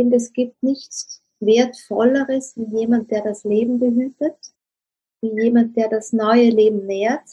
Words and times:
finde, 0.00 0.16
es 0.16 0.32
gibt 0.32 0.62
nichts 0.62 1.22
Wertvolleres 1.40 2.54
wie 2.56 2.78
jemand, 2.78 3.10
der 3.10 3.22
das 3.22 3.44
Leben 3.44 3.78
behütet, 3.78 4.34
wie 5.20 5.42
jemand, 5.42 5.76
der 5.76 5.88
das 5.88 6.12
neue 6.14 6.48
Leben 6.48 6.86
nährt. 6.86 7.28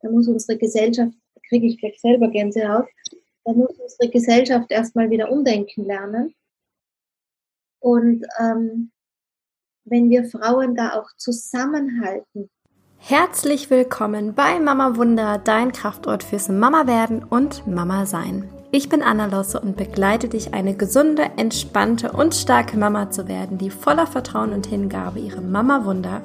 Da 0.00 0.10
muss 0.10 0.28
unsere 0.28 0.56
Gesellschaft, 0.56 1.12
kriege 1.48 1.66
ich 1.66 1.78
gleich 1.78 2.00
selber 2.00 2.28
Gänsehaut, 2.28 2.86
da 3.44 3.52
muss 3.52 3.76
unsere 3.78 4.08
Gesellschaft 4.08 4.70
erstmal 4.70 5.10
wieder 5.10 5.32
umdenken 5.32 5.84
lernen. 5.84 6.34
Und 7.80 8.24
ähm, 8.38 8.92
wenn 9.84 10.10
wir 10.10 10.24
Frauen 10.24 10.76
da 10.76 11.00
auch 11.00 11.10
zusammenhalten. 11.16 12.50
Herzlich 12.98 13.68
willkommen 13.70 14.34
bei 14.34 14.60
Mama 14.60 14.96
Wunder, 14.96 15.38
dein 15.38 15.72
Kraftort 15.72 16.22
fürs 16.22 16.48
Mama 16.48 16.86
werden 16.86 17.24
und 17.24 17.66
Mama 17.66 18.06
sein. 18.06 18.48
Ich 18.72 18.88
bin 18.88 19.02
Anna 19.02 19.26
Losse 19.26 19.58
und 19.58 19.76
begleite 19.76 20.28
dich, 20.28 20.54
eine 20.54 20.74
gesunde, 20.74 21.24
entspannte 21.36 22.12
und 22.12 22.36
starke 22.36 22.76
Mama 22.76 23.10
zu 23.10 23.26
werden, 23.26 23.58
die 23.58 23.68
voller 23.68 24.06
Vertrauen 24.06 24.52
und 24.52 24.64
Hingabe 24.66 25.18
ihrem 25.18 25.50
Mama-Wunder 25.50 26.22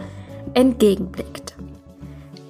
entgegenblickt. 0.53 1.55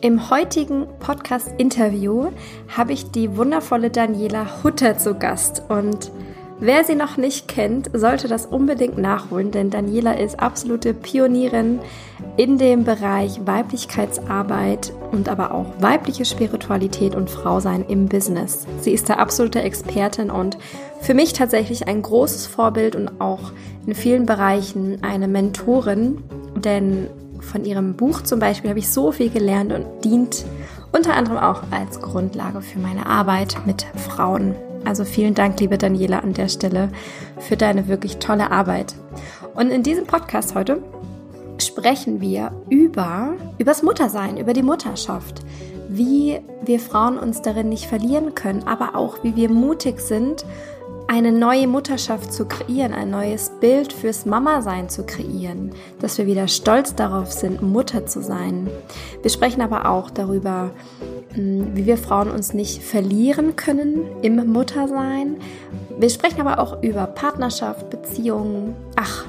Im 0.02 0.30
heutigen 0.30 0.86
Podcast-Interview 1.00 2.32
habe 2.76 2.92
ich 2.92 3.12
die 3.12 3.38
wundervolle 3.38 3.90
Daniela 3.90 4.64
Hutter 4.64 4.98
zu 4.98 5.16
Gast 5.16 5.64
und 5.70 6.12
Wer 6.58 6.86
sie 6.86 6.96
noch 6.96 7.18
nicht 7.18 7.50
kennt, 7.50 7.90
sollte 7.92 8.30
das 8.30 8.46
unbedingt 8.46 8.98
nachholen, 8.98 9.52
denn 9.52 9.72
Daniela 9.72 10.14
ist 10.14 10.40
absolute 10.40 10.94
Pionierin 10.94 11.80
in 12.38 12.58
dem 12.58 12.86
Bereich 12.86 13.42
Weiblichkeitsarbeit 13.46 14.94
und 15.16 15.30
aber 15.30 15.54
auch 15.54 15.66
weibliche 15.80 16.26
Spiritualität 16.26 17.16
und 17.16 17.30
Frausein 17.30 17.86
im 17.88 18.08
Business. 18.08 18.68
Sie 18.82 18.92
ist 18.92 19.10
da 19.10 19.16
absolute 19.16 19.62
Expertin 19.62 20.30
und 20.30 20.58
für 21.02 21.14
mich 21.14 21.34
tatsächlich 21.34 21.88
ein 21.88 22.02
großes 22.02 22.46
Vorbild 22.46 22.96
und 22.96 23.20
auch 23.20 23.52
in 23.88 23.96
vielen 23.96 24.26
Bereichen 24.26 25.00
eine 25.04 25.28
Mentorin, 25.28 26.24
denn 26.58 27.08
von 27.40 27.64
ihrem 27.64 27.96
Buch 27.96 28.22
zum 28.22 28.40
Beispiel 28.40 28.70
habe 28.70 28.80
ich 28.80 28.90
so 28.90 29.12
viel 29.12 29.30
gelernt 29.30 29.72
und 29.72 29.86
dient 30.04 30.46
unter 30.92 31.16
anderem 31.16 31.38
auch 31.38 31.64
als 31.72 32.02
Grundlage 32.02 32.62
für 32.62 32.80
meine 32.80 33.06
Arbeit 33.06 33.56
mit 33.66 33.86
Frauen. 33.96 34.56
Also 34.84 35.04
vielen 35.04 35.34
Dank, 35.34 35.60
liebe 35.60 35.78
Daniela, 35.78 36.20
an 36.20 36.34
der 36.34 36.48
Stelle 36.48 36.90
für 37.40 37.58
deine 37.58 37.88
wirklich 37.88 38.18
tolle 38.18 38.52
Arbeit. 38.52 38.96
Und 39.56 39.72
in 39.72 39.84
diesem 39.84 40.06
Podcast 40.06 40.56
heute 40.56 40.82
sprechen 41.60 42.22
wir 42.22 42.52
über 42.70 43.34
übers 43.58 43.84
Muttersein, 43.84 44.38
über 44.38 44.54
die 44.54 44.64
Mutterschaft, 44.64 45.42
wie 45.90 46.40
wir 46.64 46.80
Frauen 46.80 47.18
uns 47.18 47.42
darin 47.42 47.70
nicht 47.70 47.86
verlieren 47.86 48.36
können, 48.36 48.64
aber 48.64 48.96
auch 48.96 49.24
wie 49.24 49.36
wir 49.36 49.50
mutig 49.50 50.00
sind 50.00 50.46
eine 51.08 51.32
neue 51.32 51.68
Mutterschaft 51.68 52.34
zu 52.34 52.46
kreieren, 52.46 52.94
ein 52.94 53.12
neues 53.12 53.52
Bild 53.60 53.94
fürs 53.94 54.26
Mama-Sein 54.26 54.90
zu 54.90 55.04
kreieren, 55.04 55.72
dass 56.00 56.18
wir 56.18 56.26
wieder 56.26 56.48
stolz 56.48 56.96
darauf 56.96 57.32
sind, 57.32 57.62
Mutter 57.62 58.06
zu 58.06 58.22
sein. 58.22 58.70
Wir 59.22 59.30
sprechen 59.30 59.62
aber 59.62 59.90
auch 59.90 60.10
darüber, 60.10 60.72
hm, 61.34 61.76
wie 61.76 61.86
wir 61.86 61.98
Frauen 61.98 62.32
uns 62.32 62.54
nicht 62.54 62.82
verlieren 62.82 63.56
können 63.56 64.06
im 64.24 64.52
Muttersein. 64.52 65.38
Wir 65.98 66.10
sprechen 66.10 66.42
aber 66.42 66.60
auch 66.60 66.82
über 66.82 67.06
Partnerschaft, 67.06 67.90
Beziehungen. 67.90 68.76
Ach, 68.96 69.26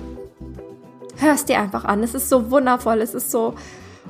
hörst 1.19 1.48
dir 1.48 1.61
einfach 1.61 1.84
an. 1.84 2.03
Es 2.03 2.14
ist 2.14 2.28
so 2.28 2.50
wundervoll, 2.50 3.00
es 3.00 3.14
ist 3.14 3.31
so 3.31 3.55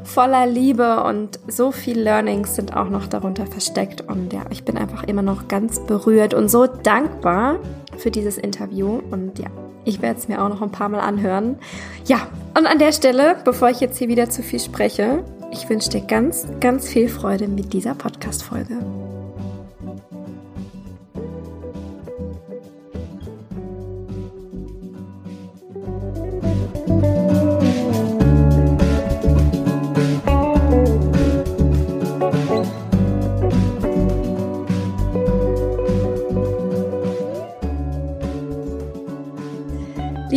voller 0.05 0.47
Liebe 0.47 1.03
und 1.05 1.39
so 1.49 1.73
viel 1.73 1.99
Learnings 1.99 2.55
sind 2.55 2.77
auch 2.77 2.89
noch 2.89 3.07
darunter 3.07 3.47
versteckt. 3.47 4.03
Und 4.03 4.33
ja, 4.33 4.43
ich 4.51 4.65
bin 4.65 4.77
einfach 4.77 5.05
immer 5.05 5.23
noch 5.23 5.49
ganz 5.49 5.81
berührt 5.81 6.35
und 6.35 6.51
so 6.51 6.67
dankbar 6.67 7.57
für 7.97 8.11
dieses 8.11 8.39
Interview. 8.39 9.01
Und 9.11 9.39
ja, 9.39 9.49
ich 9.85 10.03
werde 10.03 10.19
es 10.19 10.29
mir 10.29 10.43
auch 10.43 10.49
noch 10.49 10.63
ein 10.63 10.73
paar 10.73 10.89
Mal 10.89 11.01
anhören. 11.01 11.59
Ja, 12.07 12.29
und 12.57 12.67
an 12.67 12.79
der 12.79 12.93
Stelle, 12.93 13.37
bevor 13.45 13.71
ich 13.71 13.81
jetzt 13.81 13.99
hier 13.99 14.09
wieder 14.09 14.29
zu 14.31 14.43
viel 14.43 14.61
spreche, 14.61 15.25
ich 15.51 15.69
wünsche 15.69 15.91
dir 15.91 16.03
ganz, 16.03 16.47
ganz 16.61 16.89
viel 16.89 17.09
Freude 17.09 17.49
mit 17.49 17.73
dieser 17.73 17.95
Podcast-Folge. 17.95 19.06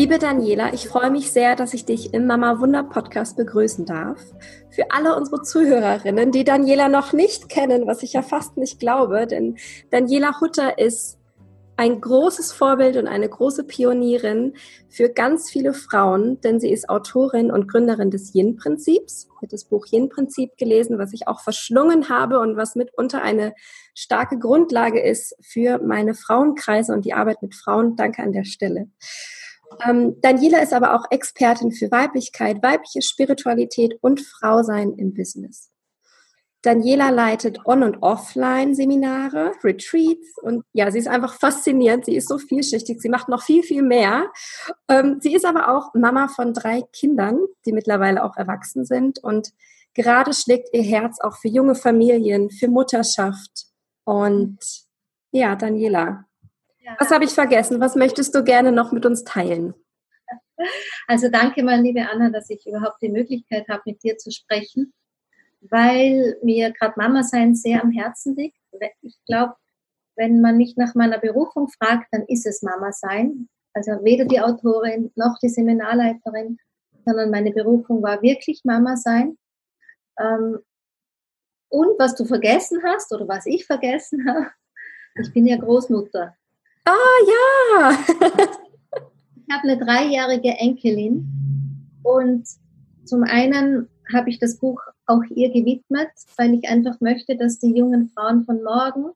Liebe 0.10 0.26
Daniela, 0.26 0.74
ich 0.74 0.88
freue 0.88 1.12
mich 1.12 1.32
sehr, 1.32 1.56
dass 1.56 1.76
ich 1.76 1.86
dich 1.86 2.16
im 2.16 2.26
Mama 2.26 2.60
Wunder 2.60 2.82
Podcast 2.82 3.38
begrüßen 3.38 3.86
darf. 3.86 4.20
Für 4.72 4.90
alle 4.90 5.16
unsere 5.16 5.44
Zuhörerinnen, 5.44 6.32
die 6.32 6.44
Daniela 6.44 6.90
noch 6.90 7.14
nicht 7.14 7.48
kennen, 7.48 7.86
was 7.86 8.02
ich 8.02 8.14
ja 8.14 8.24
fast 8.24 8.58
nicht 8.58 8.80
glaube, 8.80 9.28
denn 9.28 9.60
Daniela 9.92 10.42
Hutter 10.42 10.80
ist 10.80 11.20
ein 11.78 12.02
großes 12.02 12.52
Vorbild 12.54 12.98
und 12.98 13.06
eine 13.06 13.30
große 13.30 13.66
Pionierin 13.66 14.56
für 14.90 15.10
ganz 15.10 15.52
viele 15.52 15.76
Frauen, 15.76 16.42
denn 16.42 16.60
sie 16.60 16.72
ist 16.72 16.90
Autorin 16.90 17.52
und 17.52 17.68
Gründerin 17.68 18.10
des 18.10 18.34
Yin-Prinzips. 18.34 19.28
Ich 19.30 19.36
habe 19.38 19.48
das 19.48 19.66
Buch 19.66 19.86
Yin-Prinzip 19.92 20.58
gelesen, 20.58 20.98
was 20.98 21.14
ich 21.14 21.28
auch 21.28 21.42
verschlungen 21.42 22.10
habe 22.10 22.40
und 22.40 22.58
was 22.58 22.74
mitunter 22.74 23.22
eine 23.22 23.54
starke 23.94 24.40
Grundlage 24.40 25.04
ist 25.04 25.36
für 25.40 25.78
meine 25.78 26.16
Frauenkreise 26.16 26.94
und 26.94 27.06
die 27.06 27.14
Arbeit 27.14 27.44
mit 27.44 27.54
Frauen. 27.54 27.96
Danke 27.96 28.24
an 28.24 28.32
der 28.32 28.46
Stelle. 28.46 28.88
Ähm, 29.88 30.20
Daniela 30.22 30.62
ist 30.62 30.74
aber 30.74 30.96
auch 30.96 31.06
Expertin 31.10 31.72
für 31.72 31.92
Weiblichkeit, 31.92 32.62
weibliche 32.62 33.02
Spiritualität 33.02 33.98
und 34.02 34.22
Frausein 34.22 34.94
im 34.94 35.14
Business. 35.14 35.72
Daniela 36.62 37.10
leitet 37.10 37.66
On- 37.66 37.84
und 37.84 38.02
Offline-Seminare, 38.02 39.54
Retreats 39.64 40.38
und 40.42 40.64
ja, 40.74 40.92
sie 40.92 41.00
ist 41.00 41.08
einfach 41.08 41.34
faszinierend. 41.36 42.06
Sie 42.06 42.16
ist 42.16 42.28
so 42.28 42.38
vielschichtig. 42.38 43.02
Sie 43.02 43.08
macht 43.08 43.30
noch 43.30 43.44
viel, 43.44 43.64
viel 43.64 43.82
mehr. 43.82 44.30
Ähm, 44.90 45.20
sie 45.22 45.34
ist 45.34 45.46
aber 45.46 45.70
auch 45.70 45.94
Mama 45.94 46.28
von 46.28 46.54
drei 46.54 46.82
Kindern, 46.92 47.40
die 47.66 47.72
mittlerweile 47.72 48.24
auch 48.26 48.36
erwachsen 48.36 48.84
sind 48.84 49.20
und 49.24 49.54
gerade 49.94 50.34
schlägt 50.34 50.70
ihr 50.74 50.84
Herz 50.84 51.20
auch 51.22 51.38
für 51.38 51.48
junge 51.48 51.76
Familien, 51.76 52.50
für 52.50 52.68
Mutterschaft. 52.68 53.68
Und 54.04 54.60
ja, 55.32 55.56
Daniela, 55.56 56.26
was 56.98 57.12
habe 57.12 57.26
ich 57.26 57.32
vergessen? 57.32 57.80
Was 57.80 57.96
möchtest 57.96 58.34
du 58.36 58.44
gerne 58.44 58.72
noch 58.72 58.92
mit 58.92 59.06
uns 59.06 59.24
teilen? 59.24 59.74
Also 61.08 61.30
danke 61.30 61.64
mal, 61.64 61.82
liebe 61.82 62.08
Anna, 62.10 62.30
dass 62.30 62.50
ich 62.50 62.66
überhaupt 62.68 63.02
die 63.02 63.10
Möglichkeit 63.10 63.68
habe, 63.70 63.82
mit 63.86 64.04
dir 64.04 64.18
zu 64.18 64.32
sprechen, 64.32 64.94
weil 65.62 66.38
mir 66.44 66.72
gerade 66.72 66.94
Mama 66.98 67.24
sein 67.24 67.56
sehr 67.56 67.82
am 67.82 67.92
Herzen 67.92 68.36
liegt. 68.36 68.58
Ich 69.02 69.18
glaube, 69.26 69.56
wenn 70.16 70.42
man 70.42 70.58
mich 70.58 70.76
nach 70.76 70.96
meiner 70.96 71.18
Berufung 71.18 71.70
fragt, 71.70 72.08
dann 72.12 72.26
ist 72.28 72.46
es 72.46 72.62
Mama 72.62 72.92
sein. 72.92 73.48
Also 73.74 73.92
weder 74.04 74.26
die 74.26 74.42
Autorin 74.42 75.12
noch 75.16 75.38
die 75.42 75.50
Seminarleiterin, 75.50 76.58
sondern 77.06 77.30
meine 77.30 77.52
Berufung 77.52 78.04
war 78.04 78.22
wirklich 78.22 78.62
Mama 78.66 78.98
sein. 78.98 79.38
Ähm, 80.20 80.60
und 81.70 82.00
was 82.00 82.16
du 82.16 82.26
vergessen 82.26 82.82
hast 82.84 83.14
oder 83.14 83.28
was 83.28 83.46
ich 83.46 83.66
vergessen 83.66 84.28
habe, 84.30 84.52
ich 85.22 85.32
bin 85.34 85.48
ja 85.48 85.58
Großmutter. 85.58 86.36
Ah 86.90 87.20
ja! 87.28 87.92
ich 88.02 89.54
habe 89.54 89.64
eine 89.64 89.78
dreijährige 89.78 90.50
Enkelin 90.58 91.28
und 92.02 92.48
zum 93.06 93.24
einen 93.24 93.88
habe 94.12 94.32
ich 94.32 94.40
das 94.40 94.58
Buch 94.58 94.82
auch 95.06 95.22
ihr 95.30 95.50
gewidmet, 95.50 96.10
weil 96.38 96.56
ich 96.56 96.68
einfach 96.68 97.00
möchte, 97.00 97.38
dass 97.38 97.60
die 97.60 97.76
jungen 97.78 98.10
Frauen 98.10 98.44
von 98.44 98.64
morgen 98.64 99.12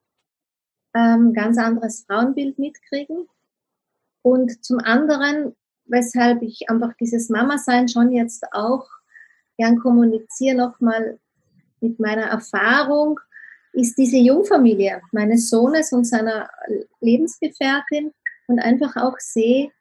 ähm, 0.94 1.34
ganz 1.34 1.58
anderes 1.58 2.06
Frauenbild 2.08 2.60
mitkriegen. 2.60 3.28
Und 4.22 4.64
zum 4.64 4.78
anderen, 4.78 5.56
weshalb 5.86 6.44
ich 6.44 6.70
einfach 6.70 6.94
dieses 7.00 7.30
Mama-Sein 7.30 7.88
schon 7.88 8.12
jetzt 8.12 8.46
auch 8.54 8.88
gern 9.58 9.80
kommuniziere, 9.80 10.56
nochmal 10.56 11.18
mit 11.82 12.00
meiner 12.00 12.28
Erfahrung 12.28 13.20
ist 13.74 13.98
diese 13.98 14.18
Jungfamilie 14.18 15.02
meines 15.12 15.50
Sohnes 15.50 15.92
und 15.92 16.06
seiner 16.06 16.50
Lebensgefährtin 17.02 18.12
und 18.48 18.60
einfach 18.60 18.96
auch 18.96 19.18
sehe, 19.20 19.72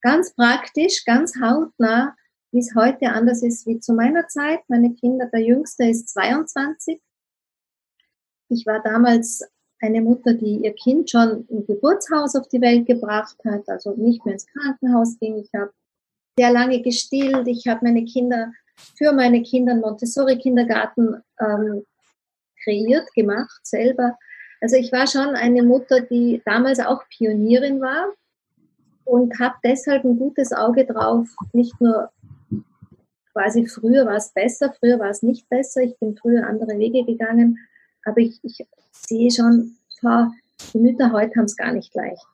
ganz 0.00 0.34
praktisch, 0.34 1.04
ganz 1.04 1.34
hautnah, 1.40 2.14
wie 2.52 2.58
es 2.58 2.74
heute 2.74 3.08
anders 3.10 3.42
ist 3.42 3.66
wie 3.66 3.80
zu 3.80 3.94
meiner 3.94 4.26
Zeit. 4.28 4.60
Meine 4.68 4.94
Kinder, 4.94 5.26
der 5.26 5.40
Jüngste 5.40 5.88
ist 5.88 6.08
22. 6.10 7.00
Ich 8.48 8.66
war 8.66 8.82
damals 8.82 9.42
eine 9.80 10.00
Mutter, 10.00 10.34
die 10.34 10.60
ihr 10.64 10.74
Kind 10.74 11.10
schon 11.10 11.46
im 11.48 11.66
Geburtshaus 11.66 12.36
auf 12.36 12.48
die 12.48 12.60
Welt 12.60 12.86
gebracht 12.86 13.36
hat, 13.44 13.68
also 13.68 13.94
nicht 13.96 14.24
mehr 14.24 14.34
ins 14.34 14.46
Krankenhaus 14.46 15.18
ging. 15.18 15.38
Ich 15.38 15.50
habe 15.54 15.72
sehr 16.38 16.52
lange 16.52 16.80
gestillt. 16.80 17.46
Ich 17.46 17.66
habe 17.66 17.80
meine 17.84 18.04
Kinder 18.04 18.52
für 18.96 19.12
meine 19.12 19.42
Kinder 19.42 19.72
einen 19.72 19.80
Montessori-Kindergarten 19.82 21.22
ähm, 21.40 21.84
kreiert, 22.64 23.12
gemacht, 23.14 23.60
selber. 23.62 24.18
Also 24.60 24.76
ich 24.76 24.90
war 24.92 25.06
schon 25.06 25.34
eine 25.34 25.62
Mutter, 25.62 26.00
die 26.00 26.42
damals 26.44 26.80
auch 26.80 27.02
Pionierin 27.08 27.80
war. 27.80 28.12
und 29.04 29.38
habe 29.38 29.54
deshalb 29.62 30.02
ein 30.04 30.18
gutes 30.18 30.52
Auge 30.52 30.86
drauf, 30.86 31.28
nicht 31.52 31.78
nur 31.78 32.10
quasi 33.34 33.66
früher 33.66 34.06
war 34.06 34.16
es 34.16 34.32
besser, 34.32 34.72
früher 34.80 34.98
war 34.98 35.10
es 35.10 35.22
nicht 35.22 35.46
besser, 35.50 35.82
ich 35.82 35.98
bin 35.98 36.16
früher 36.16 36.46
andere 36.46 36.78
Wege 36.78 37.04
gegangen, 37.04 37.58
aber 38.06 38.18
ich, 38.18 38.40
ich 38.42 38.66
sehe 38.92 39.30
schon, 39.30 39.76
die 40.72 40.78
Mütter 40.78 41.12
heute 41.12 41.34
haben 41.36 41.44
es 41.44 41.56
gar 41.56 41.72
nicht 41.72 41.94
leicht. 41.94 42.26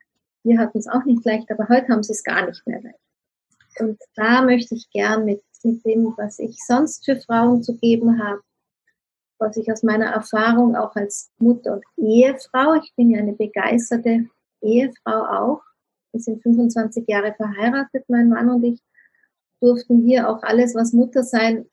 Wir 0.43 0.59
hatten 0.59 0.79
es 0.79 0.89
auch 0.89 1.05
nicht 1.05 1.25
leicht, 1.25 1.51
aber 1.51 1.69
heute 1.69 1.89
haben 1.89 2.03
sie 2.03 2.13
es 2.13 2.23
gar 2.23 2.47
nicht 2.47 2.67
mehr 2.67 2.81
leicht. 2.83 2.99
Und 3.79 3.99
da 4.15 4.43
möchte 4.43 4.75
ich 4.75 4.91
gern 4.91 5.25
mit, 5.25 5.43
mit 5.63 5.85
dem, 5.85 6.15
was 6.17 6.39
ich 6.39 6.57
sonst 6.67 7.05
für 7.05 7.17
Frauen 7.17 7.63
zu 7.63 7.77
geben 7.77 8.23
habe, 8.23 8.41
was 9.41 9.57
ich 9.57 9.71
aus 9.73 9.83
meiner 9.83 10.07
Erfahrung 10.07 10.77
auch 10.77 10.95
als 10.95 11.31
Mutter 11.39 11.75
und 11.75 11.85
Ehefrau, 11.97 12.75
ich 12.75 12.93
bin 12.97 13.11
ja 13.11 13.19
eine 13.19 13.33
begeisterte 13.33 14.29
Ehefrau 14.61 15.25
auch, 15.25 15.63
wir 16.13 16.21
sind 16.21 16.43
25 16.43 17.09
Jahre 17.09 17.35
verheiratet, 17.35 18.05
mein 18.09 18.29
Mann 18.29 18.51
und 18.51 18.65
ich, 18.65 18.81
durften 19.61 20.07
hier 20.07 20.29
auch 20.29 20.43
alles, 20.43 20.75
was 20.75 20.93
Mutter 20.93 21.23
sein, 21.23 21.67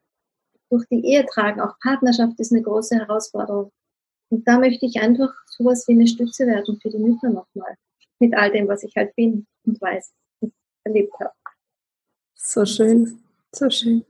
durch 0.69 0.85
die 0.89 1.05
Ehe 1.05 1.25
tragen. 1.25 1.61
Auch 1.61 1.79
Partnerschaft 1.79 2.39
ist 2.39 2.51
eine 2.51 2.61
große 2.61 2.95
Herausforderung. 2.95 3.71
Und 4.29 4.47
da 4.47 4.59
möchte 4.59 4.85
ich 4.85 4.99
einfach 4.99 5.33
sowas 5.45 5.87
wie 5.87 5.93
eine 5.93 6.07
Stütze 6.07 6.45
werden 6.45 6.79
für 6.81 6.89
die 6.89 6.97
Mütter 6.97 7.29
nochmal. 7.29 7.75
Mit 8.19 8.35
all 8.35 8.51
dem, 8.51 8.67
was 8.67 8.83
ich 8.83 8.93
halt 8.95 9.15
bin 9.15 9.47
und 9.65 9.79
weiß 9.79 10.11
und 10.41 10.53
erlebt 10.83 11.13
habe. 11.19 11.31
So 12.35 12.65
schön, 12.65 13.23
so 13.53 13.69
schön. 13.69 14.05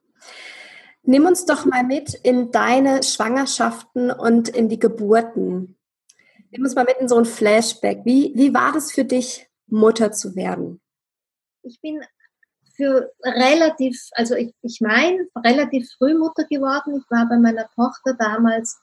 Nimm 1.09 1.25
uns 1.25 1.45
doch 1.45 1.63
mal 1.63 1.85
mit 1.85 2.15
in 2.15 2.51
deine 2.51 3.01
Schwangerschaften 3.01 4.11
und 4.11 4.49
in 4.49 4.67
die 4.67 4.77
Geburten. 4.77 5.77
Nimm 6.51 6.63
uns 6.63 6.75
mal 6.75 6.83
mit 6.83 6.97
in 6.97 7.07
so 7.07 7.15
ein 7.15 7.23
Flashback. 7.23 8.01
Wie, 8.03 8.33
wie 8.35 8.53
war 8.53 8.73
das 8.73 8.91
für 8.91 9.05
dich, 9.05 9.47
Mutter 9.67 10.11
zu 10.11 10.35
werden? 10.35 10.81
Ich 11.63 11.79
bin 11.79 12.01
für 12.75 13.09
relativ, 13.23 13.97
also 14.11 14.35
ich, 14.35 14.53
ich 14.61 14.81
meine, 14.81 15.25
relativ 15.45 15.89
früh 15.97 16.13
Mutter 16.13 16.43
geworden. 16.43 16.97
Ich 16.97 17.09
war 17.09 17.25
bei 17.29 17.37
meiner 17.37 17.69
Tochter 17.69 18.13
damals 18.19 18.77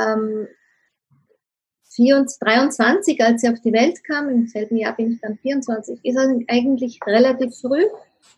ähm, 0.00 0.48
24, 1.90 2.38
23, 2.38 3.22
als 3.22 3.42
sie 3.42 3.50
auf 3.50 3.60
die 3.60 3.74
Welt 3.74 4.02
kam. 4.04 4.30
Im 4.30 4.46
selben 4.46 4.78
Jahr 4.78 4.96
bin 4.96 5.12
ich 5.12 5.20
dann 5.20 5.36
24. 5.36 6.02
Ist 6.02 6.16
eigentlich 6.16 6.98
relativ 7.06 7.54
früh. 7.60 7.84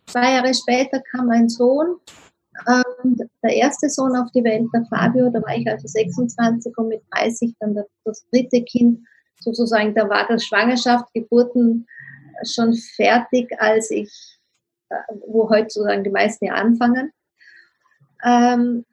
Zwei 0.07 0.33
Jahre 0.33 0.53
später 0.53 1.01
kam 1.01 1.29
mein 1.29 1.49
Sohn, 1.49 2.01
ähm, 2.69 3.17
der 3.43 3.55
erste 3.55 3.89
Sohn 3.89 4.17
auf 4.17 4.31
die 4.33 4.45
Welt, 4.45 4.69
der 4.73 4.85
Fabio. 4.87 5.31
Da 5.31 5.43
war 5.43 5.57
ich 5.57 5.69
also 5.69 5.87
26 5.87 6.77
und 6.77 6.89
mit 6.89 7.03
30 7.11 7.55
dann 7.61 7.75
das, 8.05 8.27
dritte 8.31 8.63
Kind. 8.63 9.01
Sozusagen, 9.41 9.95
da 9.95 10.09
war 10.09 10.27
das 10.29 10.45
Schwangerschaft, 10.45 11.13
Geburten 11.13 11.87
schon 12.45 12.75
fertig, 12.75 13.51
als 13.59 13.91
ich 13.91 14.35
wo 15.27 15.49
heute 15.51 15.71
sozusagen 15.71 16.05
die 16.05 16.11
meisten 16.11 16.47
ja 16.47 16.55
anfangen. 16.55 17.13
Ähm, 18.25 18.85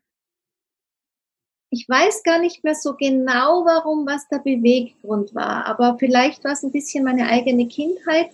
ich 1.69 1.87
weiß 1.87 2.23
gar 2.23 2.39
nicht 2.39 2.63
mehr 2.63 2.75
so 2.75 2.95
genau, 2.95 3.65
warum, 3.65 4.05
was 4.05 4.27
der 4.27 4.39
Beweggrund 4.39 5.33
war, 5.33 5.65
aber 5.65 5.97
vielleicht 5.99 6.43
war 6.43 6.51
es 6.51 6.63
ein 6.63 6.71
bisschen 6.71 7.05
meine 7.05 7.27
eigene 7.27 7.67
Kindheit, 7.67 8.31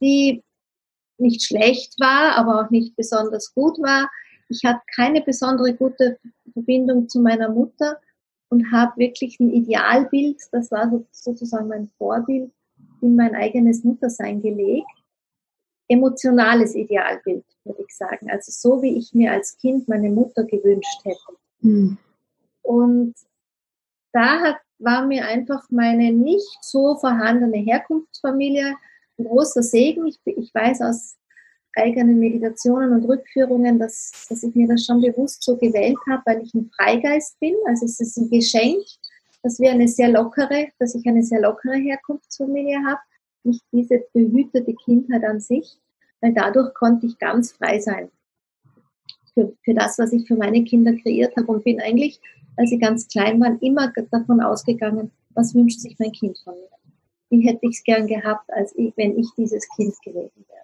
die 0.00 0.42
nicht 1.18 1.44
schlecht 1.44 2.00
war, 2.00 2.36
aber 2.36 2.64
auch 2.64 2.70
nicht 2.70 2.96
besonders 2.96 3.54
gut 3.54 3.78
war. 3.78 4.10
Ich 4.48 4.64
hatte 4.64 4.80
keine 4.94 5.22
besondere 5.22 5.74
gute 5.74 6.18
Verbindung 6.52 7.08
zu 7.08 7.20
meiner 7.20 7.48
Mutter 7.48 8.00
und 8.48 8.70
habe 8.72 8.96
wirklich 8.98 9.40
ein 9.40 9.50
Idealbild, 9.50 10.40
das 10.52 10.70
war 10.70 10.90
sozusagen 11.10 11.68
mein 11.68 11.88
Vorbild, 11.98 12.50
in 13.00 13.16
mein 13.16 13.34
eigenes 13.34 13.84
Muttersein 13.84 14.40
gelegt 14.40 14.86
emotionales 15.88 16.74
Idealbild, 16.74 17.44
würde 17.64 17.84
ich 17.86 17.94
sagen. 17.94 18.30
Also 18.30 18.50
so, 18.52 18.82
wie 18.82 18.96
ich 18.96 19.12
mir 19.12 19.32
als 19.32 19.56
Kind 19.56 19.88
meine 19.88 20.10
Mutter 20.10 20.44
gewünscht 20.44 21.04
hätte. 21.04 21.38
Mhm. 21.60 21.98
Und 22.62 23.14
da 24.12 24.40
hat, 24.40 24.56
war 24.78 25.06
mir 25.06 25.26
einfach 25.26 25.64
meine 25.70 26.12
nicht 26.12 26.58
so 26.62 26.96
vorhandene 26.96 27.58
Herkunftsfamilie 27.58 28.74
ein 29.18 29.24
großer 29.24 29.62
Segen. 29.62 30.06
Ich, 30.06 30.18
ich 30.24 30.54
weiß 30.54 30.80
aus 30.82 31.16
eigenen 31.76 32.18
Meditationen 32.18 32.92
und 32.92 33.04
Rückführungen, 33.08 33.78
dass, 33.78 34.26
dass 34.28 34.42
ich 34.42 34.54
mir 34.54 34.68
das 34.68 34.84
schon 34.84 35.00
bewusst 35.00 35.42
so 35.42 35.56
gewählt 35.56 35.98
habe, 36.08 36.22
weil 36.26 36.42
ich 36.42 36.54
ein 36.54 36.70
Freigeist 36.76 37.38
bin. 37.40 37.54
Also 37.66 37.86
es 37.86 38.00
ist 38.00 38.16
ein 38.16 38.30
Geschenk, 38.30 38.84
dass 39.42 39.58
wir 39.58 39.70
eine 39.70 39.88
sehr 39.88 40.08
lockere, 40.08 40.68
dass 40.78 40.94
ich 40.94 41.06
eine 41.06 41.22
sehr 41.22 41.40
lockere 41.40 41.76
Herkunftsfamilie 41.76 42.78
habe 42.86 43.00
nicht 43.44 43.62
diese 43.72 44.02
behütete 44.12 44.74
Kindheit 44.74 45.24
an 45.24 45.40
sich, 45.40 45.78
weil 46.20 46.32
dadurch 46.32 46.72
konnte 46.74 47.06
ich 47.06 47.18
ganz 47.18 47.52
frei 47.52 47.78
sein 47.78 48.10
für, 49.34 49.54
für 49.62 49.74
das, 49.74 49.98
was 49.98 50.12
ich 50.12 50.26
für 50.26 50.36
meine 50.36 50.64
Kinder 50.64 50.94
kreiert 50.94 51.36
habe 51.36 51.52
und 51.52 51.64
bin 51.64 51.80
eigentlich, 51.80 52.20
als 52.56 52.70
sie 52.70 52.78
ganz 52.78 53.06
klein 53.08 53.40
waren, 53.40 53.58
immer 53.60 53.92
davon 54.10 54.40
ausgegangen, 54.40 55.10
was 55.34 55.54
wünscht 55.54 55.80
sich 55.80 55.98
mein 55.98 56.12
Kind 56.12 56.38
von 56.38 56.54
mir? 56.54 56.68
Wie 57.30 57.46
hätte 57.46 57.66
ich 57.66 57.78
es 57.78 57.84
gern 57.84 58.06
gehabt, 58.06 58.48
als 58.52 58.74
ich, 58.76 58.96
wenn 58.96 59.18
ich 59.18 59.28
dieses 59.36 59.68
Kind 59.70 59.94
gewesen 60.02 60.44
wäre? 60.48 60.63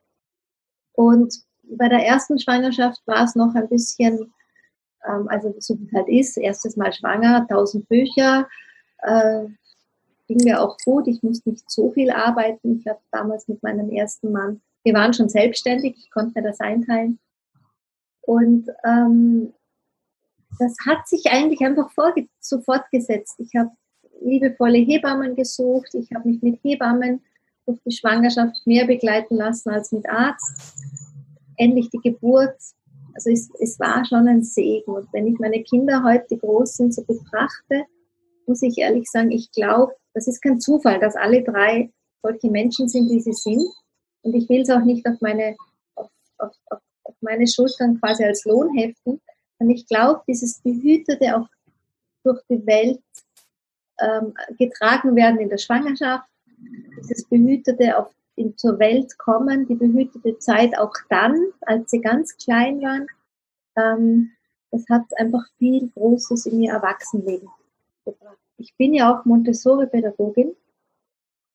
Und 1.01 1.35
bei 1.79 1.89
der 1.89 2.05
ersten 2.05 2.39
Schwangerschaft 2.39 3.01
war 3.07 3.25
es 3.25 3.35
noch 3.35 3.55
ein 3.55 3.71
bisschen, 3.71 4.35
ähm, 5.09 5.29
also 5.29 5.55
so 5.59 5.79
wie 5.79 5.87
es 5.87 5.93
halt 5.95 6.09
ist, 6.11 6.37
erstes 6.37 6.77
Mal 6.77 6.93
schwanger, 6.93 7.47
tausend 7.49 7.89
Bücher, 7.89 8.47
äh, 8.99 9.47
ging 10.29 10.45
mir 10.45 10.61
auch 10.61 10.77
gut. 10.85 11.09
Ich 11.09 11.23
musste 11.23 11.49
nicht 11.49 11.71
so 11.71 11.91
viel 11.93 12.11
arbeiten. 12.11 12.79
Ich 12.79 12.87
habe 12.87 13.01
damals 13.13 13.49
mit 13.49 13.63
meinem 13.63 13.89
ersten 13.89 14.31
Mann, 14.31 14.61
wir 14.85 14.93
waren 14.93 15.15
schon 15.15 15.31
selbstständig, 15.31 15.97
ich 15.97 16.11
konnte 16.11 16.39
mir 16.39 16.47
das 16.47 16.61
einteilen. 16.61 17.19
Und 18.21 18.69
ähm, 18.85 19.55
das 20.59 20.77
hat 20.87 21.09
sich 21.09 21.31
eigentlich 21.31 21.63
einfach 21.63 21.91
so 22.41 22.61
fortgesetzt. 22.61 23.37
Ich 23.39 23.55
habe 23.57 23.71
liebevolle 24.21 24.77
Hebammen 24.77 25.35
gesucht. 25.35 25.95
Ich 25.95 26.13
habe 26.13 26.29
mich 26.29 26.43
mit 26.43 26.63
Hebammen 26.63 27.23
durch 27.65 27.79
die 27.87 27.93
Schwangerschaft 27.93 28.67
mehr 28.67 28.87
begleiten 28.87 29.37
lassen 29.37 29.71
als 29.71 29.93
mit 29.93 30.07
Arzt. 30.11 30.75
Endlich 31.61 31.91
die 31.91 31.99
Geburt. 31.99 32.57
Also 33.15 33.31
es, 33.31 33.51
es 33.61 33.79
war 33.79 34.05
schon 34.07 34.27
ein 34.29 34.43
Segen. 34.43 34.93
Und 34.93 35.13
wenn 35.13 35.27
ich 35.27 35.39
meine 35.39 35.63
Kinder 35.63 36.03
heute 36.03 36.39
groß 36.39 36.77
sind, 36.77 36.95
so 36.95 37.03
betrachte, 37.05 37.85
muss 38.47 38.63
ich 38.63 38.79
ehrlich 38.79 39.11
sagen, 39.11 39.31
ich 39.31 39.51
glaube, 39.53 39.93
das 40.15 40.27
ist 40.27 40.41
kein 40.41 40.59
Zufall, 40.59 40.99
dass 40.99 41.17
alle 41.17 41.43
drei 41.43 41.91
solche 42.23 42.51
Menschen 42.51 42.89
sind, 42.89 43.11
wie 43.11 43.21
sie 43.21 43.33
sind. 43.33 43.63
Und 44.23 44.35
ich 44.35 44.49
will 44.49 44.63
es 44.63 44.71
auch 44.71 44.85
nicht 44.85 45.07
auf 45.07 45.21
meine, 45.21 45.57
auf, 45.97 46.11
auf, 46.39 46.53
auf, 46.71 47.15
meine 47.21 47.47
Schultern 47.47 48.01
quasi 48.01 48.25
als 48.25 48.45
Lohn 48.45 48.75
heften. 48.75 49.21
Und 49.59 49.71
ich 49.71 49.87
glaube, 49.87 50.23
dieses 50.27 50.61
Behütete 50.63 51.37
auch 51.37 51.47
durch 52.25 52.41
die 52.49 52.67
Welt 52.67 53.03
ähm, 54.01 54.33
getragen 54.59 55.15
werden 55.15 55.41
in 55.41 55.49
der 55.49 55.59
Schwangerschaft, 55.59 56.27
dieses 57.03 57.25
Behütete 57.27 57.99
auf, 57.99 58.09
in, 58.41 58.57
zur 58.57 58.79
Welt 58.79 59.19
kommen, 59.19 59.67
die 59.67 59.75
behütete 59.75 60.39
Zeit 60.39 60.79
auch 60.79 60.95
dann, 61.09 61.39
als 61.63 61.91
sie 61.91 62.01
ganz 62.01 62.37
klein 62.37 62.81
waren, 62.81 63.07
ähm, 63.77 64.31
das 64.71 64.85
hat 64.89 65.05
einfach 65.19 65.45
viel 65.59 65.89
Großes 65.95 66.47
in 66.47 66.63
ihr 66.63 66.73
Erwachsenenleben 66.73 67.49
gebracht 68.05 68.39
ich 68.61 68.75
bin 68.77 68.95
ja 68.95 69.13
auch 69.13 69.25
Montessori-Pädagogin 69.25 70.55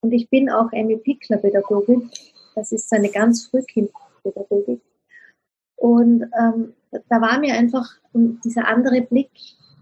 und 0.00 0.12
ich 0.12 0.28
bin 0.28 0.50
auch 0.50 0.72
Amy 0.72 0.96
Pickler-Pädagogin. 0.96 2.10
Das 2.54 2.72
ist 2.72 2.92
eine 2.92 3.08
ganz 3.08 3.46
Frühkind-Pädagogik. 3.46 4.80
Und 5.76 6.24
ähm, 6.38 6.74
da 6.90 7.20
war 7.20 7.38
mir 7.38 7.54
einfach 7.54 7.86
dieser 8.12 8.66
andere 8.66 9.02
Blick 9.02 9.30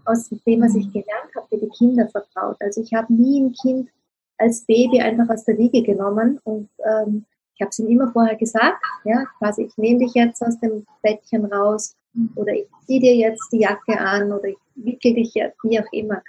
aus 0.05 0.29
dem, 0.29 0.61
was 0.61 0.75
ich 0.75 0.91
gelernt 0.91 1.35
habe, 1.35 1.47
für 1.49 1.57
die 1.57 1.69
Kinder 1.69 2.07
vertraut. 2.09 2.57
Also 2.59 2.81
ich 2.81 2.93
habe 2.93 3.11
nie 3.11 3.41
ein 3.41 3.53
Kind 3.53 3.89
als 4.37 4.65
Baby 4.65 5.01
einfach 5.01 5.29
aus 5.29 5.45
der 5.45 5.57
Wiege 5.57 5.83
genommen 5.83 6.39
und 6.43 6.69
ähm, 6.83 7.25
ich 7.55 7.61
habe 7.61 7.69
es 7.69 7.79
ihm 7.79 7.87
immer 7.87 8.11
vorher 8.11 8.35
gesagt, 8.35 8.83
ja, 9.05 9.25
quasi 9.37 9.63
ich 9.63 9.77
nehme 9.77 9.99
dich 9.99 10.13
jetzt 10.13 10.41
aus 10.41 10.59
dem 10.59 10.85
Bettchen 11.01 11.45
raus 11.45 11.95
oder 12.35 12.53
ich 12.53 12.67
ziehe 12.85 12.99
dir 12.99 13.15
jetzt 13.15 13.47
die 13.51 13.59
Jacke 13.59 13.97
an 13.97 14.31
oder 14.31 14.45
ich 14.45 14.57
wickel 14.75 15.13
dich 15.13 15.33
jetzt, 15.33 15.57
wie 15.63 15.79
auch 15.79 15.91
immer. 15.93 16.21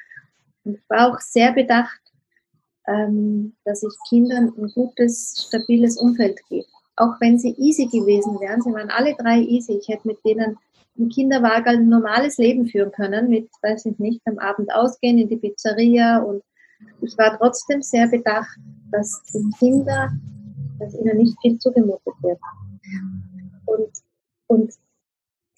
Und 0.64 0.74
ich 0.74 0.82
war 0.88 1.12
auch 1.12 1.20
sehr 1.20 1.52
bedacht, 1.52 2.00
ähm, 2.86 3.54
dass 3.64 3.82
ich 3.82 3.92
Kindern 4.08 4.52
ein 4.56 4.70
gutes, 4.72 5.46
stabiles 5.48 5.98
Umfeld 5.98 6.40
gebe. 6.48 6.66
Auch 6.96 7.20
wenn 7.20 7.38
sie 7.38 7.54
easy 7.58 7.86
gewesen 7.86 8.40
wären, 8.40 8.62
sie 8.62 8.72
waren 8.72 8.90
alle 8.90 9.14
drei 9.16 9.40
easy. 9.40 9.78
Ich 9.80 9.88
hätte 9.88 10.06
mit 10.06 10.18
denen 10.24 10.56
im 10.96 11.08
Kinderwagen 11.08 11.68
ein 11.68 11.88
normales 11.88 12.38
Leben 12.38 12.66
führen 12.66 12.92
können, 12.92 13.28
mit, 13.28 13.50
weiß 13.62 13.86
ich 13.86 13.98
nicht, 13.98 14.20
am 14.24 14.38
Abend 14.38 14.72
ausgehen 14.72 15.18
in 15.18 15.28
die 15.28 15.36
Pizzeria 15.36 16.18
und 16.18 16.42
ich 17.00 17.16
war 17.18 17.36
trotzdem 17.38 17.82
sehr 17.82 18.08
bedacht, 18.08 18.58
dass 18.90 19.22
die 19.32 19.50
Kinder, 19.58 20.12
dass 20.78 20.94
ihnen 20.94 21.18
nicht 21.18 21.36
viel 21.40 21.58
zugemutet 21.58 22.14
wird. 22.20 22.40
Und, 23.66 23.90
und 24.46 24.72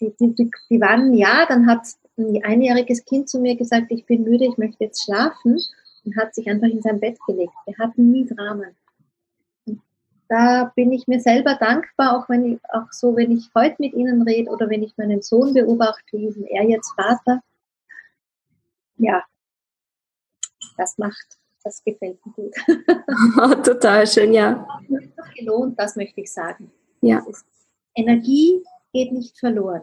die, 0.01 0.15
die, 0.19 0.51
die 0.71 0.81
waren, 0.81 1.15
ja, 1.15 1.47
dann 1.47 1.67
hat 1.67 1.87
ein 2.17 2.43
einjähriges 2.45 3.05
Kind 3.05 3.29
zu 3.29 3.41
mir 3.41 3.57
gesagt, 3.57 3.87
ich 3.91 4.05
bin 4.07 4.25
müde, 4.25 4.47
ich 4.47 4.57
möchte 4.57 4.85
jetzt 4.85 5.05
schlafen 5.05 5.59
und 6.05 6.17
hat 6.17 6.35
sich 6.35 6.49
einfach 6.49 6.69
in 6.69 6.83
sein 6.83 7.01
Bett 7.01 7.19
gelegt. 7.27 7.53
Wir 7.67 7.77
hatten 7.79 8.11
nie 8.11 8.27
Dramen. 8.27 8.75
da 10.29 10.73
bin 10.75 10.93
ich 10.93 11.07
mir 11.07 11.21
selber 11.21 11.55
dankbar, 11.55 12.19
auch 12.19 12.29
wenn 12.29 12.45
ich, 12.55 12.61
auch 12.71 12.91
so, 12.91 13.17
wenn 13.17 13.31
ich 13.33 13.49
heute 13.55 13.77
mit 13.79 13.95
Ihnen 13.95 14.23
rede 14.23 14.51
oder 14.51 14.69
wenn 14.69 14.83
ich 14.83 14.97
meinen 14.97 15.23
Sohn 15.23 15.55
beobachte, 15.55 16.19
wie 16.19 16.27
ist 16.27 16.39
er 16.39 16.65
jetzt 16.65 16.93
Vater? 16.97 17.41
Ja, 18.97 19.23
das 20.79 20.97
macht, 20.97 21.39
das 21.65 21.83
gefällt 21.85 22.19
mir 22.25 22.33
gut. 22.33 22.55
Total 23.65 24.07
schön, 24.07 24.33
ja. 24.33 24.67
Das 25.17 25.35
gelohnt, 25.35 25.79
das 25.79 25.97
möchte 25.97 26.21
ich 26.23 26.33
sagen. 26.33 26.71
Ja. 27.03 27.25
Energie 27.95 28.63
geht 28.93 29.13
nicht 29.13 29.39
verloren. 29.39 29.83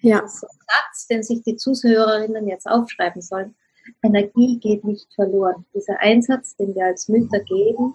Ja. 0.00 0.20
Das 0.20 0.34
ist 0.34 0.44
ein 0.44 0.58
Satz, 0.66 1.06
den 1.08 1.22
sich 1.22 1.42
die 1.42 1.56
Zuhörerinnen 1.56 2.48
jetzt 2.48 2.66
aufschreiben 2.66 3.20
sollen. 3.20 3.54
Energie 4.02 4.58
geht 4.60 4.84
nicht 4.84 5.12
verloren. 5.14 5.64
Dieser 5.74 5.98
Einsatz, 6.00 6.56
den 6.56 6.74
wir 6.74 6.84
als 6.84 7.08
Mütter 7.08 7.40
geben, 7.40 7.94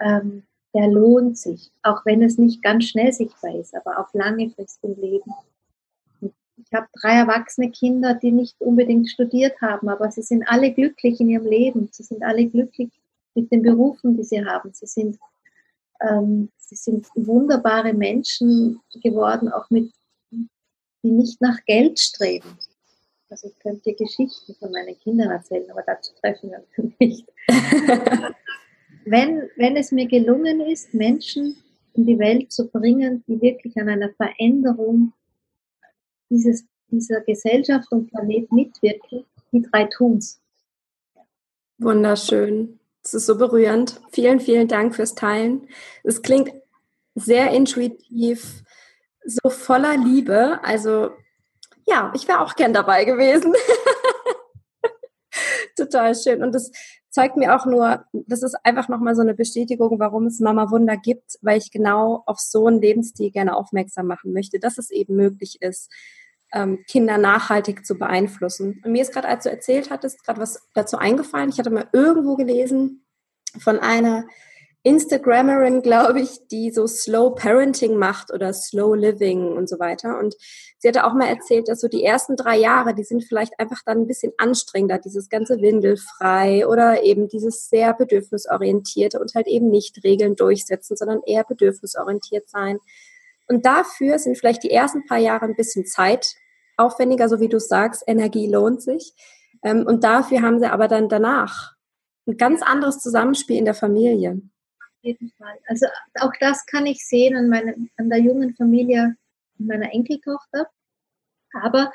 ähm, 0.00 0.44
der 0.74 0.88
lohnt 0.88 1.38
sich, 1.38 1.72
auch 1.82 2.04
wenn 2.04 2.22
es 2.22 2.38
nicht 2.38 2.62
ganz 2.62 2.84
schnell 2.84 3.12
sichtbar 3.12 3.54
ist, 3.54 3.74
aber 3.74 3.98
auf 3.98 4.12
lange 4.12 4.50
Frist 4.50 4.78
im 4.84 4.94
Leben. 5.00 5.32
Ich 6.70 6.74
habe 6.76 6.86
drei 7.00 7.14
erwachsene 7.14 7.70
Kinder, 7.70 8.12
die 8.12 8.30
nicht 8.30 8.60
unbedingt 8.60 9.08
studiert 9.08 9.58
haben, 9.62 9.88
aber 9.88 10.10
sie 10.10 10.20
sind 10.20 10.44
alle 10.46 10.70
glücklich 10.72 11.18
in 11.18 11.30
ihrem 11.30 11.46
Leben. 11.46 11.88
Sie 11.90 12.02
sind 12.02 12.22
alle 12.22 12.46
glücklich 12.46 12.90
mit 13.34 13.50
den 13.50 13.62
Berufen, 13.62 14.18
die 14.18 14.24
sie 14.24 14.44
haben. 14.44 14.70
Sie 14.74 14.86
sind, 14.86 15.18
ähm, 16.02 16.50
sie 16.58 16.76
sind 16.76 17.06
wunderbare 17.14 17.94
Menschen 17.94 18.80
geworden, 19.02 19.50
auch 19.50 19.70
mit, 19.70 19.90
die 20.30 21.10
nicht 21.10 21.40
nach 21.40 21.64
Geld 21.64 21.98
streben. 21.98 22.58
Also 23.30 23.48
ich 23.48 23.58
könnte 23.60 23.82
dir 23.84 23.96
Geschichten 23.96 24.54
von 24.58 24.70
meinen 24.70 24.98
Kindern 24.98 25.30
erzählen, 25.30 25.70
aber 25.70 25.82
dazu 25.86 26.12
treffen 26.20 26.50
wir 26.50 26.64
uns 26.76 26.94
nicht. 27.00 27.26
wenn, 29.06 29.48
wenn 29.56 29.76
es 29.76 29.90
mir 29.90 30.06
gelungen 30.06 30.60
ist, 30.60 30.92
Menschen 30.92 31.56
in 31.94 32.04
die 32.04 32.18
Welt 32.18 32.52
zu 32.52 32.68
bringen, 32.68 33.24
die 33.26 33.40
wirklich 33.40 33.74
an 33.78 33.88
einer 33.88 34.10
Veränderung 34.10 35.14
dieses, 36.30 36.64
dieser 36.88 37.20
Gesellschaft 37.20 37.90
und 37.90 38.10
Planet 38.10 38.50
mitwirken, 38.52 39.24
die 39.52 39.62
drei 39.62 39.84
tun's. 39.84 40.40
Wunderschön. 41.78 42.80
Es 43.02 43.14
ist 43.14 43.26
so 43.26 43.38
berührend. 43.38 44.00
Vielen, 44.10 44.40
vielen 44.40 44.68
Dank 44.68 44.94
fürs 44.94 45.14
Teilen. 45.14 45.68
Es 46.02 46.22
klingt 46.22 46.52
sehr 47.14 47.50
intuitiv, 47.52 48.62
so 49.24 49.48
voller 49.50 49.96
Liebe. 49.96 50.60
Also 50.62 51.10
ja, 51.86 52.12
ich 52.14 52.28
wäre 52.28 52.40
auch 52.40 52.54
gern 52.54 52.72
dabei 52.72 53.04
gewesen. 53.04 53.54
Total 55.76 56.14
schön. 56.14 56.42
Und 56.42 56.54
das 56.54 56.70
zeigt 57.18 57.36
mir 57.36 57.56
auch 57.56 57.66
nur, 57.66 58.04
das 58.12 58.44
ist 58.44 58.54
einfach 58.62 58.88
nochmal 58.88 59.16
so 59.16 59.22
eine 59.22 59.34
Bestätigung, 59.34 59.98
warum 59.98 60.26
es 60.26 60.38
Mama 60.38 60.70
Wunder 60.70 60.96
gibt, 60.96 61.36
weil 61.42 61.58
ich 61.58 61.72
genau 61.72 62.22
auf 62.26 62.38
so 62.38 62.68
einen 62.68 62.80
Lebensstil 62.80 63.32
gerne 63.32 63.56
aufmerksam 63.56 64.06
machen 64.06 64.32
möchte, 64.32 64.60
dass 64.60 64.78
es 64.78 64.90
eben 64.90 65.16
möglich 65.16 65.60
ist, 65.60 65.90
ähm, 66.52 66.84
Kinder 66.86 67.18
nachhaltig 67.18 67.84
zu 67.84 67.96
beeinflussen. 67.96 68.80
Und 68.84 68.92
mir 68.92 69.02
ist 69.02 69.12
gerade, 69.12 69.26
als 69.26 69.42
du 69.42 69.50
erzählt 69.50 69.90
hattest, 69.90 70.24
gerade 70.24 70.40
was 70.40 70.62
dazu 70.74 70.96
eingefallen. 70.96 71.48
Ich 71.50 71.58
hatte 71.58 71.70
mal 71.70 71.88
irgendwo 71.92 72.36
gelesen 72.36 73.04
von 73.58 73.80
einer 73.80 74.24
Instagrammerin, 74.88 75.82
glaube 75.82 76.20
ich, 76.20 76.48
die 76.50 76.70
so 76.70 76.86
Slow 76.86 77.34
Parenting 77.34 77.96
macht 77.96 78.32
oder 78.32 78.54
Slow 78.54 78.96
Living 78.96 79.52
und 79.52 79.68
so 79.68 79.78
weiter. 79.78 80.18
Und 80.18 80.34
sie 80.78 80.88
hatte 80.88 81.04
auch 81.04 81.12
mal 81.12 81.28
erzählt, 81.28 81.68
dass 81.68 81.80
so 81.80 81.88
die 81.88 82.02
ersten 82.02 82.36
drei 82.36 82.56
Jahre, 82.56 82.94
die 82.94 83.04
sind 83.04 83.22
vielleicht 83.22 83.60
einfach 83.60 83.82
dann 83.84 83.98
ein 83.98 84.06
bisschen 84.06 84.32
anstrengender, 84.38 84.98
dieses 84.98 85.28
ganze 85.28 85.60
Windelfrei 85.60 86.66
oder 86.66 87.02
eben 87.02 87.28
dieses 87.28 87.68
sehr 87.68 87.92
bedürfnisorientierte 87.92 89.20
und 89.20 89.34
halt 89.34 89.46
eben 89.46 89.68
nicht 89.68 90.02
Regeln 90.04 90.36
durchsetzen, 90.36 90.96
sondern 90.96 91.20
eher 91.26 91.44
bedürfnisorientiert 91.44 92.48
sein. 92.48 92.78
Und 93.46 93.66
dafür 93.66 94.18
sind 94.18 94.38
vielleicht 94.38 94.62
die 94.62 94.70
ersten 94.70 95.04
paar 95.04 95.18
Jahre 95.18 95.44
ein 95.44 95.56
bisschen 95.56 95.84
Zeit 95.84 96.34
aufwendiger, 96.78 97.28
so 97.28 97.40
wie 97.40 97.48
du 97.50 97.60
sagst, 97.60 98.04
Energie 98.06 98.50
lohnt 98.50 98.80
sich. 98.80 99.12
Ähm, 99.62 99.84
und 99.86 100.02
dafür 100.02 100.40
haben 100.40 100.60
sie 100.60 100.70
aber 100.70 100.88
dann 100.88 101.10
danach 101.10 101.74
ein 102.26 102.38
ganz 102.38 102.62
anderes 102.62 103.00
Zusammenspiel 103.00 103.56
in 103.56 103.66
der 103.66 103.74
Familie 103.74 104.40
jeden 105.02 105.30
Fall. 105.38 105.58
Also 105.66 105.86
auch 106.20 106.32
das 106.40 106.66
kann 106.66 106.86
ich 106.86 107.06
sehen 107.06 107.36
an, 107.36 107.48
meine, 107.48 107.74
an 107.96 108.10
der 108.10 108.18
jungen 108.18 108.54
Familie 108.54 109.16
meiner 109.58 109.92
Enkeltochter. 109.92 110.68
Aber 111.52 111.92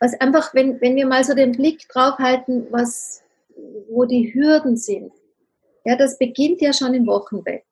was 0.00 0.18
einfach, 0.20 0.54
wenn, 0.54 0.80
wenn 0.80 0.96
wir 0.96 1.06
mal 1.06 1.24
so 1.24 1.34
den 1.34 1.52
Blick 1.52 1.88
drauf 1.88 2.18
halten, 2.18 2.66
was, 2.70 3.22
wo 3.88 4.04
die 4.04 4.32
Hürden 4.34 4.76
sind, 4.76 5.12
ja, 5.84 5.96
das 5.96 6.18
beginnt 6.18 6.60
ja 6.60 6.72
schon 6.72 6.94
im 6.94 7.06
Wochenbett. 7.06 7.64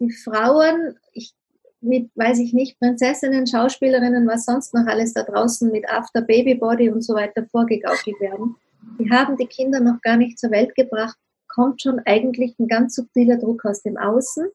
Die 0.00 0.10
Frauen, 0.10 0.98
ich, 1.12 1.32
mit, 1.80 2.10
weiß 2.14 2.40
ich 2.40 2.52
nicht, 2.52 2.78
Prinzessinnen, 2.78 3.46
Schauspielerinnen, 3.46 4.26
was 4.26 4.44
sonst 4.44 4.74
noch 4.74 4.86
alles 4.86 5.14
da 5.14 5.22
draußen 5.22 5.70
mit 5.70 5.88
After 5.88 6.22
Baby 6.22 6.54
Body 6.54 6.90
und 6.90 7.02
so 7.02 7.14
weiter 7.14 7.46
vorgegaukelt 7.46 8.20
werden, 8.20 8.56
die 8.98 9.10
haben 9.10 9.36
die 9.36 9.46
Kinder 9.46 9.80
noch 9.80 10.00
gar 10.02 10.16
nicht 10.16 10.38
zur 10.38 10.50
Welt 10.50 10.74
gebracht 10.74 11.18
kommt 11.58 11.82
schon 11.82 12.00
eigentlich 12.04 12.56
ein 12.60 12.68
ganz 12.68 12.94
subtiler 12.94 13.36
Druck 13.36 13.64
aus 13.64 13.82
dem 13.82 13.96
Außen. 13.96 14.46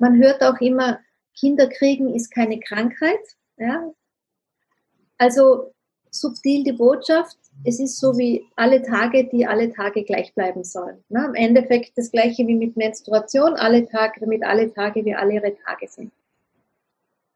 Man 0.00 0.20
hört 0.20 0.42
auch 0.42 0.60
immer, 0.60 0.98
Kinder 1.38 1.68
kriegen 1.68 2.12
ist 2.12 2.34
keine 2.34 2.58
Krankheit. 2.58 3.20
Ja? 3.56 3.92
Also 5.16 5.72
subtil 6.10 6.64
die 6.64 6.72
Botschaft, 6.72 7.38
es 7.62 7.78
ist 7.78 8.00
so 8.00 8.18
wie 8.18 8.44
alle 8.56 8.82
Tage, 8.82 9.28
die 9.28 9.46
alle 9.46 9.72
Tage 9.72 10.02
gleich 10.02 10.34
bleiben 10.34 10.64
sollen. 10.64 11.04
Ne? 11.08 11.24
Im 11.24 11.34
Endeffekt 11.34 11.92
das 11.96 12.10
gleiche 12.10 12.44
wie 12.48 12.56
mit 12.56 12.76
Menstruation, 12.76 13.54
alle 13.54 13.86
Tage, 13.86 14.18
damit 14.18 14.42
alle 14.42 14.74
Tage 14.74 15.04
wie 15.04 15.14
alle 15.14 15.34
ihre 15.34 15.54
Tage 15.54 15.86
sind. 15.86 16.10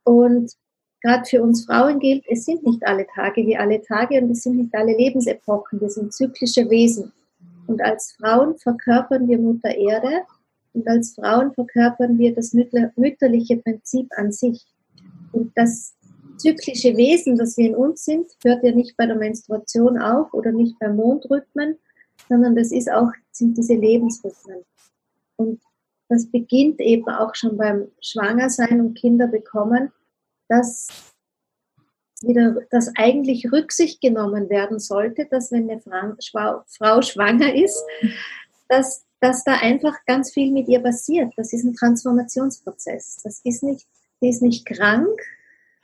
Und 0.02 0.56
gerade 1.02 1.24
für 1.24 1.40
uns 1.40 1.66
Frauen 1.66 2.00
gilt, 2.00 2.24
es 2.28 2.46
sind 2.46 2.64
nicht 2.64 2.84
alle 2.84 3.06
Tage 3.06 3.46
wie 3.46 3.56
alle 3.56 3.80
Tage 3.80 4.20
und 4.20 4.32
es 4.32 4.42
sind 4.42 4.56
nicht 4.56 4.74
alle 4.74 4.96
Lebensepochen, 4.96 5.80
wir 5.80 5.90
sind 5.90 6.12
zyklische 6.12 6.68
Wesen. 6.68 7.12
Und 7.72 7.80
als 7.80 8.12
Frauen 8.12 8.58
verkörpern 8.58 9.26
wir 9.28 9.38
Mutter 9.38 9.74
Erde 9.74 10.24
und 10.74 10.86
als 10.86 11.14
Frauen 11.14 11.54
verkörpern 11.54 12.18
wir 12.18 12.34
das 12.34 12.52
mütterliche 12.52 13.56
Prinzip 13.56 14.10
an 14.14 14.30
sich. 14.30 14.66
Und 15.32 15.56
das 15.56 15.94
zyklische 16.36 16.94
Wesen, 16.98 17.38
das 17.38 17.56
wir 17.56 17.68
in 17.68 17.74
uns 17.74 18.04
sind, 18.04 18.26
hört 18.44 18.62
ja 18.62 18.72
nicht 18.72 18.94
bei 18.98 19.06
der 19.06 19.16
Menstruation 19.16 19.98
auf 19.98 20.34
oder 20.34 20.52
nicht 20.52 20.78
beim 20.80 20.96
Mondrhythmen, 20.96 21.78
sondern 22.28 22.56
das 22.56 22.72
ist 22.72 22.92
auch, 22.92 23.10
sind 23.30 23.56
diese 23.56 23.76
Lebensrhythmen. 23.76 24.66
Und 25.36 25.62
das 26.10 26.26
beginnt 26.26 26.78
eben 26.78 27.08
auch 27.08 27.34
schon 27.34 27.56
beim 27.56 27.88
Schwangersein 28.02 28.82
und 28.82 28.98
Kinder 28.98 29.28
bekommen, 29.28 29.90
dass 30.48 31.11
wieder, 32.26 32.56
dass 32.70 32.90
eigentlich 32.96 33.50
Rücksicht 33.52 34.00
genommen 34.00 34.48
werden 34.50 34.78
sollte, 34.78 35.26
dass 35.26 35.52
wenn 35.52 35.70
eine 35.70 35.80
Frau, 35.80 36.62
Frau 36.66 37.02
schwanger 37.02 37.54
ist, 37.54 37.82
dass, 38.68 39.04
dass 39.20 39.44
da 39.44 39.54
einfach 39.54 39.96
ganz 40.06 40.32
viel 40.32 40.52
mit 40.52 40.68
ihr 40.68 40.80
passiert. 40.80 41.32
Das 41.36 41.52
ist 41.52 41.64
ein 41.64 41.74
Transformationsprozess. 41.74 43.18
Das 43.22 43.40
ist 43.44 43.62
nicht, 43.62 43.86
sie 44.20 44.28
ist 44.28 44.42
nicht 44.42 44.66
krank, 44.66 45.20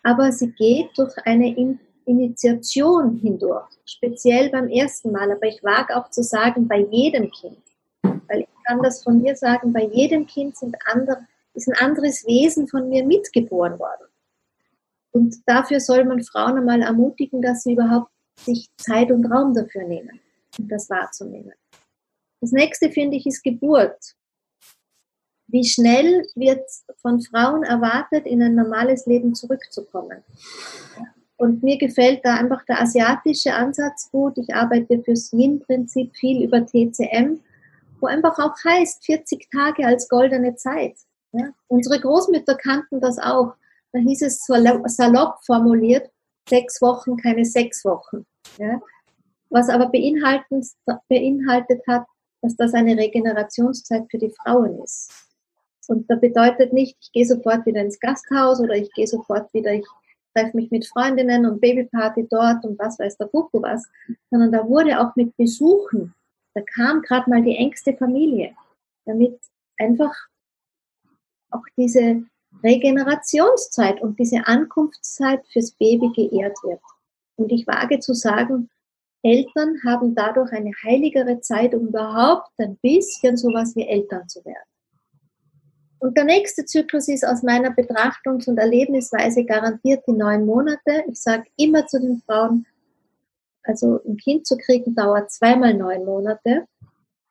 aber 0.03 0.33
sie 0.33 0.51
geht 0.53 0.91
durch 0.97 1.17
eine 1.25 1.55
In 1.57 1.81
Initiation 2.09 3.17
hindurch, 3.17 3.69
speziell 3.85 4.49
beim 4.49 4.69
ersten 4.69 5.13
Mal. 5.13 5.31
Aber 5.31 5.47
ich 5.47 5.63
wage 5.63 5.95
auch 5.95 6.09
zu 6.09 6.23
sagen, 6.23 6.67
bei 6.67 6.79
jedem 6.91 7.31
Kind. 7.31 7.59
Weil 8.03 8.41
ich 8.41 8.49
kann 8.65 8.83
das 8.83 9.03
von 9.03 9.21
mir 9.21 9.37
sagen, 9.37 9.75
bei 9.75 9.85
jedem 9.85 10.27
Kind 10.27 10.57
sind 10.57 10.75
andere, 10.87 11.27
ist 11.53 11.69
ein 11.69 11.77
anderes 11.87 12.27
Wesen 12.27 12.67
von 12.67 12.89
mir 12.89 13.05
mitgeboren 13.05 13.79
worden. 13.79 14.09
Und 15.13 15.37
dafür 15.47 15.81
soll 15.81 16.05
man 16.05 16.23
Frauen 16.23 16.59
einmal 16.59 16.83
ermutigen, 16.83 17.43
dass 17.43 17.63
sie 17.63 17.73
überhaupt 17.73 18.11
sich 18.37 18.69
Zeit 18.77 19.11
und 19.11 19.27
Raum 19.27 19.55
dafür 19.55 19.85
nehmen, 19.85 20.21
um 20.59 20.69
das 20.69 20.89
wahrzunehmen. 20.91 21.55
Das 22.41 22.53
nächste 22.53 22.91
finde 22.91 23.17
ich 23.17 23.27
ist 23.27 23.43
Geburt. 23.43 24.15
Wie 25.49 25.65
schnell 25.65 26.27
wird 26.35 26.61
von 27.01 27.21
Frauen 27.23 27.65
erwartet, 27.65 28.27
in 28.27 28.43
ein 28.43 28.55
normales 28.55 29.07
Leben 29.07 29.35
zurückzukommen? 29.35 30.23
Und 31.37 31.63
mir 31.63 31.79
gefällt 31.79 32.21
da 32.25 32.35
einfach 32.35 32.65
der 32.67 32.83
asiatische 32.83 33.55
Ansatz 33.55 34.11
gut. 34.11 34.37
Ich 34.39 34.55
arbeite 34.55 35.03
fürs 35.03 35.33
Yin-Prinzip 35.33 36.15
viel 36.17 36.43
über 36.43 36.67
TCM, 36.67 37.41
wo 38.01 38.07
einfach 38.07 38.39
auch 38.39 38.55
heißt, 38.65 39.05
40 39.05 39.49
Tage 39.51 39.87
als 39.87 40.09
goldene 40.09 40.57
Zeit. 40.57 40.97
Ja? 41.33 41.53
Unsere 41.69 42.01
Großmütter 42.01 42.57
kannten 42.57 43.01
das 43.01 43.19
auch 43.19 43.55
da 43.93 44.01
hieß 44.01 44.23
es 44.23 44.45
salopp 44.45 45.45
formuliert, 45.45 46.11
sechs 46.49 46.81
Wochen, 46.81 47.17
keine 47.17 47.45
sechs 47.45 47.85
Wochen. 47.85 48.27
Ja? 48.59 48.81
Was 49.51 49.69
aber 49.69 49.91
beinhaltet 49.91 51.83
hat, 51.87 52.07
dass 52.43 52.57
das 52.57 52.75
eine 52.75 52.97
Regenerationszeit 52.97 54.07
für 54.11 54.19
die 54.19 54.33
Frauen 54.43 54.83
ist. 54.83 55.11
Und 55.89 56.09
da 56.11 56.17
bedeutet 56.17 56.73
nicht, 56.73 56.97
ich 57.01 57.13
gehe 57.13 57.25
sofort 57.25 57.65
wieder 57.65 57.81
ins 57.81 57.99
Gasthaus 57.99 58.61
oder 58.61 58.75
ich 58.75 58.93
gehe 58.93 59.07
sofort 59.07 59.53
wieder, 59.55 59.73
ich 59.73 59.87
treffe 60.35 60.57
mich 60.57 60.71
mit 60.71 60.87
Freundinnen 60.87 61.47
und 61.47 61.61
Babyparty 61.61 62.29
dort 62.31 62.65
und 62.65 62.79
was 62.79 62.99
weiß 62.99 63.17
der 63.17 63.29
Kuckuck 63.29 63.63
was, 63.63 63.89
sondern 64.31 64.53
da 64.53 64.69
wurde 64.69 65.01
auch 65.01 65.17
mit 65.17 65.35
Besuchen, 65.37 66.15
da 66.55 66.61
kam 66.61 67.01
gerade 67.03 67.31
mal 67.31 67.43
die 67.43 67.57
engste 67.57 67.97
Familie, 67.97 68.55
damit 69.07 69.39
einfach 69.79 70.15
auch 71.51 71.65
diese 71.77 72.23
Regenerationszeit 72.63 74.01
und 74.03 74.19
diese 74.19 74.47
Ankunftszeit 74.47 75.47
fürs 75.53 75.73
Baby 75.73 76.11
geehrt 76.15 76.57
wird. 76.63 76.81
Und 77.37 77.53
ich 77.53 77.67
wage 77.67 78.01
zu 78.01 78.15
sagen, 78.15 78.69
Eltern 79.23 79.77
haben 79.85 80.15
dadurch 80.15 80.53
eine 80.53 80.73
heiligere 80.85 81.41
Zeit, 81.41 81.75
um 81.75 81.89
überhaupt 81.89 82.51
ein 82.59 82.77
bisschen 82.83 83.37
sowas 83.37 83.75
wie 83.77 83.87
Eltern 83.87 84.29
zu 84.29 84.45
werden. 84.45 84.69
Und 86.01 86.17
der 86.17 86.25
nächste 86.25 86.65
Zyklus 86.65 87.09
ist 87.09 87.27
aus 87.27 87.43
meiner 87.43 87.71
Betrachtungs- 87.71 88.49
und 88.49 88.59
Erlebnisweise 88.59 89.45
garantiert 89.45 90.05
die 90.07 90.13
neun 90.13 90.47
Monate. 90.47 91.05
Ich 91.09 91.21
sage 91.21 91.45
immer 91.57 91.87
zu 91.87 92.01
den 92.01 92.23
Frauen, 92.25 92.67
also 93.65 94.01
ein 94.07 94.17
Kind 94.17 94.47
zu 94.47 94.57
kriegen 94.57 94.95
dauert 94.95 95.31
zweimal 95.33 95.75
neun 95.75 96.05
Monate. 96.05 96.67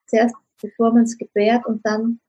Zuerst 0.08 0.36
bevor 0.62 0.94
man 0.94 1.04
es 1.04 1.18
gebärt 1.18 1.66
und 1.66 1.86
dann 1.86 2.20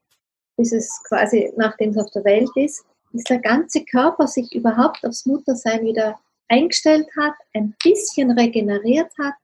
bis 0.59 0.73
es 0.73 1.01
quasi, 1.09 1.51
nachdem 1.57 1.91
es 1.91 1.97
auf 1.97 2.11
der 2.11 2.25
Welt 2.25 2.51
ist, 2.57 2.85
bis 3.13 3.25
der 3.25 3.39
ganze 3.39 3.85
Körper 3.85 4.27
sich 4.27 4.55
überhaupt 4.55 5.07
aufs 5.07 5.25
Muttersein 5.25 5.87
wieder 5.87 6.19
eingestellt 6.49 7.07
hat, 7.19 7.35
ein 7.55 7.75
bisschen 7.83 8.33
regeneriert 8.33 9.11
hat. 9.19 9.35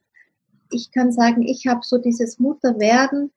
Ich 0.71 0.91
kann 0.91 1.13
sagen, 1.13 1.43
ich 1.43 1.67
habe 1.67 1.81
so 1.83 1.99
dieses 1.99 2.39
Mutterwerden 2.39 3.33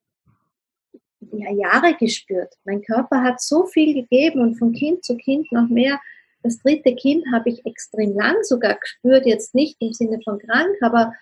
ja, 1.31 1.51
Jahre 1.51 1.95
gespürt. 1.95 2.53
Mein 2.65 2.81
Körper 2.81 3.21
hat 3.21 3.41
so 3.41 3.65
viel 3.65 3.93
gegeben 3.93 4.41
und 4.41 4.55
von 4.55 4.73
Kind 4.73 5.05
zu 5.05 5.15
Kind 5.15 5.51
noch 5.51 5.69
mehr. 5.69 5.99
Das 6.43 6.59
dritte 6.59 6.95
Kind 6.95 7.25
habe 7.33 7.49
ich 7.49 7.65
extrem 7.65 8.15
lang 8.15 8.35
sogar 8.43 8.75
gespürt, 8.75 9.25
jetzt 9.25 9.53
nicht 9.53 9.77
im 9.79 9.93
Sinne 9.93 10.19
von 10.23 10.39
krank, 10.39 10.75
aber 10.81 11.13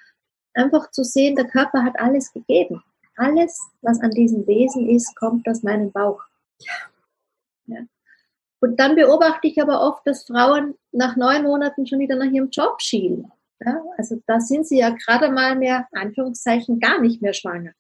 einfach 0.54 0.92
zu 0.92 1.04
sehen, 1.04 1.36
der 1.36 1.48
Körper 1.48 1.84
hat 1.84 2.00
alles 2.00 2.32
gegeben. 2.32 2.82
Alles, 3.18 3.60
was 3.82 4.00
an 4.02 4.12
diesem 4.12 4.46
Wesen 4.46 4.90
ist, 4.90 5.16
kommt 5.16 5.48
aus 5.48 5.64
meinem 5.64 5.92
Bauch. 5.92 6.22
Ja. 6.60 6.74
Und 8.66 8.80
dann 8.80 8.96
beobachte 8.96 9.48
ich 9.48 9.62
aber 9.62 9.82
oft, 9.82 10.08
dass 10.08 10.26
Frauen 10.26 10.76
nach 10.92 11.16
neun 11.16 11.44
Monaten 11.44 11.86
schon 11.86 12.00
wieder 12.00 12.16
nach 12.16 12.32
ihrem 12.32 12.50
Job 12.50 12.82
schielen. 12.82 13.32
Ja, 13.60 13.80
also 13.98 14.22
da 14.26 14.40
sind 14.40 14.68
sie 14.68 14.80
ja 14.80 14.90
gerade 14.90 15.30
mal 15.30 15.56
mehr, 15.56 15.88
Anführungszeichen, 15.92 16.80
gar 16.80 17.00
nicht 17.00 17.22
mehr 17.22 17.34
schwanger. 17.34 17.74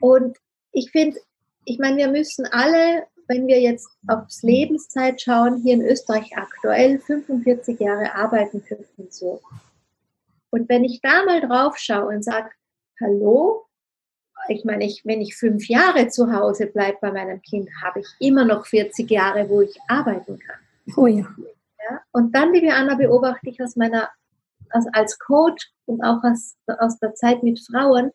Und 0.00 0.36
ich 0.72 0.90
finde, 0.90 1.20
ich 1.64 1.78
meine, 1.78 1.98
wir 1.98 2.08
müssen 2.08 2.46
alle, 2.46 3.06
wenn 3.28 3.46
wir 3.46 3.60
jetzt 3.60 3.88
aufs 4.08 4.42
Lebenszeit 4.42 5.20
schauen, 5.20 5.62
hier 5.62 5.74
in 5.74 5.82
Österreich 5.82 6.36
aktuell 6.36 6.98
45 6.98 7.78
Jahre 7.78 8.14
arbeiten 8.14 8.60
für 8.60 8.74
Pension. 8.74 9.38
Und 10.50 10.68
wenn 10.68 10.82
ich 10.82 11.00
da 11.00 11.24
mal 11.24 11.40
drauf 11.40 11.78
schaue 11.78 12.08
und 12.08 12.24
sage, 12.24 12.50
hallo, 13.00 13.67
ich 14.48 14.64
meine, 14.64 14.84
ich, 14.84 15.02
wenn 15.04 15.20
ich 15.20 15.36
fünf 15.36 15.68
Jahre 15.68 16.08
zu 16.08 16.32
Hause 16.32 16.66
bleibe 16.66 16.98
bei 17.00 17.12
meinem 17.12 17.42
Kind, 17.42 17.68
habe 17.82 18.00
ich 18.00 18.06
immer 18.20 18.44
noch 18.44 18.66
40 18.66 19.10
Jahre, 19.10 19.48
wo 19.48 19.60
ich 19.60 19.76
arbeiten 19.88 20.38
kann. 20.38 20.58
Oh 20.96 21.06
ja. 21.06 21.26
ja 21.90 22.00
und 22.12 22.34
dann, 22.34 22.52
liebe 22.52 22.72
Anna, 22.72 22.94
beobachte 22.94 23.50
ich 23.50 23.60
aus 23.62 23.76
meiner, 23.76 24.08
als, 24.70 24.86
als 24.92 25.18
Coach 25.18 25.70
und 25.86 26.02
auch 26.02 26.22
aus, 26.22 26.56
aus 26.78 26.98
der 26.98 27.14
Zeit 27.14 27.42
mit 27.42 27.60
Frauen, 27.60 28.10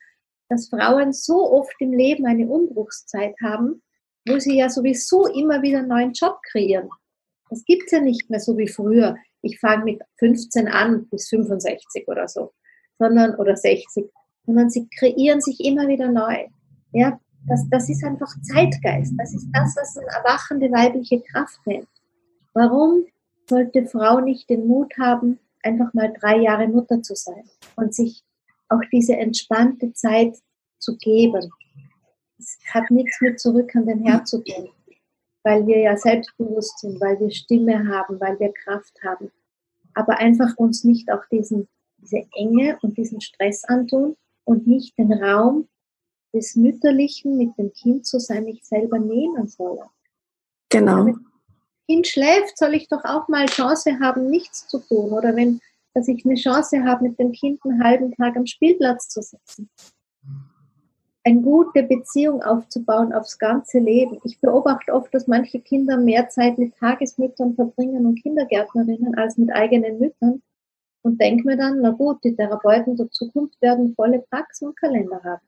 dass 0.49 0.69
Frauen 0.69 1.13
so 1.13 1.51
oft 1.51 1.73
im 1.79 1.93
Leben 1.93 2.25
eine 2.25 2.47
Umbruchszeit 2.47 3.35
haben, 3.43 3.81
wo 4.27 4.39
sie 4.39 4.57
ja 4.57 4.69
sowieso 4.69 5.27
immer 5.27 5.61
wieder 5.61 5.79
einen 5.79 5.89
neuen 5.89 6.13
Job 6.13 6.37
kreieren. 6.51 6.89
Das 7.49 7.63
gibt 7.65 7.83
es 7.85 7.91
ja 7.91 7.99
nicht 7.99 8.29
mehr 8.29 8.39
so 8.39 8.57
wie 8.57 8.67
früher. 8.67 9.17
Ich 9.41 9.59
fange 9.59 9.83
mit 9.83 10.01
15 10.19 10.67
an 10.67 11.07
bis 11.09 11.29
65 11.29 12.07
oder 12.07 12.27
so, 12.27 12.53
sondern 12.97 13.35
oder 13.35 13.55
60, 13.55 14.09
sondern 14.45 14.69
sie 14.69 14.87
kreieren 14.97 15.41
sich 15.41 15.59
immer 15.59 15.87
wieder 15.87 16.11
neu. 16.11 16.47
Ja, 16.91 17.19
das, 17.47 17.67
das 17.69 17.89
ist 17.89 18.03
einfach 18.03 18.33
Zeitgeist. 18.41 19.13
Das 19.17 19.33
ist 19.33 19.47
das, 19.53 19.75
was 19.75 19.97
eine 19.97 20.07
erwachende 20.07 20.71
weibliche 20.71 21.21
Kraft 21.21 21.59
nennt. 21.65 21.87
Warum 22.53 23.05
sollte 23.49 23.85
Frau 23.85 24.19
nicht 24.19 24.49
den 24.49 24.67
Mut 24.67 24.93
haben, 24.99 25.39
einfach 25.63 25.93
mal 25.93 26.13
drei 26.19 26.37
Jahre 26.37 26.67
Mutter 26.67 27.01
zu 27.01 27.15
sein 27.15 27.49
und 27.75 27.93
sich 27.93 28.23
auch 28.69 28.81
diese 28.91 29.17
entspannte 29.17 29.93
Zeit 29.93 30.37
zu 30.79 30.95
geben? 30.97 31.49
Es 32.37 32.57
hat 32.73 32.89
nichts 32.91 33.19
mit 33.21 33.39
zurück 33.39 33.75
an 33.75 33.85
den 33.85 34.05
Herz 34.05 34.29
zu 34.29 34.43
tun, 34.43 34.69
weil 35.43 35.65
wir 35.67 35.79
ja 35.79 35.97
selbstbewusst 35.97 36.79
sind, 36.79 36.99
weil 37.01 37.19
wir 37.19 37.31
Stimme 37.31 37.87
haben, 37.87 38.19
weil 38.19 38.39
wir 38.39 38.53
Kraft 38.53 38.97
haben. 39.03 39.31
Aber 39.93 40.17
einfach 40.17 40.55
uns 40.57 40.83
nicht 40.83 41.11
auch 41.11 41.23
diesen, 41.31 41.67
diese 41.97 42.23
Enge 42.35 42.77
und 42.81 42.97
diesen 42.97 43.21
Stress 43.21 43.63
antun, 43.65 44.15
und 44.45 44.67
nicht 44.67 44.97
den 44.97 45.11
Raum 45.11 45.67
des 46.33 46.55
Mütterlichen 46.55 47.37
mit 47.37 47.57
dem 47.57 47.71
Kind 47.73 48.05
zu 48.05 48.19
sein, 48.19 48.47
ich 48.47 48.63
selber 48.65 48.99
nehmen 48.99 49.47
soll. 49.47 49.79
Genau. 50.69 51.05
Wenn 51.05 51.13
das 51.13 51.21
Kind 51.87 52.07
schläft, 52.07 52.57
soll 52.57 52.73
ich 52.73 52.87
doch 52.87 53.03
auch 53.03 53.27
mal 53.27 53.45
Chance 53.45 53.99
haben, 53.99 54.29
nichts 54.29 54.67
zu 54.67 54.79
tun. 54.79 55.11
Oder 55.11 55.35
wenn, 55.35 55.59
dass 55.93 56.07
ich 56.07 56.25
eine 56.25 56.35
Chance 56.35 56.83
habe, 56.83 57.03
mit 57.03 57.19
dem 57.19 57.31
Kind 57.31 57.59
einen 57.63 57.83
halben 57.83 58.11
Tag 58.15 58.35
am 58.35 58.47
Spielplatz 58.47 59.09
zu 59.09 59.21
sitzen. 59.21 59.69
Eine 61.25 61.41
gute 61.41 61.83
Beziehung 61.83 62.41
aufzubauen 62.41 63.13
aufs 63.13 63.37
ganze 63.37 63.79
Leben. 63.79 64.19
Ich 64.25 64.41
beobachte 64.41 64.91
oft, 64.91 65.13
dass 65.13 65.27
manche 65.27 65.61
Kinder 65.61 65.97
mehr 65.97 66.27
Zeit 66.29 66.57
mit 66.57 66.75
Tagesmüttern 66.77 67.55
verbringen 67.55 68.05
und 68.05 68.21
Kindergärtnerinnen 68.21 69.15
als 69.15 69.37
mit 69.37 69.53
eigenen 69.53 69.99
Müttern 69.99 70.41
und 71.03 71.19
denke 71.21 71.45
mir 71.45 71.57
dann, 71.57 71.81
na 71.81 71.91
gut, 71.91 72.23
die 72.23 72.35
Therapeuten 72.35 72.95
der 72.95 73.09
Zukunft 73.11 73.61
werden 73.61 73.93
volle 73.95 74.23
Praxen 74.29 74.69
und 74.69 74.79
Kalender 74.79 75.21
haben. 75.23 75.41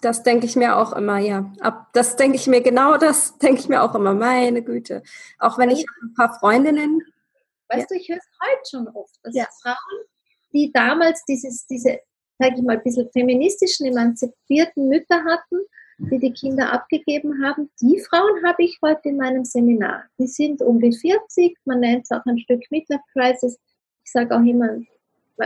Das 0.00 0.22
denke 0.22 0.46
ich 0.46 0.54
mir 0.54 0.76
auch 0.76 0.92
immer, 0.92 1.18
ja. 1.18 1.50
Ab, 1.60 1.88
das 1.94 2.16
denke 2.16 2.36
ich 2.36 2.46
mir 2.46 2.60
genau, 2.60 2.96
das 2.98 3.38
denke 3.42 3.60
ich 3.60 3.68
mir 3.68 3.82
auch 3.82 3.94
immer, 3.94 4.14
meine 4.14 4.62
Güte. 4.62 5.02
Auch 5.38 5.58
wenn 5.58 5.70
ich 5.70 5.84
ein 6.02 6.14
paar 6.14 6.38
Freundinnen. 6.38 7.02
Weißt 7.68 7.90
ja. 7.90 7.96
du, 7.96 8.00
ich 8.00 8.08
höre 8.08 8.18
es 8.18 8.28
heute 8.40 8.70
schon 8.70 8.88
oft, 8.88 9.18
dass 9.22 9.34
ja. 9.34 9.46
Frauen, 9.62 10.04
die 10.52 10.70
damals 10.72 11.24
dieses, 11.24 11.66
diese, 11.66 12.00
sage 12.38 12.54
ich 12.56 12.62
mal, 12.62 12.76
ein 12.76 12.82
bisschen 12.82 13.10
feministischen, 13.10 13.86
emanzipierten 13.86 14.88
Mütter 14.88 15.24
hatten, 15.24 15.58
die 15.98 16.18
die 16.18 16.32
Kinder 16.32 16.72
abgegeben 16.72 17.44
haben, 17.44 17.70
die 17.80 17.98
Frauen 18.00 18.44
habe 18.44 18.62
ich 18.62 18.78
heute 18.82 19.08
in 19.08 19.16
meinem 19.16 19.44
Seminar. 19.44 20.04
Die 20.18 20.28
sind 20.28 20.62
um 20.62 20.80
die 20.80 20.92
40, 20.92 21.56
man 21.64 21.80
nennt 21.80 22.04
es 22.04 22.10
auch 22.10 22.24
ein 22.24 22.38
Stück 22.38 22.62
Midlife 22.70 23.02
Crisis, 23.12 23.58
ich 24.08 24.12
sage 24.12 24.34
auch 24.34 24.42
immer, 24.42 24.80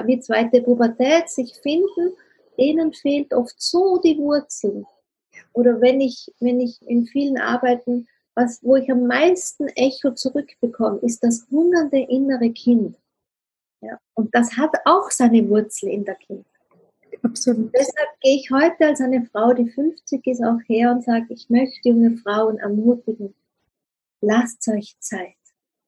wie 0.05 0.21
zweite 0.21 0.63
Pubertät 0.63 1.29
sich 1.29 1.53
finden, 1.63 2.13
denen 2.57 2.93
fehlt 2.93 3.35
oft 3.35 3.61
so 3.61 3.99
die 3.99 4.17
Wurzeln. 4.19 4.87
Oder 5.53 5.81
wenn 5.81 6.01
ich, 6.01 6.33
wenn 6.39 6.61
ich 6.61 6.81
in 6.87 7.05
vielen 7.07 7.39
Arbeiten, 7.39 8.07
was, 8.37 8.63
wo 8.63 8.77
ich 8.77 8.89
am 8.91 9.09
meisten 9.09 9.67
Echo 9.69 10.13
zurückbekomme, 10.13 11.01
ist 11.01 11.25
das 11.25 11.45
hungernde 11.51 12.03
innere 12.03 12.51
Kind. 12.51 12.97
Ja, 13.81 13.99
und 14.15 14.33
das 14.33 14.57
hat 14.57 14.71
auch 14.85 15.11
seine 15.11 15.49
Wurzel 15.49 15.89
in 15.89 16.05
der 16.05 16.15
Kind. 16.15 16.47
Absolut. 17.23 17.65
Und 17.65 17.75
deshalb 17.75 18.21
gehe 18.21 18.37
ich 18.37 18.51
heute 18.53 18.87
als 18.87 19.01
eine 19.01 19.27
Frau, 19.27 19.53
die 19.55 19.69
50 19.69 20.25
ist, 20.25 20.45
auch 20.45 20.61
her 20.69 20.93
und 20.93 21.03
sage, 21.03 21.27
ich 21.31 21.51
möchte 21.51 21.89
junge 21.89 22.17
Frauen 22.19 22.59
ermutigen, 22.59 23.35
lasst 24.21 24.69
euch 24.69 24.97
Zeit. 25.01 25.35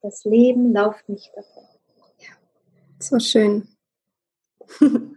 Das 0.03 0.25
Leben 0.25 0.73
läuft 0.73 1.09
nicht 1.09 1.31
davon. 1.37 1.74
So 3.05 3.19
schön. 3.19 3.69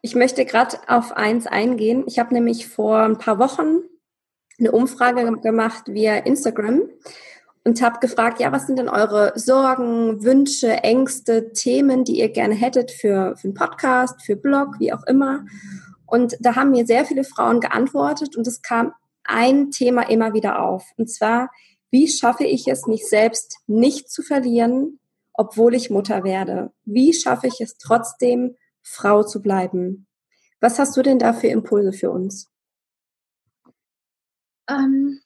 Ich 0.00 0.14
möchte 0.14 0.44
gerade 0.46 0.78
auf 0.88 1.12
eins 1.12 1.46
eingehen. 1.46 2.04
Ich 2.06 2.18
habe 2.18 2.34
nämlich 2.34 2.66
vor 2.66 3.00
ein 3.00 3.18
paar 3.18 3.38
Wochen 3.38 3.82
eine 4.58 4.72
Umfrage 4.72 5.30
gemacht 5.40 5.84
via 5.88 6.16
Instagram 6.16 6.82
und 7.64 7.82
habe 7.82 8.00
gefragt, 8.00 8.40
ja, 8.40 8.50
was 8.50 8.66
sind 8.66 8.78
denn 8.78 8.88
eure 8.88 9.32
Sorgen, 9.36 10.24
Wünsche, 10.24 10.68
Ängste, 10.68 11.52
Themen, 11.52 12.04
die 12.04 12.18
ihr 12.18 12.30
gerne 12.30 12.54
hättet 12.54 12.90
für, 12.90 13.36
für 13.36 13.48
einen 13.48 13.54
Podcast, 13.54 14.22
für 14.22 14.36
Blog, 14.36 14.80
wie 14.80 14.92
auch 14.92 15.06
immer. 15.06 15.44
Und 16.06 16.36
da 16.40 16.56
haben 16.56 16.70
mir 16.70 16.86
sehr 16.86 17.04
viele 17.04 17.24
Frauen 17.24 17.60
geantwortet 17.60 18.36
und 18.36 18.46
es 18.46 18.62
kam 18.62 18.94
ein 19.22 19.70
Thema 19.70 20.08
immer 20.08 20.32
wieder 20.32 20.62
auf. 20.62 20.90
Und 20.96 21.10
zwar, 21.10 21.50
wie 21.90 22.08
schaffe 22.08 22.44
ich 22.44 22.66
es, 22.66 22.86
mich 22.86 23.06
selbst 23.06 23.58
nicht 23.66 24.10
zu 24.10 24.22
verlieren, 24.22 24.98
obwohl 25.34 25.74
ich 25.74 25.90
Mutter 25.90 26.24
werde? 26.24 26.72
Wie 26.84 27.12
schaffe 27.12 27.46
ich 27.46 27.60
es 27.60 27.76
trotzdem, 27.76 28.56
Frau 28.82 29.22
zu 29.22 29.40
bleiben? 29.42 30.06
Was 30.60 30.78
hast 30.78 30.96
du 30.96 31.02
denn 31.02 31.18
da 31.18 31.32
für 31.32 31.48
Impulse 31.48 31.92
für 31.92 32.10
uns? 32.10 32.50
Ähm, 34.68 35.20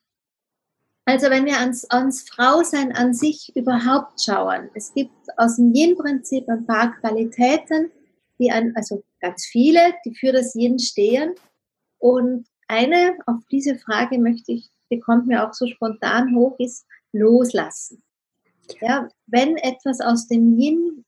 also 1.04 1.30
wenn 1.30 1.46
wir 1.46 1.58
ans, 1.58 1.84
ans 1.90 2.28
Frausein 2.28 2.92
an 2.92 3.14
sich 3.14 3.52
überhaupt 3.54 4.20
schauen, 4.22 4.70
es 4.74 4.92
gibt 4.92 5.12
aus 5.36 5.56
dem 5.56 5.72
Yin-Prinzip 5.72 6.48
ein 6.48 6.66
paar 6.66 6.94
Qualitäten, 7.00 7.92
die 8.38 8.50
an, 8.50 8.72
also 8.74 9.04
ganz 9.20 9.46
viele, 9.46 9.94
die 10.04 10.14
für 10.14 10.32
das 10.32 10.54
Yin 10.54 10.78
stehen. 10.78 11.34
Und 11.98 12.46
eine, 12.68 13.16
auf 13.26 13.40
diese 13.50 13.76
Frage 13.76 14.18
möchte 14.18 14.52
ich, 14.52 14.70
die 14.90 15.00
kommt 15.00 15.26
mir 15.26 15.46
auch 15.46 15.52
so 15.52 15.66
spontan 15.66 16.34
hoch, 16.34 16.56
ist 16.58 16.86
loslassen. 17.12 18.02
Ja, 18.80 19.08
wenn 19.26 19.56
etwas 19.56 20.00
aus 20.00 20.26
dem 20.28 20.58
Yin 20.58 21.04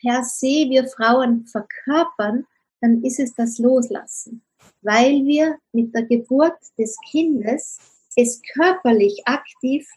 per 0.00 0.24
se 0.24 0.68
wir 0.68 0.86
Frauen 0.88 1.46
verkörpern, 1.46 2.46
dann 2.80 3.02
ist 3.02 3.18
es 3.18 3.34
das 3.34 3.58
Loslassen, 3.58 4.44
weil 4.82 5.24
wir 5.24 5.58
mit 5.72 5.94
der 5.94 6.04
Geburt 6.04 6.58
des 6.78 6.96
Kindes 7.10 7.78
es 8.16 8.40
körperlich 8.54 9.22
aktiv 9.26 9.88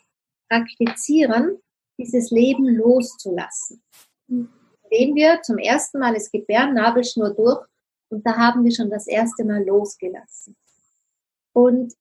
praktizieren, 0.50 1.58
dieses 1.98 2.32
Leben 2.32 2.66
loszulassen. 2.78 3.82
Indem 4.28 5.16
wir 5.16 5.42
zum 5.42 5.58
ersten 5.58 6.00
Mal 6.00 6.16
es 6.16 6.32
gebären, 6.32 6.76
Nabelschnur 6.76 7.32
durch 7.32 7.68
und 8.10 8.26
da 8.26 8.38
haben 8.38 8.64
wir 8.64 8.72
schon 8.72 8.90
das 8.90 9.08
erste 9.08 9.44
Mal 9.44 9.66
losgelassen. 9.66 10.56
Und 11.54 11.94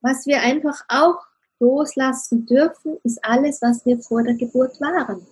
was 0.00 0.26
wir 0.26 0.42
einfach 0.42 0.84
auch 0.88 1.18
loslassen 1.62 2.44
dürfen, 2.44 2.98
ist 3.04 3.24
alles, 3.24 3.62
was 3.62 3.86
wir 3.86 3.98
vor 4.00 4.22
der 4.22 4.34
Geburt 4.34 4.80
waren. 4.80 5.24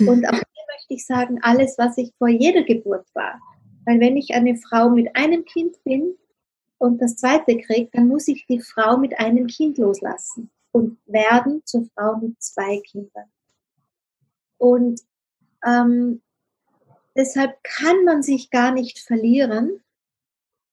Und 0.00 0.26
auch 0.26 0.32
hier 0.32 0.64
möchte 0.74 0.94
ich 0.94 1.04
sagen, 1.04 1.38
alles, 1.42 1.76
was 1.76 1.98
ich 1.98 2.12
vor 2.18 2.28
jeder 2.28 2.62
Geburt 2.62 3.06
war. 3.14 3.40
Weil 3.84 4.00
wenn 4.00 4.16
ich 4.16 4.32
eine 4.34 4.56
Frau 4.56 4.88
mit 4.90 5.14
einem 5.16 5.44
Kind 5.44 5.82
bin 5.84 6.14
und 6.78 7.02
das 7.02 7.16
zweite 7.16 7.58
kriege, 7.58 7.90
dann 7.92 8.08
muss 8.08 8.28
ich 8.28 8.46
die 8.46 8.60
Frau 8.60 8.96
mit 8.96 9.18
einem 9.18 9.48
Kind 9.48 9.78
loslassen 9.78 10.50
und 10.72 10.98
werden 11.06 11.62
zur 11.64 11.86
Frau 11.94 12.16
mit 12.16 12.40
zwei 12.40 12.80
Kindern. 12.80 13.30
Und 14.58 15.00
ähm, 15.64 16.22
deshalb 17.16 17.56
kann 17.62 18.04
man 18.04 18.22
sich 18.22 18.50
gar 18.50 18.72
nicht 18.72 18.98
verlieren, 19.00 19.80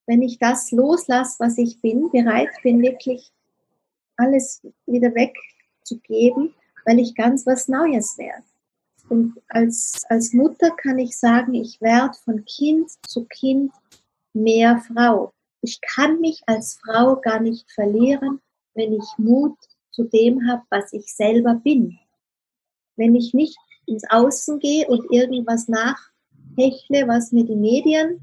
wenn 0.06 0.22
ich 0.22 0.38
das 0.38 0.72
loslasse, 0.72 1.38
was 1.40 1.58
ich 1.58 1.82
bin, 1.82 2.12
bereit 2.12 2.52
bin, 2.62 2.82
wirklich 2.82 3.32
alles 4.18 4.62
wieder 4.86 5.14
wegzugeben, 5.16 6.54
weil 6.86 7.00
ich 7.00 7.16
ganz 7.16 7.46
was 7.46 7.68
Neues 7.68 8.18
werde. 8.18 8.44
Und 9.10 9.42
als, 9.50 10.02
als 10.10 10.34
Mutter 10.34 10.72
kann 10.72 10.98
ich 10.98 11.18
sagen, 11.18 11.54
ich 11.54 11.82
werde 11.82 12.18
von 12.24 12.46
Kind 12.46 12.90
zu 13.08 13.26
Kind 13.26 13.72
mehr 14.34 14.78
Frau. 14.80 15.34
Ich 15.62 15.80
kann 15.82 16.20
mich 16.20 16.42
als 16.46 16.80
Frau 16.84 17.18
gar 17.18 17.40
nicht 17.40 17.70
verlieren, 17.72 18.42
wenn 18.74 18.94
ich 18.94 19.06
Mut 19.18 19.58
zu 19.92 20.04
dem 20.04 20.48
habe, 20.48 20.64
was 20.70 20.92
ich 20.94 21.14
selber 21.14 21.56
bin. 21.56 22.00
Wenn 22.96 23.16
ich 23.16 23.34
nicht 23.34 23.58
ins 23.86 24.04
Außen 24.10 24.60
gehe 24.60 24.88
und 24.88 25.12
irgendwas 25.12 25.68
nachhechle, 25.68 27.08
was 27.08 27.32
mir 27.32 27.46
die 27.46 27.56
Medien 27.56 28.22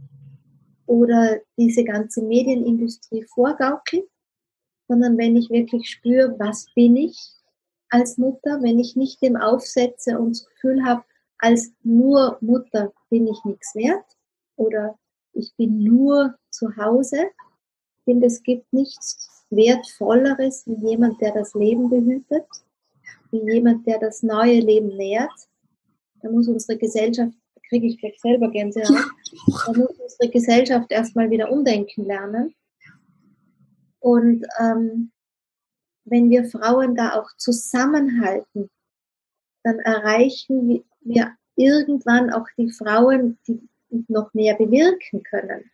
oder 0.87 1.39
diese 1.57 1.85
ganze 1.85 2.23
Medienindustrie 2.23 3.25
vorgaukelt, 3.25 4.09
sondern 4.91 5.17
wenn 5.19 5.37
ich 5.37 5.51
wirklich 5.51 5.89
spüre, 5.89 6.35
was 6.41 6.67
bin 6.75 6.97
ich 6.97 7.17
als 7.91 8.19
Mutter, 8.19 8.61
wenn 8.61 8.81
ich 8.81 8.97
nicht 8.97 9.23
dem 9.23 9.37
aufsetze 9.37 10.19
und 10.19 10.31
das 10.31 10.47
Gefühl 10.47 10.85
habe, 10.85 11.05
als 11.39 11.73
nur 11.85 12.39
Mutter 12.41 12.93
bin 13.09 13.29
ich 13.29 13.39
nichts 13.45 13.73
wert 13.77 14.05
oder 14.57 14.99
ich 15.33 15.55
bin 15.57 15.85
nur 15.85 16.35
zu 16.51 16.77
Hause. 16.77 17.19
Ich 17.99 18.05
finde, 18.05 18.27
es 18.27 18.43
gibt 18.43 18.73
nichts 18.73 19.47
Wertvolleres 19.51 20.65
wie 20.67 20.89
jemand, 20.89 21.21
der 21.21 21.35
das 21.35 21.55
Leben 21.55 21.89
behütet, 21.89 22.47
wie 23.31 23.49
jemand, 23.49 23.87
der 23.87 24.01
das 24.01 24.25
neue 24.25 24.59
Leben 24.59 24.97
nährt. 24.97 25.31
Da 26.21 26.31
muss 26.33 26.49
unsere 26.49 26.77
Gesellschaft, 26.77 27.33
da 27.55 27.61
kriege 27.69 27.87
ich 27.87 28.01
gleich 28.01 28.21
selber 28.21 28.51
Gänsehaut, 28.51 29.07
da 29.67 29.73
muss 29.73 30.01
unsere 30.01 30.33
Gesellschaft 30.33 30.91
erstmal 30.91 31.31
wieder 31.31 31.49
umdenken 31.53 32.07
lernen 32.07 32.57
und 34.01 34.47
ähm, 34.59 35.13
wenn 36.05 36.31
wir 36.31 36.45
Frauen 36.45 36.95
da 36.97 37.15
auch 37.15 37.31
zusammenhalten, 37.37 38.71
dann 39.63 39.79
erreichen 39.79 40.83
wir 41.03 41.33
irgendwann 41.55 42.31
auch 42.31 42.47
die 42.57 42.71
Frauen, 42.71 43.39
die 43.47 43.61
noch 44.09 44.33
mehr 44.35 44.55
bewirken 44.55 45.23
können. 45.23 45.71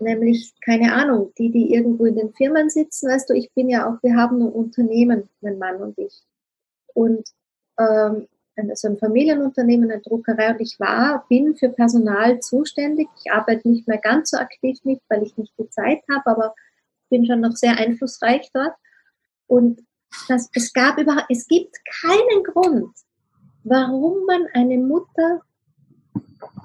Nämlich, 0.00 0.52
keine 0.64 0.92
Ahnung, 0.92 1.32
die, 1.38 1.50
die 1.50 1.72
irgendwo 1.72 2.06
in 2.06 2.16
den 2.16 2.34
Firmen 2.34 2.68
sitzen, 2.68 3.08
weißt 3.08 3.30
du, 3.30 3.34
ich 3.34 3.52
bin 3.52 3.68
ja 3.68 3.88
auch, 3.88 4.02
wir 4.02 4.16
haben 4.16 4.42
ein 4.42 4.50
Unternehmen, 4.50 5.28
mein 5.40 5.58
Mann 5.58 5.76
und 5.76 5.96
ich. 5.96 6.22
Und 6.94 7.28
ähm, 7.78 8.26
also 8.56 8.88
ein 8.88 8.98
Familienunternehmen, 8.98 9.90
eine 9.90 10.02
Druckerei 10.02 10.50
und 10.50 10.60
ich 10.60 10.78
war, 10.80 11.24
bin 11.28 11.54
für 11.54 11.68
Personal 11.68 12.40
zuständig. 12.40 13.08
Ich 13.24 13.32
arbeite 13.32 13.68
nicht 13.68 13.86
mehr 13.86 13.98
ganz 13.98 14.30
so 14.30 14.38
aktiv 14.38 14.78
mit, 14.84 15.00
weil 15.08 15.22
ich 15.22 15.36
nicht 15.36 15.52
die 15.58 15.70
Zeit 15.70 16.02
habe, 16.10 16.26
aber 16.26 16.54
bin 17.12 17.26
schon 17.26 17.40
noch 17.40 17.54
sehr 17.54 17.76
einflussreich 17.76 18.50
dort. 18.52 18.74
Und 19.46 19.82
das, 20.28 20.48
es, 20.54 20.72
gab 20.72 20.98
über, 20.98 21.26
es 21.28 21.46
gibt 21.46 21.76
keinen 22.00 22.42
Grund, 22.42 22.96
warum 23.64 24.24
man 24.26 24.46
eine 24.54 24.78
Mutter, 24.78 25.42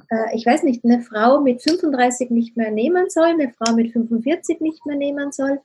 äh, 0.09 0.35
ich 0.35 0.45
weiß 0.45 0.63
nicht, 0.63 0.85
eine 0.85 1.01
Frau 1.01 1.41
mit 1.41 1.61
35 1.61 2.29
nicht 2.31 2.55
mehr 2.55 2.71
nehmen 2.71 3.09
soll, 3.09 3.25
eine 3.25 3.53
Frau 3.53 3.73
mit 3.73 3.91
45 3.91 4.61
nicht 4.61 4.85
mehr 4.85 4.95
nehmen 4.95 5.31
soll. 5.31 5.59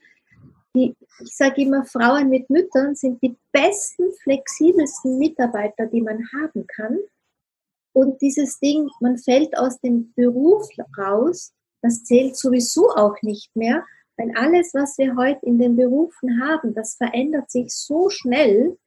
Die, 0.75 0.95
ich 1.19 1.35
sage 1.35 1.61
immer, 1.61 1.85
Frauen 1.85 2.29
mit 2.29 2.49
Müttern 2.49 2.95
sind 2.95 3.21
die 3.21 3.37
besten, 3.51 4.11
flexibelsten 4.23 5.17
Mitarbeiter, 5.17 5.85
die 5.85 6.01
man 6.01 6.19
haben 6.35 6.67
kann. 6.67 6.97
Und 7.93 8.21
dieses 8.21 8.59
Ding, 8.59 8.89
man 8.99 9.17
fällt 9.17 9.57
aus 9.57 9.79
dem 9.79 10.13
Beruf 10.15 10.67
raus, 10.97 11.53
das 11.81 12.03
zählt 12.03 12.35
sowieso 12.35 12.89
auch 12.89 13.21
nicht 13.21 13.55
mehr, 13.55 13.85
weil 14.17 14.31
alles, 14.35 14.73
was 14.73 14.97
wir 14.97 15.15
heute 15.15 15.45
in 15.45 15.57
den 15.57 15.75
Berufen 15.75 16.41
haben, 16.41 16.73
das 16.73 16.95
verändert 16.95 17.49
sich 17.49 17.69
so 17.69 18.09
schnell, 18.09 18.77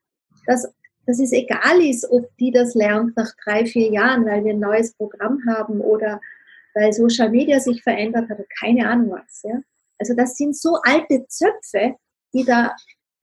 dass, 0.47 0.73
dass 1.07 1.19
es 1.19 1.33
egal 1.33 1.81
ist, 1.81 2.09
ob 2.11 2.29
die 2.39 2.53
das 2.53 2.75
lernt 2.75 3.17
nach 3.17 3.33
drei, 3.45 3.67
vier 3.67 3.91
Jahren, 3.91 4.25
weil 4.25 4.45
wir 4.45 4.53
ein 4.53 4.61
neues 4.61 4.95
Programm 4.95 5.41
haben 5.49 5.81
oder 5.81 6.21
weil 6.75 6.93
Social 6.93 7.31
Media 7.31 7.59
sich 7.59 7.83
verändert 7.83 8.29
hat, 8.29 8.39
keine 8.61 8.89
Ahnung 8.89 9.13
was. 9.13 9.43
Ja? 9.43 9.61
Also 9.99 10.15
das 10.15 10.37
sind 10.37 10.57
so 10.57 10.79
alte 10.83 11.27
Zöpfe, 11.27 11.97
die 12.35 12.45
da, 12.45 12.75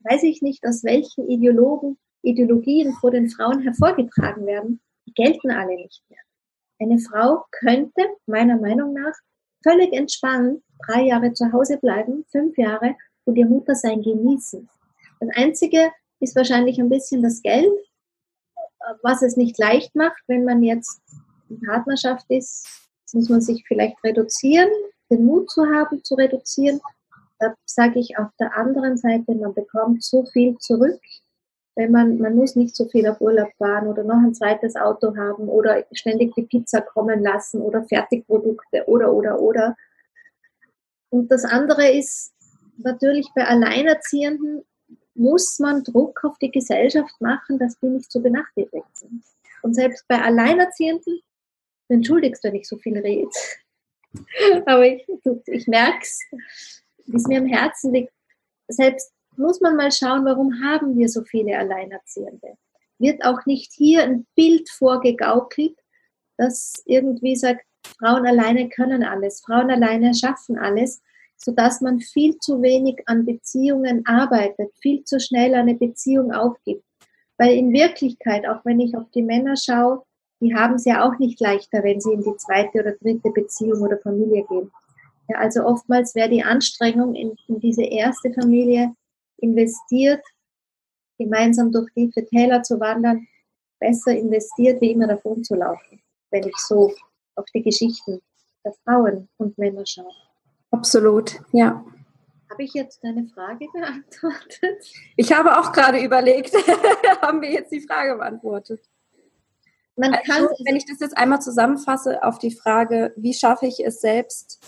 weiß 0.02 0.24
ich 0.24 0.42
nicht, 0.42 0.66
aus 0.66 0.84
welchen 0.84 1.30
Ideologen, 1.30 1.98
Ideologien 2.24 2.94
vor 2.94 3.12
den 3.12 3.30
Frauen 3.30 3.62
hervorgetragen 3.62 4.46
werden, 4.46 4.82
die 5.06 5.13
gelten 5.13 5.52
alle 5.52 5.76
nicht 5.76 6.04
mehr. 6.10 6.20
Eine 6.80 7.00
Frau 7.00 7.46
könnte 7.52 8.02
meiner 8.26 8.58
Meinung 8.58 8.94
nach 8.94 9.13
völlig 9.63 9.94
entspannt 9.94 10.63
drei 10.88 11.04
Jahre 11.04 11.34
zu 11.34 11.52
Hause 11.52 11.78
bleiben, 11.78 12.26
fünf 12.32 12.58
Jahre 12.58 12.96
und 13.26 13.36
ihr 13.36 13.46
Muttersein 13.46 14.02
genießen. 14.02 14.69
Das 15.19 15.30
Einzige 15.36 15.91
ist 16.19 16.36
wahrscheinlich 16.36 16.80
ein 16.80 16.89
bisschen 16.89 17.22
das 17.22 17.41
Geld, 17.41 17.72
was 19.02 19.22
es 19.22 19.38
nicht 19.38 19.58
leicht 19.58 19.96
macht, 19.96 20.22
wenn 20.28 20.43
man 20.43 20.63
jetzt 20.63 21.02
in 21.50 21.62
Partnerschaft 21.62 22.26
ist, 22.30 22.67
muss 23.13 23.30
man 23.30 23.41
sich 23.41 23.63
vielleicht 23.67 24.04
reduzieren, 24.04 24.69
den 25.10 25.26
Mut 25.26 25.50
zu 25.50 25.65
haben, 25.65 26.04
zu 26.04 26.15
reduzieren. 26.15 26.82
Da 27.39 27.54
sage 27.65 28.00
ich 28.00 28.17
auf 28.17 28.30
der 28.39 28.56
anderen 28.58 28.98
Seite, 28.98 29.36
man 29.36 29.54
bekommt 29.54 30.04
so 30.04 30.26
viel 30.26 30.58
zurück, 30.58 31.00
wenn 31.76 31.91
man, 31.91 32.17
man 32.19 32.36
muss 32.36 32.56
nicht 32.56 32.76
so 32.76 32.88
viel 32.88 33.08
auf 33.08 33.22
Urlaub 33.22 33.50
fahren 33.58 33.88
oder 33.88 34.04
noch 34.04 34.17
ein 34.17 34.34
zweites 34.34 34.76
Auto 34.76 35.15
haben 35.15 35.48
oder 35.48 35.84
ständig 35.91 36.34
die 36.36 36.43
Pizza 36.43 36.82
kommen 36.82 37.22
lassen 37.22 37.62
oder 37.62 37.84
Fertigprodukte 37.84 38.86
oder, 38.88 39.13
oder, 39.13 39.39
oder. 39.39 39.76
Und 41.13 41.30
das 41.30 41.45
andere 41.45 41.91
ist 41.91 42.34
natürlich 42.78 43.28
bei 43.36 43.45
Alleinerziehenden 43.45 44.63
muss 45.13 45.60
man 45.60 45.84
Druck 45.84 46.23
auf 46.23 46.39
die 46.39 46.49
Gesellschaft 46.49 47.13
machen, 47.21 47.60
dass 47.60 47.78
die 47.78 47.86
nicht 47.86 48.12
so 48.12 48.19
benachteiligt 48.19 48.97
sind. 48.97 49.23
Und 49.62 49.76
selbst 49.76 50.08
bei 50.08 50.19
Alleinerziehenden, 50.19 51.21
du 51.88 51.93
entschuldigst, 51.93 52.43
wenn 52.43 52.56
ich 52.56 52.67
so 52.67 52.78
viel 52.78 52.97
rede, 52.97 53.30
aber 54.65 54.88
ich, 54.88 55.08
ich 55.45 55.67
merke 55.67 55.99
es, 56.02 56.19
wie 57.06 57.17
es 57.17 57.28
mir 57.28 57.41
am 57.41 57.45
Herzen 57.45 57.93
liegt, 57.93 58.12
selbst 58.67 59.13
muss 59.38 59.62
man 59.62 59.76
mal 59.76 59.91
schauen, 59.91 60.26
warum 60.26 60.63
haben 60.63 60.97
wir 60.97 61.10
so 61.10 61.21
viele 61.21 61.60
Alleinerziehende? 61.60 62.58
Wird 62.97 63.23
auch 63.23 63.45
nicht 63.45 63.71
hier 63.71 64.02
ein 64.02 64.26
Bild 64.34 64.67
vorgegaukelt, 64.67 65.78
das 66.38 66.73
irgendwie 66.88 67.36
sagt, 67.36 67.63
Frauen 68.00 68.26
alleine 68.26 68.69
können 68.69 69.04
alles, 69.04 69.41
Frauen 69.41 69.72
alleine 69.72 70.13
schaffen 70.13 70.58
alles, 70.58 71.02
sodass 71.38 71.82
man 71.82 72.00
viel 72.00 72.38
zu 72.39 72.62
wenig 72.62 73.04
an 73.06 73.26
Beziehungen 73.26 74.06
arbeitet, 74.06 74.72
viel 74.82 75.04
zu 75.04 75.19
schnell 75.19 75.54
eine 75.56 75.76
Beziehung 75.76 76.32
aufgibt. 76.32 76.84
Weil 77.38 77.56
in 77.56 77.74
Wirklichkeit, 77.74 78.48
auch 78.48 78.63
wenn 78.63 78.80
ich 78.80 78.96
auf 78.96 79.10
die 79.12 79.24
Männer 79.24 79.56
schaue, 79.58 80.04
die 80.39 80.56
haben 80.56 80.76
es 80.76 80.86
ja 80.86 81.08
auch 81.08 81.17
nicht 81.19 81.39
leichter, 81.39 81.84
wenn 81.84 82.00
sie 82.00 82.13
in 82.13 82.24
die 82.24 82.36
zweite 82.38 82.80
oder 82.80 82.91
dritte 82.93 83.32
Beziehung 83.32 83.82
oder 83.82 83.98
Familie 83.98 84.46
gehen. 84.46 84.72
Ja, 85.30 85.38
also 85.38 85.63
oftmals 85.63 86.15
wäre 86.15 86.30
die 86.30 86.43
Anstrengung 86.43 87.15
in, 87.15 87.36
in 87.48 87.60
diese 87.60 87.84
erste 87.84 88.34
Familie 88.34 88.93
investiert, 89.38 90.24
gemeinsam 91.17 91.72
durch 91.72 91.89
tiefe 91.93 92.26
Täler 92.26 92.62
zu 92.63 92.80
wandern, 92.80 93.28
besser 93.80 94.12
investiert, 94.12 94.82
wie 94.82 94.91
immer 94.91 95.08
davon 95.08 95.43
zu 95.43 95.56
laufen, 95.56 96.02
wenn 96.32 96.48
ich 96.48 96.58
so 96.58 96.91
auf 97.36 97.46
die 97.54 97.63
Geschichten 97.63 98.22
der 98.63 98.74
Frauen 98.84 99.30
und 99.38 99.58
Männer 99.58 99.86
schaue. 99.86 100.12
Absolut, 100.72 101.39
ja. 101.52 101.86
Habe 102.50 102.63
ich 102.63 102.74
jetzt 102.74 103.04
deine 103.04 103.28
Frage 103.28 103.67
beantwortet? 103.74 104.86
Ich 105.17 105.34
habe 105.34 105.60
auch 105.60 105.72
gerade 105.72 106.04
überlegt, 106.04 106.54
haben 107.22 107.41
wir 107.41 107.52
jetzt 107.52 107.72
die 107.72 107.82
Frage 107.82 108.15
beantwortet? 108.15 108.82
Man 109.96 110.13
also, 110.13 110.32
kann, 110.32 110.48
wenn 110.65 110.76
ich 110.76 110.86
das 110.86 111.00
jetzt 111.00 111.17
einmal 111.17 111.41
zusammenfasse 111.41 112.24
auf 112.24 112.39
die 112.39 112.52
Frage, 112.52 113.13
wie 113.15 113.34
schaffe 113.34 113.67
ich 113.67 113.84
es 113.86 114.02
selbst, 114.02 114.60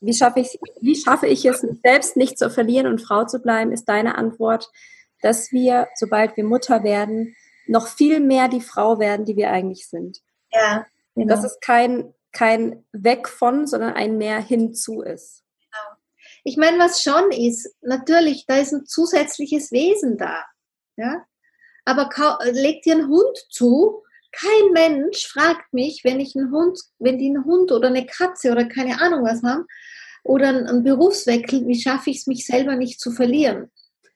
wie 0.00 0.12
schaffe 0.12 0.40
ich, 0.40 0.58
wie 0.80 0.96
schaffe 0.96 1.26
ich 1.28 1.44
es, 1.44 1.60
selbst 1.84 2.16
nicht 2.16 2.38
zu 2.38 2.50
verlieren 2.50 2.88
und 2.88 3.00
Frau 3.00 3.24
zu 3.24 3.40
bleiben, 3.40 3.72
ist 3.72 3.88
deine 3.88 4.16
Antwort, 4.16 4.70
dass 5.20 5.52
wir, 5.52 5.88
sobald 5.94 6.36
wir 6.36 6.44
Mutter 6.44 6.82
werden, 6.82 7.36
noch 7.68 7.86
viel 7.86 8.18
mehr 8.18 8.48
die 8.48 8.60
Frau 8.60 8.98
werden, 8.98 9.24
die 9.24 9.36
wir 9.36 9.50
eigentlich 9.50 9.88
sind. 9.88 10.20
Ja, 10.50 10.84
genau. 11.14 11.34
Dass 11.34 11.44
es 11.44 11.58
kein, 11.60 12.14
kein 12.32 12.84
Weg 12.92 13.28
von, 13.28 13.66
sondern 13.66 13.94
ein 13.94 14.18
mehr 14.18 14.40
hinzu 14.40 15.02
ist. 15.02 15.44
Genau. 15.60 15.96
Ich 16.44 16.56
meine, 16.56 16.78
was 16.78 17.02
schon 17.02 17.30
ist, 17.30 17.74
natürlich, 17.82 18.46
da 18.46 18.56
ist 18.56 18.72
ein 18.72 18.86
zusätzliches 18.86 19.72
Wesen 19.72 20.16
da. 20.16 20.44
Ja? 20.96 21.24
Aber 21.84 22.08
legt 22.52 22.86
dir 22.86 22.94
einen 22.94 23.08
Hund 23.08 23.36
zu, 23.50 24.02
kein 24.32 24.72
Mensch 24.72 25.26
fragt 25.26 25.72
mich, 25.72 26.04
wenn 26.04 26.18
ich 26.18 26.34
einen 26.36 26.50
Hund, 26.50 26.80
wenn 26.98 27.18
die 27.18 27.28
einen 27.28 27.44
Hund 27.44 27.70
oder 27.70 27.88
eine 27.88 28.06
Katze 28.06 28.50
oder 28.50 28.64
keine 28.64 29.00
Ahnung 29.00 29.24
was 29.24 29.42
haben, 29.42 29.66
oder 30.24 30.48
einen 30.48 30.84
Berufswechsel, 30.84 31.66
wie 31.66 31.80
schaffe 31.80 32.10
ich 32.10 32.18
es, 32.18 32.26
mich 32.26 32.46
selber 32.46 32.76
nicht 32.76 33.00
zu 33.00 33.10
verlieren? 33.10 33.70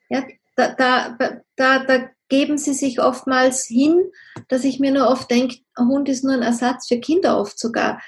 Ja, 0.09 0.25
da, 0.55 0.73
da, 0.75 1.19
da, 1.57 1.85
da 1.85 2.11
geben 2.29 2.59
sie 2.59 2.75
sich 2.75 3.01
oftmals 3.01 3.65
hin, 3.67 4.11
dass 4.49 4.65
ich 4.65 4.81
mir 4.81 4.91
nur 4.91 5.09
oft 5.09 5.31
denke, 5.31 5.59
Hund 5.79 6.09
ist 6.09 6.25
nur 6.25 6.35
ein 6.35 6.43
Ersatz 6.43 6.89
für 6.89 6.99
Kinder 6.99 7.39
oft 7.39 7.59
sogar. 7.59 8.01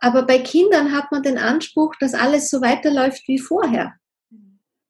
Aber 0.00 0.24
bei 0.24 0.38
Kindern 0.38 0.92
hat 0.92 1.12
man 1.12 1.22
den 1.22 1.38
Anspruch, 1.38 1.94
dass 2.00 2.14
alles 2.14 2.50
so 2.50 2.60
weiterläuft 2.60 3.26
wie 3.28 3.38
vorher. 3.38 3.94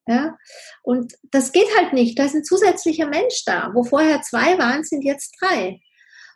Ja? 0.06 0.36
Und 0.82 1.14
das 1.30 1.52
geht 1.52 1.68
halt 1.76 1.92
nicht. 1.92 2.18
Da 2.18 2.24
ist 2.24 2.34
ein 2.34 2.44
zusätzlicher 2.44 3.06
Mensch 3.06 3.44
da. 3.44 3.70
Wo 3.74 3.84
vorher 3.84 4.22
zwei 4.22 4.58
waren, 4.58 4.84
sind 4.84 5.04
jetzt 5.04 5.36
drei. 5.40 5.80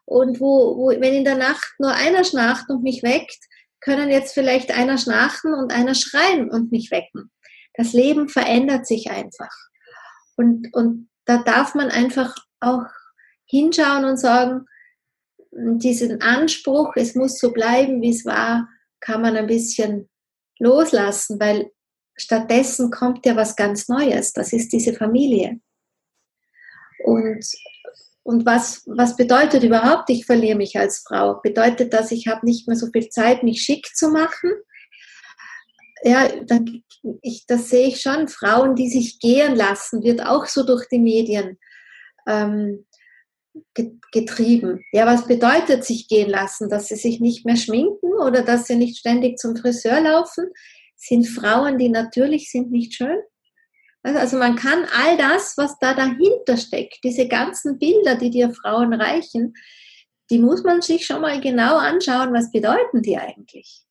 Und 0.04 0.40
wo, 0.40 0.76
wo, 0.76 0.88
wenn 0.88 1.14
in 1.14 1.24
der 1.24 1.36
Nacht 1.36 1.74
nur 1.78 1.92
einer 1.92 2.24
schnarcht 2.24 2.68
und 2.68 2.82
mich 2.82 3.02
weckt, 3.02 3.38
können 3.80 4.10
jetzt 4.10 4.34
vielleicht 4.34 4.72
einer 4.72 4.98
schnarchen 4.98 5.52
und 5.54 5.72
einer 5.72 5.94
schreien 5.94 6.50
und 6.50 6.70
mich 6.70 6.90
wecken. 6.90 7.30
Das 7.74 7.92
Leben 7.92 8.28
verändert 8.28 8.86
sich 8.86 9.10
einfach. 9.10 9.52
Und, 10.36 10.68
und 10.72 11.08
da 11.26 11.42
darf 11.42 11.74
man 11.74 11.90
einfach 11.90 12.34
auch 12.60 12.86
hinschauen 13.44 14.04
und 14.04 14.16
sagen, 14.16 14.66
diesen 15.50 16.22
Anspruch, 16.22 16.92
es 16.96 17.14
muss 17.14 17.38
so 17.38 17.52
bleiben, 17.52 18.00
wie 18.02 18.10
es 18.10 18.24
war, 18.24 18.68
kann 19.00 19.22
man 19.22 19.36
ein 19.36 19.46
bisschen 19.46 20.08
loslassen, 20.58 21.38
weil 21.40 21.70
stattdessen 22.16 22.90
kommt 22.90 23.26
ja 23.26 23.36
was 23.36 23.56
ganz 23.56 23.88
Neues. 23.88 24.32
Das 24.32 24.52
ist 24.52 24.72
diese 24.72 24.94
Familie. 24.94 25.60
Und, 27.04 27.44
und 28.22 28.46
was, 28.46 28.82
was 28.86 29.16
bedeutet 29.16 29.62
überhaupt, 29.62 30.10
ich 30.10 30.26
verliere 30.26 30.56
mich 30.56 30.78
als 30.78 31.04
Frau? 31.06 31.40
Bedeutet 31.42 31.92
das, 31.92 32.10
ich 32.10 32.26
habe 32.26 32.44
nicht 32.44 32.66
mehr 32.66 32.76
so 32.76 32.88
viel 32.90 33.08
Zeit, 33.08 33.42
mich 33.42 33.62
schick 33.62 33.86
zu 33.94 34.08
machen? 34.10 34.50
Ja, 36.02 36.28
dann, 36.44 36.82
ich, 37.22 37.46
das 37.46 37.70
sehe 37.70 37.88
ich 37.88 38.00
schon. 38.00 38.28
Frauen, 38.28 38.74
die 38.74 38.88
sich 38.88 39.18
gehen 39.18 39.56
lassen, 39.56 40.02
wird 40.02 40.24
auch 40.24 40.46
so 40.46 40.64
durch 40.64 40.86
die 40.88 40.98
Medien 40.98 41.58
ähm, 42.26 42.86
getrieben. 44.12 44.84
Ja, 44.92 45.06
was 45.06 45.26
bedeutet 45.26 45.84
sich 45.84 46.08
gehen 46.08 46.28
lassen? 46.28 46.68
Dass 46.68 46.88
sie 46.88 46.96
sich 46.96 47.20
nicht 47.20 47.46
mehr 47.46 47.56
schminken 47.56 48.12
oder 48.20 48.42
dass 48.42 48.66
sie 48.66 48.76
nicht 48.76 48.98
ständig 48.98 49.38
zum 49.38 49.56
Friseur 49.56 50.00
laufen? 50.00 50.46
Sind 50.96 51.26
Frauen, 51.26 51.78
die 51.78 51.88
natürlich 51.88 52.50
sind, 52.50 52.70
nicht 52.70 52.94
schön? 52.94 53.18
Also 54.02 54.36
man 54.36 54.54
kann 54.54 54.86
all 54.94 55.16
das, 55.16 55.54
was 55.56 55.78
da 55.80 55.92
dahinter 55.92 56.56
steckt, 56.56 56.98
diese 57.02 57.26
ganzen 57.26 57.78
Bilder, 57.78 58.14
die 58.14 58.30
dir 58.30 58.52
Frauen 58.52 58.92
reichen, 58.92 59.54
die 60.30 60.38
muss 60.38 60.62
man 60.62 60.80
sich 60.80 61.06
schon 61.06 61.22
mal 61.22 61.40
genau 61.40 61.76
anschauen, 61.76 62.32
was 62.32 62.52
bedeuten 62.52 63.02
die 63.02 63.16
eigentlich? 63.16 63.85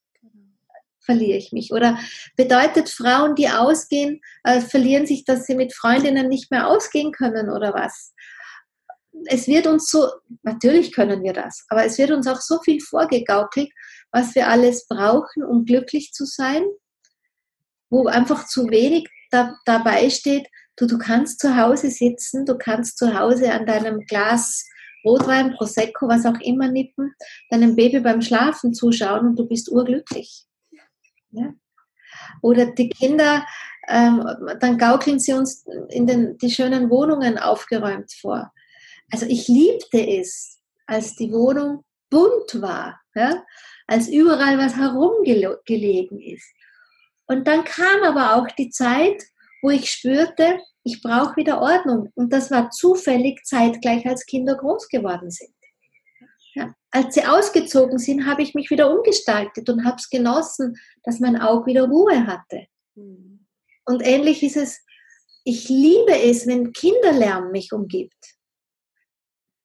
Verliere 1.06 1.38
ich 1.38 1.52
mich? 1.52 1.72
Oder 1.72 1.98
bedeutet 2.36 2.90
Frauen, 2.90 3.36
die 3.36 3.50
ausgehen, 3.50 4.22
äh, 4.44 4.62
verlieren 4.62 5.06
sich, 5.06 5.24
dass 5.24 5.46
sie 5.46 5.56
mit 5.56 5.74
Freundinnen 5.74 6.28
nicht 6.28 6.52
mehr 6.52 6.68
ausgehen 6.68 7.12
können 7.12 7.50
oder 7.50 7.74
was? 7.74 8.14
Es 9.28 9.48
wird 9.48 9.68
uns 9.68 9.90
so, 9.90 10.10
natürlich 10.44 10.92
können 10.92 11.24
wir 11.24 11.34
das, 11.34 11.66
aber 11.70 11.86
es 11.86 11.98
wird 11.98 12.12
uns 12.12 12.28
auch 12.28 12.42
so 12.42 12.60
viel 12.60 12.82
vorgegaukelt, 12.82 13.70
was 14.12 14.36
wir 14.36 14.50
alles 14.50 14.88
brauchen, 14.88 15.44
um 15.44 15.66
glücklich 15.66 16.12
zu 16.12 16.26
sein, 16.26 16.64
wo 17.90 18.08
einfach 18.08 18.48
zu 18.48 18.70
wenig 18.70 19.08
da, 19.32 19.56
dabei 19.66 20.10
steht, 20.10 20.48
du, 20.76 20.86
du 20.86 20.98
kannst 20.98 21.40
zu 21.40 21.56
Hause 21.56 21.90
sitzen, 21.90 22.46
du 22.46 22.58
kannst 22.58 22.98
zu 22.98 23.18
Hause 23.18 23.54
an 23.54 23.66
deinem 23.66 24.02
Glas 24.06 24.66
Rotwein, 25.06 25.54
Prosecco, 25.54 26.08
was 26.08 26.26
auch 26.26 26.40
immer 26.42 26.68
nippen, 26.68 27.14
deinem 27.52 27.76
Baby 27.76 28.00
beim 28.00 28.22
Schlafen 28.22 28.74
zuschauen 28.74 29.28
und 29.28 29.40
du 29.40 29.48
bist 29.48 29.70
urglücklich. 29.70 30.46
Ja? 31.36 31.54
Oder 32.42 32.68
die 32.68 32.90
Kinder, 32.90 33.46
ähm, 33.88 34.26
dann 34.60 34.78
gaukeln 34.78 35.20
sie 35.20 35.34
uns 35.34 35.66
in 35.90 36.08
den, 36.08 36.38
die 36.38 36.52
schönen 36.52 36.90
Wohnungen 36.90 37.38
aufgeräumt 37.38 38.12
vor. 38.14 38.52
Also 39.12 39.26
ich 39.28 39.48
liebte 39.48 40.00
es, 40.00 40.60
als 40.88 41.16
die 41.16 41.32
Wohnung 41.32 41.84
bunt 42.10 42.62
war, 42.62 43.00
ja? 43.14 43.44
als 43.88 44.08
überall 44.08 44.58
was 44.58 44.76
herumgelegen 44.76 46.20
ist. 46.20 46.52
Und 47.28 47.48
dann 47.48 47.64
kam 47.64 48.04
aber 48.04 48.36
auch 48.36 48.48
die 48.48 48.70
Zeit, 48.70 49.24
wo 49.62 49.70
ich 49.70 49.90
spürte, 49.90 50.60
ich 50.84 51.02
brauche 51.02 51.36
wieder 51.38 51.62
Ordnung. 51.62 52.12
Und 52.16 52.32
das 52.32 52.52
war 52.52 52.70
zufällig 52.70 53.44
zeitgleich, 53.44 54.06
als 54.06 54.26
Kinder 54.26 54.56
groß 54.56 54.88
geworden 54.90 55.32
sind. 55.32 55.55
Als 56.96 57.14
sie 57.14 57.26
ausgezogen 57.26 57.98
sind, 57.98 58.26
habe 58.26 58.42
ich 58.42 58.56
mich 58.56 58.70
wieder 58.70 58.90
umgestaltet 58.90 59.70
und 59.70 59.84
habe 59.84 59.98
es 59.98 60.10
genossen, 60.10 60.78
dass 61.04 61.20
mein 61.20 61.36
Auge 61.36 61.66
wieder 61.66 61.90
Ruhe 61.90 62.26
hatte. 62.26 62.68
Mhm. 62.96 63.46
Und 63.84 64.02
ähnlich 64.02 64.42
ist 64.44 64.56
es, 64.56 64.80
ich 65.44 65.68
liebe 65.68 66.18
es, 66.18 66.48
wenn 66.48 66.72
Kinderlärm 66.72 67.52
mich 67.52 67.74
umgibt. 67.74 68.38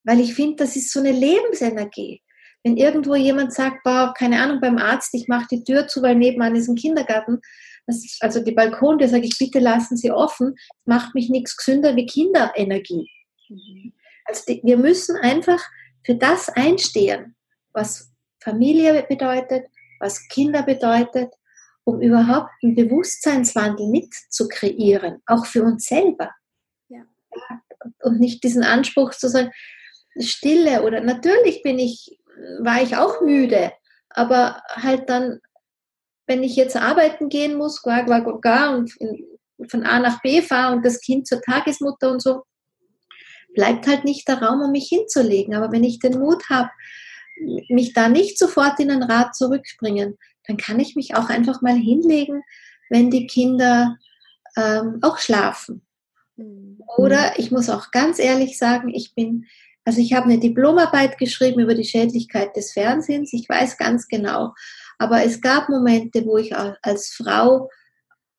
Weil 0.02 0.18
ich 0.18 0.34
finde, 0.34 0.56
das 0.56 0.74
ist 0.74 0.92
so 0.92 0.98
eine 0.98 1.12
Lebensenergie. 1.12 2.20
Wenn 2.64 2.76
irgendwo 2.76 3.14
jemand 3.14 3.52
sagt, 3.52 3.84
boah, 3.84 4.12
keine 4.18 4.42
Ahnung, 4.42 4.60
beim 4.60 4.78
Arzt, 4.78 5.14
ich 5.14 5.28
mache 5.28 5.46
die 5.52 5.62
Tür 5.62 5.86
zu, 5.86 6.02
weil 6.02 6.16
nebenan 6.16 6.56
ist 6.56 6.66
ein 6.66 6.74
Kindergarten, 6.74 7.38
das, 7.86 8.18
also 8.18 8.42
die 8.42 8.50
Balkon, 8.50 8.98
da 8.98 9.06
sage 9.06 9.26
ich, 9.26 9.38
bitte 9.38 9.60
lassen 9.60 9.96
Sie 9.96 10.10
offen, 10.10 10.56
macht 10.84 11.14
mich 11.14 11.30
nichts 11.30 11.56
gesünder 11.56 11.94
wie 11.94 12.06
Kinderenergie. 12.06 13.08
Mhm. 13.48 13.92
Also 14.24 14.42
die, 14.48 14.60
wir 14.64 14.78
müssen 14.78 15.14
einfach 15.14 15.62
für 16.04 16.14
das 16.14 16.48
einstehen, 16.48 17.36
was 17.72 18.10
Familie 18.42 19.04
bedeutet, 19.08 19.66
was 20.00 20.26
Kinder 20.28 20.62
bedeutet, 20.62 21.32
um 21.84 22.00
überhaupt 22.00 22.50
einen 22.62 22.74
Bewusstseinswandel 22.74 23.88
mit 23.88 24.12
zu 24.30 24.48
kreieren, 24.48 25.22
auch 25.26 25.46
für 25.46 25.62
uns 25.62 25.86
selber. 25.86 26.30
Ja. 26.88 27.02
Und 28.02 28.20
nicht 28.20 28.44
diesen 28.44 28.64
Anspruch 28.64 29.12
zu 29.12 29.28
sagen, 29.28 29.50
Stille 30.18 30.82
oder 30.82 31.00
natürlich 31.00 31.62
bin 31.62 31.78
ich 31.78 32.20
war 32.60 32.82
ich 32.82 32.96
auch 32.96 33.20
müde, 33.20 33.72
aber 34.10 34.62
halt 34.70 35.08
dann, 35.08 35.40
wenn 36.26 36.42
ich 36.42 36.56
jetzt 36.56 36.76
arbeiten 36.76 37.28
gehen 37.28 37.56
muss, 37.56 37.82
gar, 37.82 38.04
gar, 38.04 38.40
gar, 38.40 38.76
und 38.76 38.92
von 39.68 39.84
A 39.84 39.98
nach 39.98 40.20
B 40.22 40.42
fahre 40.42 40.74
und 40.74 40.84
das 40.84 41.00
Kind 41.00 41.26
zur 41.26 41.40
Tagesmutter 41.42 42.10
und 42.10 42.22
so, 42.22 42.42
bleibt 43.54 43.86
halt 43.86 44.04
nicht 44.04 44.28
der 44.28 44.42
Raum, 44.42 44.60
um 44.62 44.72
mich 44.72 44.88
hinzulegen. 44.88 45.54
Aber 45.54 45.72
wenn 45.72 45.84
ich 45.84 45.98
den 45.98 46.18
Mut 46.18 46.48
habe, 46.48 46.70
mich 47.68 47.92
da 47.92 48.08
nicht 48.08 48.38
sofort 48.38 48.78
in 48.80 48.90
ein 48.90 49.02
Rad 49.02 49.34
zurückbringen, 49.34 50.18
dann 50.46 50.56
kann 50.56 50.80
ich 50.80 50.96
mich 50.96 51.14
auch 51.14 51.28
einfach 51.28 51.62
mal 51.62 51.76
hinlegen, 51.76 52.42
wenn 52.90 53.10
die 53.10 53.26
Kinder 53.26 53.96
ähm, 54.56 54.98
auch 55.02 55.18
schlafen. 55.18 55.82
Mhm. 56.36 56.82
Oder 56.96 57.38
ich 57.38 57.50
muss 57.50 57.70
auch 57.70 57.90
ganz 57.90 58.18
ehrlich 58.18 58.58
sagen, 58.58 58.88
ich 58.94 59.14
bin 59.14 59.46
also 59.84 60.00
ich 60.00 60.12
habe 60.12 60.26
eine 60.26 60.38
Diplomarbeit 60.38 61.18
geschrieben 61.18 61.60
über 61.60 61.74
die 61.74 61.84
Schädlichkeit 61.84 62.54
des 62.54 62.72
Fernsehens. 62.72 63.32
Ich 63.32 63.48
weiß 63.48 63.76
ganz 63.78 64.06
genau. 64.08 64.54
Aber 64.98 65.24
es 65.24 65.40
gab 65.40 65.68
Momente, 65.68 66.24
wo 66.26 66.36
ich 66.36 66.54
als 66.54 67.14
Frau 67.14 67.70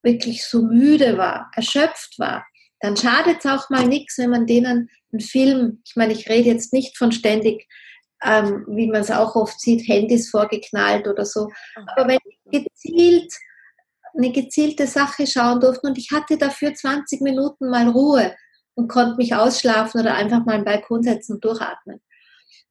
wirklich 0.04 0.46
so 0.46 0.62
müde 0.62 1.18
war, 1.18 1.52
erschöpft 1.56 2.20
war. 2.20 2.46
Dann 2.82 2.98
schadet 2.98 3.40
es 3.40 3.46
auch 3.46 3.70
mal 3.70 3.88
nichts, 3.88 4.18
wenn 4.18 4.30
man 4.30 4.48
denen 4.48 4.90
einen 5.12 5.20
Film, 5.22 5.82
ich 5.86 5.96
meine, 5.96 6.14
ich 6.14 6.30
rede 6.30 6.50
jetzt 6.50 6.74
nicht 6.74 6.98
von 6.98 7.12
ständig, 7.12 7.68
ähm, 8.24 8.66
wie 8.68 8.88
man 8.88 9.02
es 9.02 9.12
auch 9.12 9.36
oft 9.36 9.60
sieht, 9.60 9.88
Handys 9.88 10.30
vorgeknallt 10.30 11.08
oder 11.08 11.26
so. 11.26 11.50
Aber 11.96 12.08
wenn 12.08 12.20
ich 12.26 12.64
gezielt 12.64 13.32
eine 14.14 14.32
gezielte 14.32 14.88
Sache 14.88 15.26
schauen 15.26 15.62
durfte 15.62 15.88
und 15.88 15.98
ich 15.98 16.10
hatte 16.12 16.38
dafür 16.38 16.74
20 16.74 17.22
Minuten 17.22 17.70
mal 17.70 17.88
Ruhe, 17.88 18.36
und 18.76 18.88
konnte 18.88 19.18
mich 19.18 19.36
ausschlafen 19.36 20.02
oder 20.02 20.16
einfach 20.16 20.46
mal 20.46 20.58
im 20.58 20.66
Balkon 20.66 21.04
setzen 21.04 21.34
und 21.34 21.46
durchatmen. 21.46 22.02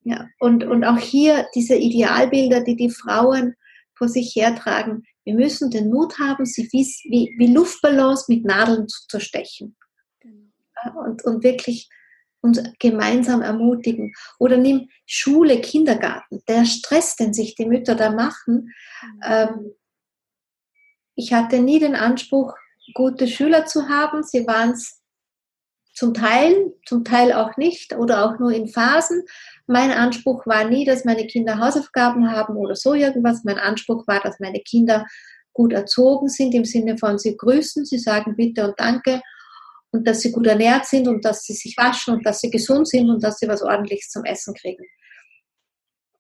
Ja, 0.03 0.29
und, 0.39 0.65
und 0.65 0.85
auch 0.85 0.99
hier 0.99 1.47
diese 1.55 1.75
Idealbilder, 1.75 2.63
die 2.63 2.77
die 2.77 2.91
Frauen 2.91 3.55
vor 3.95 4.09
sich 4.09 4.35
hertragen. 4.35 5.05
Wir 5.25 5.35
müssen 5.35 5.71
den 5.71 5.91
Mut 5.91 6.19
haben, 6.19 6.47
sie 6.47 6.69
wie, 6.73 6.85
wie, 7.11 7.35
wie 7.39 7.53
Luftballons 7.53 8.29
mit 8.29 8.45
Nadeln 8.45 8.89
zu 8.89 9.07
zerstechen. 9.09 9.77
Und, 10.95 11.25
und 11.25 11.45
wirklich 11.45 11.89
uns 12.43 12.63
gemeinsam 12.79 13.43
ermutigen. 13.43 14.15
Oder 14.39 14.57
nimm 14.57 14.89
Schule, 15.07 15.61
Kindergarten. 15.61 16.43
Der 16.49 16.65
Stress, 16.65 17.17
den 17.17 17.35
sich 17.35 17.55
die 17.55 17.67
Mütter 17.67 17.95
da 17.95 18.11
machen, 18.11 18.73
ähm, 19.23 19.73
ich 21.15 21.33
hatte 21.35 21.59
nie 21.59 21.79
den 21.79 21.95
Anspruch, 21.95 22.55
gute 22.95 23.29
Schüler 23.29 23.67
zu 23.67 23.89
haben. 23.89 24.23
Sie 24.23 24.47
waren 24.47 24.71
es 24.71 25.01
zum 25.93 26.15
Teil, 26.15 26.73
zum 26.87 27.05
Teil 27.05 27.33
auch 27.33 27.59
nicht 27.59 27.93
oder 27.93 28.25
auch 28.25 28.39
nur 28.39 28.53
in 28.53 28.69
Phasen. 28.69 29.23
Mein 29.67 29.91
Anspruch 29.91 30.47
war 30.47 30.65
nie, 30.65 30.87
dass 30.87 31.05
meine 31.05 31.27
Kinder 31.27 31.59
Hausaufgaben 31.59 32.31
haben 32.31 32.57
oder 32.57 32.75
so 32.75 32.95
irgendwas. 32.95 33.45
Mein 33.45 33.59
Anspruch 33.59 34.07
war, 34.07 34.21
dass 34.21 34.41
meine 34.41 34.61
Kinder 34.61 35.07
gut 35.53 35.73
erzogen 35.73 36.29
sind, 36.29 36.55
im 36.55 36.65
Sinne 36.65 36.97
von 36.97 37.19
sie 37.19 37.37
grüßen, 37.37 37.85
sie 37.85 37.99
sagen 37.99 38.37
bitte 38.37 38.65
und 38.67 38.79
danke 38.79 39.21
und 39.93 40.07
dass 40.07 40.21
sie 40.21 40.33
gut 40.33 40.47
ernährt 40.47 40.87
sind 40.87 41.09
und 41.09 41.25
dass 41.25 41.45
sie 41.45 41.55
sich 41.55 41.77
waschen 41.77 42.15
und 42.15 42.27
dass 42.27 42.41
sie 42.41 42.51
gesund 42.51 42.89
sind 42.89 43.11
und 43.11 43.23
dass 43.23 43.39
sie 43.39 43.49
was 43.49 43.63
ordentliches 43.63 44.11
zum 44.11 44.25
Essen 44.25 44.55
kriegen. 44.55 44.85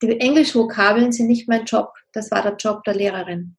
Die 0.02 0.18
Englischvokabeln 0.18 1.12
sind 1.12 1.26
nicht 1.26 1.48
mein 1.48 1.64
Job, 1.64 1.92
das 2.12 2.30
war 2.30 2.42
der 2.42 2.56
Job 2.56 2.83
der 2.85 2.94
Lehrerin. 2.94 3.56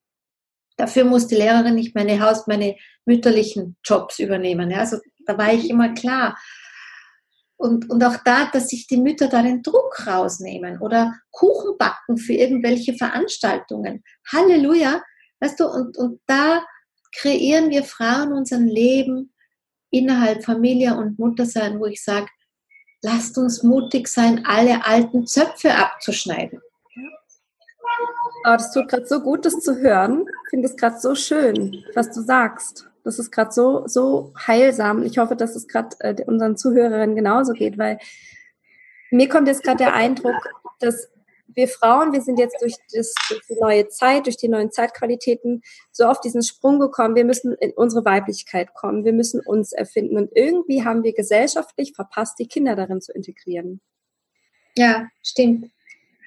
Dafür 0.77 1.03
muss 1.03 1.27
die 1.27 1.35
Lehrerin 1.35 1.75
nicht 1.75 1.95
meine 1.95 2.19
Haus-, 2.19 2.47
meine 2.47 2.75
mütterlichen 3.05 3.77
Jobs 3.83 4.19
übernehmen. 4.19 4.71
Ja, 4.71 4.79
also 4.79 4.97
da 5.25 5.37
war 5.37 5.53
ich 5.53 5.69
immer 5.69 5.93
klar. 5.93 6.37
Und, 7.57 7.91
und 7.91 8.03
auch 8.03 8.17
da, 8.25 8.49
dass 8.51 8.69
sich 8.69 8.87
die 8.87 8.97
Mütter 8.97 9.27
da 9.27 9.43
den 9.43 9.61
Druck 9.61 10.07
rausnehmen 10.07 10.81
oder 10.81 11.13
Kuchen 11.29 11.77
backen 11.77 12.17
für 12.17 12.33
irgendwelche 12.33 12.95
Veranstaltungen. 12.95 14.03
Halleluja, 14.31 15.01
Weißt 15.41 15.59
du, 15.59 15.65
und, 15.65 15.97
und 15.97 16.21
da 16.27 16.63
kreieren 17.13 17.71
wir 17.71 17.83
Frauen 17.83 18.31
unser 18.31 18.59
Leben 18.59 19.33
innerhalb 19.91 20.43
Familie 20.43 20.95
und 20.95 21.19
Muttersein, 21.19 21.79
wo 21.79 21.85
ich 21.85 22.03
sage, 22.03 22.27
lasst 23.01 23.37
uns 23.37 23.63
mutig 23.63 24.07
sein, 24.07 24.45
alle 24.45 24.85
alten 24.85 25.27
Zöpfe 25.27 25.75
abzuschneiden. 25.75 26.61
Oh, 28.43 28.53
das 28.53 28.71
tut 28.71 28.87
gerade 28.87 29.05
so 29.05 29.21
gut, 29.21 29.45
das 29.45 29.59
zu 29.59 29.77
hören. 29.77 30.25
Ich 30.45 30.49
finde 30.49 30.67
es 30.67 30.75
gerade 30.75 30.99
so 30.99 31.13
schön, 31.13 31.83
was 31.93 32.11
du 32.11 32.21
sagst. 32.21 32.87
Das 33.03 33.19
ist 33.19 33.31
gerade 33.31 33.51
so, 33.51 33.87
so 33.87 34.33
heilsam. 34.47 35.03
Ich 35.03 35.17
hoffe, 35.17 35.35
dass 35.35 35.55
es 35.55 35.67
gerade 35.67 35.95
äh, 35.99 36.23
unseren 36.25 36.57
Zuhörerinnen 36.57 37.15
genauso 37.15 37.53
geht, 37.53 37.77
weil 37.77 37.99
mir 39.11 39.27
kommt 39.27 39.47
jetzt 39.47 39.63
gerade 39.63 39.77
der 39.77 39.93
Eindruck, 39.93 40.35
dass 40.79 41.09
wir 41.55 41.67
Frauen, 41.67 42.13
wir 42.13 42.21
sind 42.21 42.39
jetzt 42.39 42.61
durch, 42.61 42.75
das, 42.93 43.13
durch 43.29 43.41
die 43.49 43.59
neue 43.59 43.87
Zeit, 43.87 44.25
durch 44.25 44.37
die 44.37 44.47
neuen 44.47 44.71
Zeitqualitäten 44.71 45.61
so 45.91 46.05
auf 46.05 46.21
diesen 46.21 46.43
Sprung 46.43 46.79
gekommen. 46.79 47.15
Wir 47.15 47.25
müssen 47.25 47.53
in 47.53 47.71
unsere 47.71 48.05
Weiblichkeit 48.05 48.73
kommen. 48.73 49.05
Wir 49.05 49.13
müssen 49.13 49.41
uns 49.41 49.71
erfinden. 49.71 50.17
Und 50.17 50.31
irgendwie 50.35 50.83
haben 50.83 51.03
wir 51.03 51.13
gesellschaftlich 51.13 51.93
verpasst, 51.95 52.39
die 52.39 52.47
Kinder 52.47 52.75
darin 52.75 53.01
zu 53.01 53.11
integrieren. 53.11 53.81
Ja, 54.77 55.07
stimmt. 55.21 55.71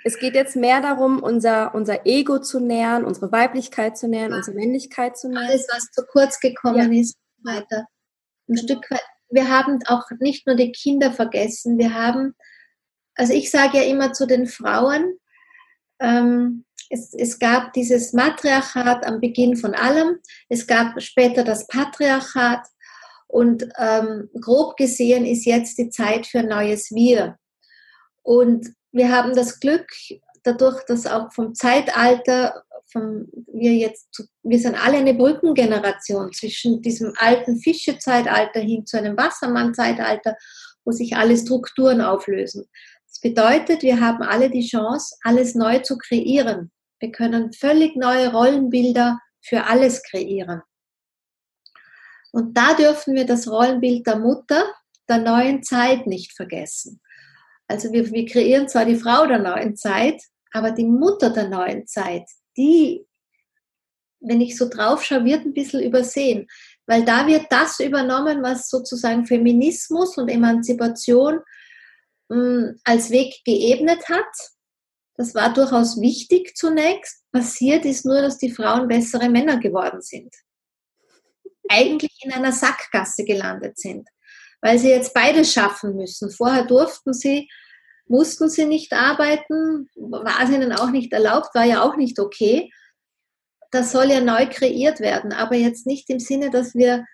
Es 0.06 0.18
geht 0.18 0.34
jetzt 0.34 0.54
mehr 0.54 0.82
darum, 0.82 1.22
unser, 1.22 1.74
unser 1.74 2.04
Ego 2.04 2.38
zu 2.38 2.60
nähern, 2.60 3.04
unsere 3.04 3.32
Weiblichkeit 3.32 3.96
zu 3.96 4.06
nähern, 4.06 4.34
unsere 4.34 4.54
Männlichkeit 4.54 5.16
zu 5.16 5.28
nähern. 5.28 5.46
Alles, 5.46 5.66
was 5.72 5.90
zu 5.92 6.04
kurz 6.04 6.40
gekommen 6.40 6.92
ja. 6.92 7.00
ist, 7.00 7.16
weiter. 7.42 7.87
Ein. 8.48 8.58
Stück 8.58 8.90
weit. 8.90 9.00
Wir 9.30 9.48
haben 9.48 9.78
auch 9.87 10.04
nicht 10.20 10.46
nur 10.46 10.56
die 10.56 10.72
Kinder 10.72 11.10
vergessen, 11.10 11.78
wir 11.78 11.94
haben 11.94 12.34
also 13.14 13.33
ich 13.33 13.50
sage 13.50 13.79
ja 13.79 13.85
immer 13.85 14.12
zu 14.12 14.27
den 14.27 14.46
Frauen, 14.46 15.18
ähm, 16.00 16.64
es, 16.90 17.14
es, 17.14 17.38
gab 17.38 17.72
dieses 17.72 18.12
Matriarchat 18.12 19.07
am 19.07 19.20
Beginn 19.20 19.57
von 19.57 19.74
allem, 19.74 20.18
es 20.48 20.66
gab 20.66 21.00
später 21.00 21.42
das 21.44 21.66
Patriarchat 21.66 22.66
und 23.27 23.66
ähm, 23.79 24.29
grob 24.40 24.77
gesehen 24.77 25.24
ist 25.24 25.44
jetzt 25.44 25.79
die 25.79 25.90
Zeit 25.90 26.27
für 26.27 26.40
ein 26.40 26.48
neues 26.48 26.92
Wir. 26.92 27.38
Und 28.22 28.68
wir 28.92 29.11
haben 29.11 29.35
das 29.35 29.61
Glück, 29.61 29.87
dadurch, 30.44 30.85
dass 30.85 31.07
auch 31.07 31.33
vom 31.33 31.55
Zeitalter, 31.55 32.62
vom, 32.87 33.27
wir 33.53 33.72
jetzt, 33.72 34.29
wir 34.42 34.61
sind 34.61 34.77
alle 34.77 34.98
eine 34.98 35.14
Brückengeneration 35.14 36.33
zwischen 36.33 36.81
diesem 36.81 37.12
alten 37.16 37.59
Fischezeitalter 37.59 38.61
hin 38.61 38.87
zu 38.87 38.98
einem 38.98 39.16
Wassermann-Zeitalter, 39.16 40.37
wo 40.85 40.92
sich 40.92 41.16
alle 41.16 41.37
Strukturen 41.37 42.00
auflösen. 42.00 42.66
Das 43.14 43.20
bedeutet, 43.20 43.83
wir 43.83 44.00
haben 44.00 44.22
alle 44.24 44.50
die 44.50 44.66
Chance, 44.66 45.16
alles 45.22 45.55
neu 45.55 45.79
zu 45.79 45.96
kreieren. 45.98 46.72
Wir 46.98 47.12
können 47.12 47.53
völlig 47.53 47.94
neue 47.94 48.33
Rollenbilder 48.33 49.20
für 49.40 49.64
alles 49.64 50.03
kreieren. 50.03 50.62
Und 52.33 52.57
da 52.57 52.74
dürfen 52.74 53.14
wir 53.14 53.24
das 53.24 53.48
Rollenbild 53.48 54.05
der 54.07 54.18
Mutter 54.18 54.64
der 55.09 55.18
neuen 55.18 55.62
Zeit 55.62 56.09
nicht 56.09 56.35
vergessen. 56.35 57.00
Also 57.68 57.92
wir, 57.92 58.11
wir 58.11 58.27
kreieren 58.27 58.68
zwar 58.68 58.85
die 58.85 58.96
Frau 58.96 59.27
der 59.27 59.38
neuen 59.38 59.77
Zeit, 59.77 60.20
aber 60.53 60.72
die 60.72 60.87
Mutter 60.87 61.31
der 61.31 61.48
neuen 61.48 61.87
Zeit, 61.87 62.24
die, 62.57 63.07
wenn 64.18 64.40
ich 64.40 64.57
so 64.59 64.68
drauf 64.68 65.05
schaue, 65.05 65.24
wird 65.24 65.44
ein 65.44 65.55
bisschen 65.55 65.83
übersehen. 65.83 66.48
Weil 66.87 67.05
da 67.05 67.29
wird 67.29 67.46
das 67.50 67.79
übernommen, 67.79 68.42
was 68.42 68.68
sozusagen 68.68 69.24
Feminismus 69.24 70.18
und 70.18 70.29
Emanzipation 70.29 71.38
hm, 72.34 72.80
als 72.84 73.10
Weg 73.10 73.44
geebnet 73.44 74.08
hat. 74.08 74.34
Das 75.16 75.34
war 75.34 75.52
durchaus 75.52 76.00
wichtig 76.00 76.56
zunächst. 76.56 77.22
Passiert 77.30 77.84
ist 77.84 78.04
nur, 78.04 78.20
dass 78.20 78.38
die 78.38 78.50
Frauen 78.50 78.88
bessere 78.88 79.28
Männer 79.28 79.58
geworden 79.58 80.02
sind. 80.02 80.34
Eigentlich 81.68 82.10
in 82.24 82.32
einer 82.32 82.52
Sackgasse 82.52 83.24
gelandet 83.24 83.78
sind, 83.78 84.08
weil 84.60 84.78
sie 84.78 84.88
jetzt 84.88 85.14
beides 85.14 85.52
schaffen 85.52 85.94
müssen. 85.94 86.30
Vorher 86.30 86.64
durften 86.64 87.14
sie, 87.14 87.48
mussten 88.06 88.50
sie 88.50 88.66
nicht 88.66 88.92
arbeiten, 88.92 89.88
war 89.94 90.42
es 90.42 90.50
ihnen 90.50 90.72
auch 90.72 90.90
nicht 90.90 91.12
erlaubt, 91.12 91.54
war 91.54 91.64
ja 91.64 91.82
auch 91.82 91.96
nicht 91.96 92.18
okay. 92.18 92.70
Das 93.70 93.92
soll 93.92 94.10
ja 94.10 94.20
neu 94.20 94.48
kreiert 94.48 94.98
werden, 95.00 95.32
aber 95.32 95.54
jetzt 95.54 95.86
nicht 95.86 96.10
im 96.10 96.18
Sinne, 96.18 96.50
dass 96.50 96.74
wir 96.74 97.04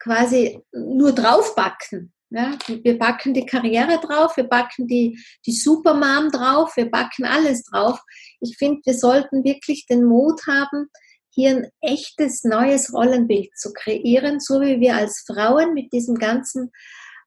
quasi 0.00 0.60
nur 0.72 1.12
draufbacken, 1.12 2.13
ja, 2.34 2.58
wir 2.82 2.98
backen 2.98 3.32
die 3.32 3.46
Karriere 3.46 4.00
drauf, 4.00 4.36
wir 4.36 4.44
backen 4.44 4.88
die, 4.88 5.18
die 5.46 5.52
Supermom 5.52 6.30
drauf, 6.32 6.76
wir 6.76 6.90
backen 6.90 7.24
alles 7.24 7.62
drauf. 7.62 8.00
Ich 8.40 8.56
finde, 8.56 8.80
wir 8.84 8.94
sollten 8.94 9.44
wirklich 9.44 9.86
den 9.86 10.04
Mut 10.04 10.40
haben, 10.48 10.88
hier 11.30 11.50
ein 11.50 11.68
echtes 11.80 12.42
neues 12.42 12.92
Rollenbild 12.92 13.56
zu 13.56 13.72
kreieren, 13.72 14.40
so 14.40 14.60
wie 14.60 14.80
wir 14.80 14.96
als 14.96 15.24
Frauen 15.26 15.74
mit 15.74 15.92
diesem 15.92 16.16
ganzen 16.16 16.72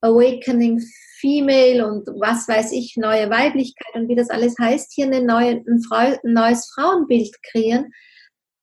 Awakening 0.01 0.83
Female 1.19 1.87
und 1.87 2.07
was 2.19 2.47
weiß 2.47 2.73
ich, 2.73 2.95
neue 2.97 3.29
Weiblichkeit 3.29 3.95
und 3.95 4.09
wie 4.09 4.15
das 4.15 4.29
alles 4.29 4.55
heißt, 4.59 4.91
hier 4.93 5.07
neue, 5.07 5.63
ein 5.65 6.19
neues 6.23 6.69
Frauenbild 6.75 7.33
kreieren, 7.43 7.91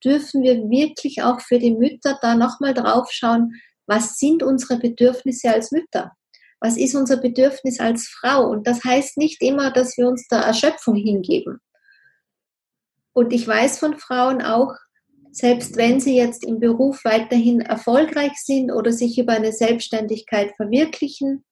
dürfen 0.05 0.43
wir 0.43 0.57
wirklich 0.69 1.23
auch 1.23 1.41
für 1.41 1.59
die 1.59 1.75
Mütter 1.75 2.19
da 2.21 2.35
nochmal 2.35 2.75
drauf 2.75 3.11
schauen, 3.11 3.55
was 3.87 4.19
sind 4.19 4.43
unsere 4.43 4.79
Bedürfnisse 4.79 5.51
als 5.51 5.73
Mütter? 5.73 6.13
Was 6.61 6.77
ist 6.77 6.95
unser 6.95 7.19
Bedürfnis 7.19 7.81
als 7.81 8.09
Frau? 8.09 8.49
Und 8.49 8.67
das 8.67 8.83
heißt 8.85 9.17
nicht 9.17 9.43
immer, 9.43 9.71
dass 9.71 9.97
wir 9.97 10.09
uns 10.09 10.27
der 10.29 10.41
Erschöpfung 10.41 10.97
hingeben. 10.97 11.61
Und 13.13 13.33
ich 13.33 13.47
weiß 13.47 13.79
von 13.79 13.99
Frauen 13.99 14.43
auch, 14.43 14.75
selbst 15.31 15.77
wenn 15.77 16.01
sie 16.01 16.17
jetzt 16.17 16.45
im 16.45 16.61
Beruf 16.61 17.05
weiterhin 17.05 17.61
erfolgreich 17.61 18.35
sind 18.37 18.71
oder 18.71 18.93
sich 18.93 19.19
über 19.19 19.33
eine 19.33 19.53
Selbstständigkeit 19.53 20.55
verwirklichen, 20.57 21.45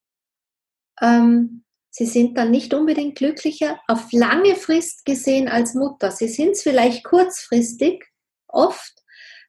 ähm, 1.00 1.64
sie 1.90 2.06
sind 2.06 2.38
dann 2.38 2.50
nicht 2.50 2.74
unbedingt 2.74 3.16
glücklicher 3.16 3.80
auf 3.88 4.12
lange 4.12 4.54
Frist 4.54 5.04
gesehen 5.04 5.48
als 5.48 5.74
Mutter. 5.74 6.10
Sie 6.10 6.28
sind 6.28 6.52
es 6.52 6.62
vielleicht 6.62 7.04
kurzfristig, 7.04 8.04
oft, 8.48 9.02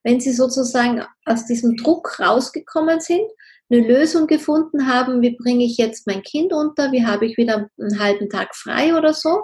wenn 0.04 0.20
sie 0.20 0.34
sozusagen 0.34 1.06
aus 1.26 1.46
diesem 1.46 1.76
Druck 1.78 2.20
rausgekommen 2.20 3.00
sind 3.00 3.30
eine 3.70 3.88
Lösung 3.88 4.28
gefunden 4.28 4.88
haben, 4.88 5.22
wie 5.22 5.36
bringe 5.36 5.66
ich 5.66 5.78
jetzt 5.78 6.08
mein 6.08 6.22
Kind 6.22 6.54
unter, 6.54 6.92
wie 6.92 7.06
habe 7.06 7.26
ich 7.26 7.38
wieder 7.38 7.70
einen 7.80 8.00
halben 8.00 8.30
Tag 8.30 8.56
frei 8.56 8.96
oder 8.96 9.14
so, 9.14 9.44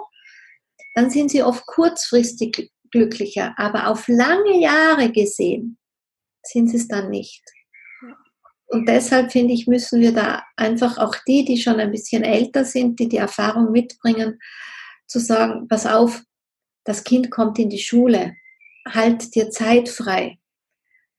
dann 0.94 1.10
sind 1.10 1.30
sie 1.30 1.42
oft 1.42 1.66
kurzfristig 1.66 2.70
glücklicher, 2.90 3.54
aber 3.56 3.88
auf 3.88 4.08
lange 4.08 4.60
Jahre 4.60 5.10
gesehen 5.10 5.78
sind 6.42 6.68
sie 6.68 6.76
es 6.76 6.88
dann 6.88 7.10
nicht. 7.10 7.42
Und 8.66 8.88
deshalb 8.88 9.32
finde 9.32 9.52
ich, 9.52 9.66
müssen 9.66 10.00
wir 10.00 10.12
da 10.12 10.44
einfach 10.56 10.96
auch 10.98 11.16
die, 11.26 11.44
die 11.44 11.58
schon 11.58 11.80
ein 11.80 11.90
bisschen 11.90 12.22
älter 12.22 12.64
sind, 12.64 13.00
die 13.00 13.08
die 13.08 13.16
Erfahrung 13.16 13.72
mitbringen, 13.72 14.38
zu 15.08 15.18
sagen, 15.18 15.66
pass 15.66 15.86
auf, 15.86 16.22
das 16.84 17.02
Kind 17.02 17.30
kommt 17.32 17.58
in 17.58 17.68
die 17.68 17.80
Schule, 17.80 18.36
halt 18.88 19.34
dir 19.34 19.50
Zeit 19.50 19.88
frei 19.88 20.39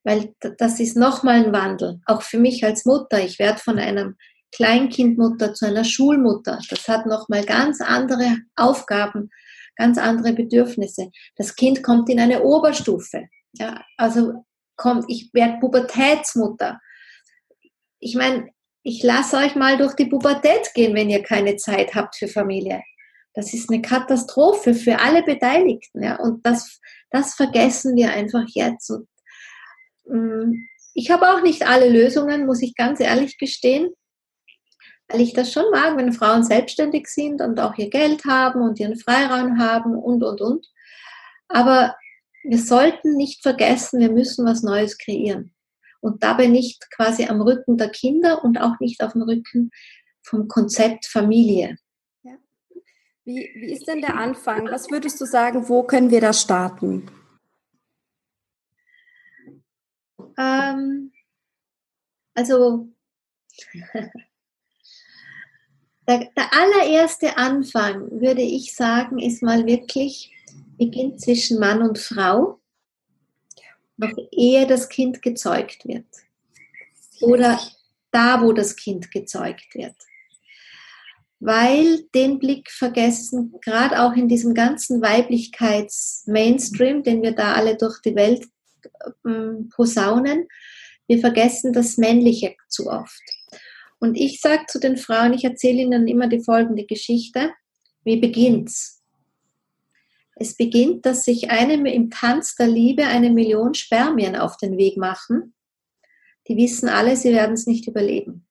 weil 0.04 0.34
das 0.58 0.80
ist 0.80 0.98
nochmal 0.98 1.46
ein 1.46 1.54
Wandel, 1.54 2.00
auch 2.06 2.22
für 2.22 2.40
mich 2.40 2.64
als 2.66 2.86
Mutter. 2.86 3.24
Ich 3.24 3.40
werde 3.40 3.60
von 3.60 3.78
einem 3.78 4.16
Kleinkindmutter 4.52 5.54
zu 5.54 5.66
einer 5.66 5.84
Schulmutter. 5.84 6.60
Das 6.70 6.88
hat 6.88 7.06
nochmal 7.06 7.46
ganz 7.46 7.82
andere 7.82 8.38
Aufgaben, 8.56 9.30
ganz 9.76 9.98
andere 9.98 10.34
Bedürfnisse. 10.34 11.12
Das 11.36 11.56
Kind 11.56 11.84
kommt 11.84 12.10
in 12.10 12.20
eine 12.20 12.44
Oberstufe. 12.44 13.28
Ja, 13.54 13.84
also 13.98 14.46
kommt, 14.76 15.06
ich 15.08 15.30
werde 15.34 15.60
Pubertätsmutter. 15.60 16.80
Ich 18.00 18.16
meine, 18.16 18.50
ich 18.84 19.04
lasse 19.04 19.38
euch 19.38 19.56
mal 19.56 19.78
durch 19.78 19.94
die 19.94 20.08
Pubertät 20.08 20.74
gehen, 20.74 20.96
wenn 20.96 21.10
ihr 21.10 21.22
keine 21.22 21.56
Zeit 21.58 21.94
habt 21.94 22.16
für 22.16 22.28
Familie. 22.28 22.82
Das 23.34 23.54
ist 23.54 23.70
eine 23.70 23.82
Katastrophe 23.82 24.74
für 24.74 25.00
alle 25.00 25.24
Beteiligten. 25.24 26.04
Ja? 26.04 26.18
Und 26.18 26.46
das, 26.46 26.80
das 27.12 27.36
vergessen 27.36 27.96
wir 27.96 28.12
einfach 28.12 28.46
jetzt. 28.48 28.90
Und 28.90 29.08
ich 30.94 31.12
habe 31.12 31.30
auch 31.30 31.42
nicht 31.42 31.68
alle 31.68 31.90
Lösungen, 31.90 32.46
muss 32.46 32.62
ich 32.62 32.76
ganz 32.76 33.00
ehrlich 33.00 33.38
gestehen, 33.38 33.90
weil 35.08 35.22
ich 35.22 35.34
das 35.34 35.52
schon 35.52 35.70
mag, 35.72 35.98
wenn 35.98 36.14
Frauen 36.14 36.44
selbstständig 36.44 37.08
sind 37.08 37.42
und 37.42 37.60
auch 37.60 37.78
ihr 37.78 37.90
Geld 37.90 38.26
haben 38.26 38.62
und 38.62 38.80
ihren 38.80 38.98
Freiraum 38.98 39.60
haben 39.60 39.96
und, 39.96 40.24
und, 40.24 40.42
und. 40.42 40.68
Aber 41.48 41.96
wir 42.44 42.58
sollten 42.58 43.16
nicht 43.18 43.42
vergessen, 43.42 44.00
wir 44.00 44.12
müssen 44.12 44.46
was 44.46 44.64
Neues 44.64 44.98
kreieren. 44.98 45.54
Und 46.00 46.24
dabei 46.24 46.48
nicht 46.48 46.90
quasi 46.96 47.26
am 47.26 47.42
Rücken 47.42 47.78
der 47.78 47.90
Kinder 47.90 48.44
und 48.44 48.60
auch 48.60 48.80
nicht 48.80 49.04
auf 49.04 49.14
dem 49.14 49.22
Rücken 49.22 49.70
vom 50.24 50.48
Konzept 50.48 51.06
Familie. 51.06 51.78
Wie, 53.24 53.52
wie 53.54 53.72
ist 53.72 53.88
denn 53.88 54.02
der 54.02 54.18
Anfang? 54.18 54.66
Was 54.72 54.90
würdest 54.90 55.22
du 55.22 55.26
sagen, 55.26 55.70
wo 55.70 55.84
können 55.84 56.10
wir 56.10 56.22
da 56.22 56.34
starten? 56.34 57.06
Ähm, 60.38 61.12
also 62.34 62.88
der, 66.08 66.30
der 66.36 66.54
allererste 66.54 67.38
Anfang, 67.38 68.22
würde 68.22 68.42
ich 68.42 68.76
sagen, 68.76 69.20
ist 69.20 69.44
mal 69.44 69.66
wirklich, 69.66 70.34
beginnt 70.78 71.22
zwischen 71.22 71.60
Mann 71.60 71.82
und 71.82 72.00
Frau, 72.00 72.60
noch 73.98 74.14
ehe 74.32 74.68
das 74.68 74.90
Kind 74.90 75.22
gezeugt 75.22 75.86
wird. 75.86 76.06
Oder 77.22 77.60
da, 78.12 78.42
wo 78.42 78.52
das 78.52 78.76
Kind 78.76 79.12
gezeugt 79.12 79.76
wird. 79.76 79.96
Weil 81.40 82.04
den 82.14 82.40
Blick 82.40 82.70
vergessen, 82.72 83.56
gerade 83.62 84.02
auch 84.02 84.12
in 84.14 84.28
diesem 84.28 84.54
ganzen 84.54 85.02
Weiblichkeits-Mainstream, 85.02 87.04
den 87.04 87.24
wir 87.24 87.32
da 87.32 87.54
alle 87.54 87.78
durch 87.78 88.02
die 88.02 88.16
Welt 88.16 88.50
posaunen, 89.76 90.48
wir 91.08 91.20
vergessen 91.20 91.74
das 91.74 91.98
Männliche 91.98 92.56
zu 92.70 92.88
oft. 92.88 93.22
Und 94.00 94.16
ich 94.16 94.40
sage 94.42 94.66
zu 94.68 94.80
den 94.80 94.98
Frauen, 94.98 95.34
ich 95.34 95.44
erzähle 95.44 95.82
ihnen 95.82 96.08
immer 96.08 96.28
die 96.28 96.44
folgende 96.44 96.86
Geschichte. 96.86 97.52
Wie 98.04 98.18
beginnt's? 98.18 99.02
Es 100.36 100.56
beginnt, 100.56 101.06
dass 101.06 101.24
sich 101.24 101.52
einem 101.52 101.86
im 101.86 102.10
Tanz 102.10 102.56
der 102.56 102.68
Liebe 102.68 103.06
eine 103.06 103.30
Million 103.30 103.76
Spermien 103.76 104.36
auf 104.36 104.58
den 104.58 104.78
Weg 104.78 104.98
machen. 104.98 105.54
Die 106.48 106.58
wissen 106.58 106.90
alle, 106.90 107.16
sie 107.16 107.32
werden 107.32 107.54
es 107.54 107.68
nicht 107.68 107.88
überleben. 107.88 108.48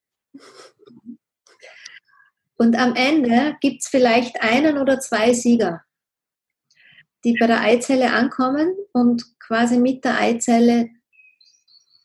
Und 2.57 2.79
am 2.79 2.95
Ende 2.95 3.57
gibt 3.61 3.83
es 3.83 3.89
vielleicht 3.89 4.43
einen 4.43 4.79
oder 4.79 5.01
zwei 5.01 5.33
Sieger, 5.33 5.83
die 7.25 7.37
bei 7.41 7.47
der 7.47 7.63
Eizelle 7.63 8.13
ankommen 8.13 8.77
und 8.93 9.25
quasi 9.51 9.79
mit 9.79 10.05
der 10.05 10.21
Eizelle 10.21 10.91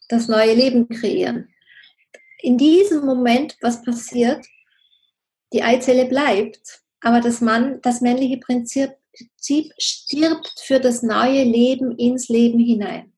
das 0.09 0.27
neue 0.27 0.55
Leben 0.55 0.89
kreieren 0.89 1.47
in 2.45 2.59
diesem 2.59 3.03
Moment, 3.03 3.57
was 3.61 3.81
passiert, 3.81 4.45
die 5.51 5.63
Eizelle 5.63 6.05
bleibt, 6.05 6.83
aber 7.01 7.19
das, 7.19 7.41
Mann, 7.41 7.79
das 7.81 8.01
männliche 8.01 8.37
Prinzip 8.37 8.91
stirbt 9.79 10.53
für 10.63 10.79
das 10.79 11.01
neue 11.01 11.43
Leben 11.43 11.97
ins 11.97 12.29
Leben 12.29 12.59
hinein. 12.59 13.13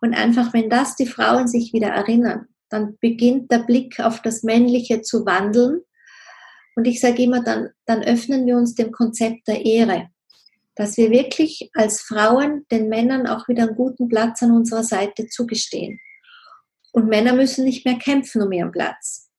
Und 0.00 0.14
einfach, 0.14 0.54
wenn 0.54 0.70
das 0.70 0.96
die 0.96 1.06
Frauen 1.06 1.48
sich 1.48 1.74
wieder 1.74 1.88
erinnern, 1.88 2.46
dann 2.70 2.96
beginnt 3.00 3.52
der 3.52 3.58
Blick 3.58 4.00
auf 4.00 4.22
das 4.22 4.42
Männliche 4.42 5.02
zu 5.02 5.26
wandeln. 5.26 5.82
Und 6.76 6.86
ich 6.86 7.00
sage 7.00 7.22
immer, 7.22 7.42
dann, 7.42 7.68
dann 7.84 8.02
öffnen 8.02 8.46
wir 8.46 8.56
uns 8.56 8.74
dem 8.74 8.90
Konzept 8.90 9.48
der 9.48 9.66
Ehre, 9.66 10.08
dass 10.80 10.96
wir 10.96 11.10
wirklich 11.10 11.70
als 11.74 12.00
Frauen 12.00 12.64
den 12.70 12.88
Männern 12.88 13.26
auch 13.26 13.48
wieder 13.48 13.64
einen 13.64 13.76
guten 13.76 14.08
Platz 14.08 14.42
an 14.42 14.52
unserer 14.52 14.82
Seite 14.82 15.26
zugestehen. 15.26 16.00
Und 16.92 17.06
Männer 17.06 17.34
müssen 17.34 17.66
nicht 17.66 17.84
mehr 17.84 17.98
kämpfen 17.98 18.40
um 18.40 18.50
ihren 18.50 18.72
Platz. 18.72 19.30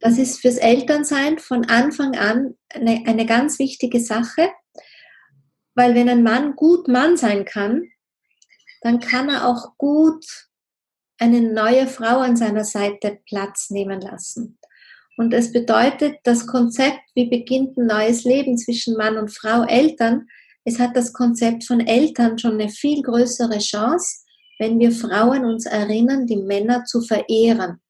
Das 0.00 0.18
ist 0.18 0.38
fürs 0.38 0.58
Elternsein 0.58 1.38
von 1.38 1.64
Anfang 1.64 2.14
an 2.14 2.58
eine, 2.68 3.04
eine 3.06 3.24
ganz 3.24 3.58
wichtige 3.58 4.00
Sache, 4.00 4.50
weil 5.74 5.94
wenn 5.94 6.10
ein 6.10 6.22
Mann 6.22 6.56
gut 6.56 6.88
Mann 6.88 7.16
sein 7.16 7.46
kann, 7.46 7.88
dann 8.82 9.00
kann 9.00 9.30
er 9.30 9.46
auch 9.46 9.78
gut 9.78 10.26
eine 11.16 11.40
neue 11.40 11.86
Frau 11.86 12.18
an 12.18 12.36
seiner 12.36 12.64
Seite 12.64 13.18
Platz 13.24 13.70
nehmen 13.70 14.02
lassen. 14.02 14.58
Und 15.16 15.32
es 15.32 15.52
bedeutet, 15.52 16.18
das 16.24 16.46
Konzept, 16.46 17.00
wie 17.14 17.30
beginnt 17.30 17.78
ein 17.78 17.86
neues 17.86 18.24
Leben 18.24 18.58
zwischen 18.58 18.98
Mann 18.98 19.16
und 19.16 19.34
Frau, 19.34 19.64
Eltern, 19.64 20.26
es 20.64 20.78
hat 20.78 20.96
das 20.96 21.12
Konzept 21.12 21.64
von 21.64 21.80
Eltern 21.80 22.38
schon 22.38 22.54
eine 22.54 22.68
viel 22.68 23.02
größere 23.02 23.58
Chance, 23.58 24.24
wenn 24.58 24.78
wir 24.78 24.92
Frauen 24.92 25.44
uns 25.44 25.66
erinnern, 25.66 26.26
die 26.26 26.36
Männer 26.36 26.84
zu 26.84 27.00
verehren. 27.00 27.80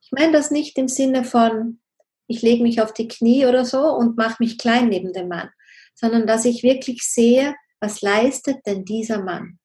Ich 0.00 0.12
meine 0.12 0.32
das 0.32 0.50
nicht 0.50 0.78
im 0.78 0.88
Sinne 0.88 1.24
von, 1.24 1.80
ich 2.28 2.42
lege 2.42 2.62
mich 2.62 2.80
auf 2.80 2.92
die 2.92 3.08
Knie 3.08 3.46
oder 3.46 3.64
so 3.64 3.80
und 3.94 4.16
mache 4.16 4.36
mich 4.42 4.58
klein 4.58 4.88
neben 4.88 5.12
dem 5.12 5.28
Mann, 5.28 5.50
sondern 5.94 6.26
dass 6.26 6.44
ich 6.44 6.62
wirklich 6.62 7.02
sehe, 7.02 7.54
was 7.80 8.02
leistet 8.02 8.58
denn 8.66 8.84
dieser 8.84 9.22
Mann. 9.22 9.58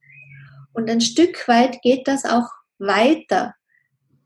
Und 0.74 0.90
ein 0.90 1.02
Stück 1.02 1.48
weit 1.48 1.82
geht 1.82 2.08
das 2.08 2.26
auch 2.26 2.50
weiter. 2.80 3.54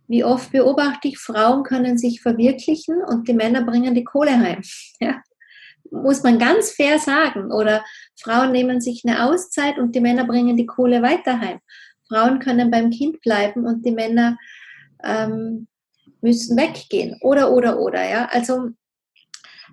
Wie 0.08 0.24
oft 0.24 0.52
beobachte 0.52 1.08
ich, 1.08 1.18
Frauen 1.18 1.64
können 1.64 1.97
sich 1.97 2.22
verwirklichen 2.22 3.02
und 3.04 3.28
die 3.28 3.34
Männer 3.34 3.64
bringen 3.64 3.95
die 3.95 4.04
Kohle 4.04 4.38
heim. 4.38 4.62
Ja? 4.99 5.22
Muss 5.91 6.23
man 6.23 6.39
ganz 6.39 6.71
fair 6.71 6.99
sagen. 6.99 7.51
Oder 7.51 7.83
Frauen 8.19 8.51
nehmen 8.51 8.81
sich 8.81 9.03
eine 9.05 9.25
Auszeit 9.25 9.77
und 9.77 9.93
die 9.93 10.01
Männer 10.01 10.25
bringen 10.25 10.57
die 10.57 10.65
Kohle 10.65 11.01
weiter 11.01 11.39
heim. 11.39 11.59
Frauen 12.07 12.39
können 12.39 12.71
beim 12.71 12.89
Kind 12.89 13.21
bleiben 13.21 13.65
und 13.65 13.85
die 13.85 13.91
Männer 13.91 14.37
ähm, 15.03 15.67
müssen 16.21 16.57
weggehen. 16.57 17.17
Oder, 17.21 17.51
oder, 17.51 17.79
oder. 17.79 18.03
Ja? 18.07 18.25
Also 18.31 18.69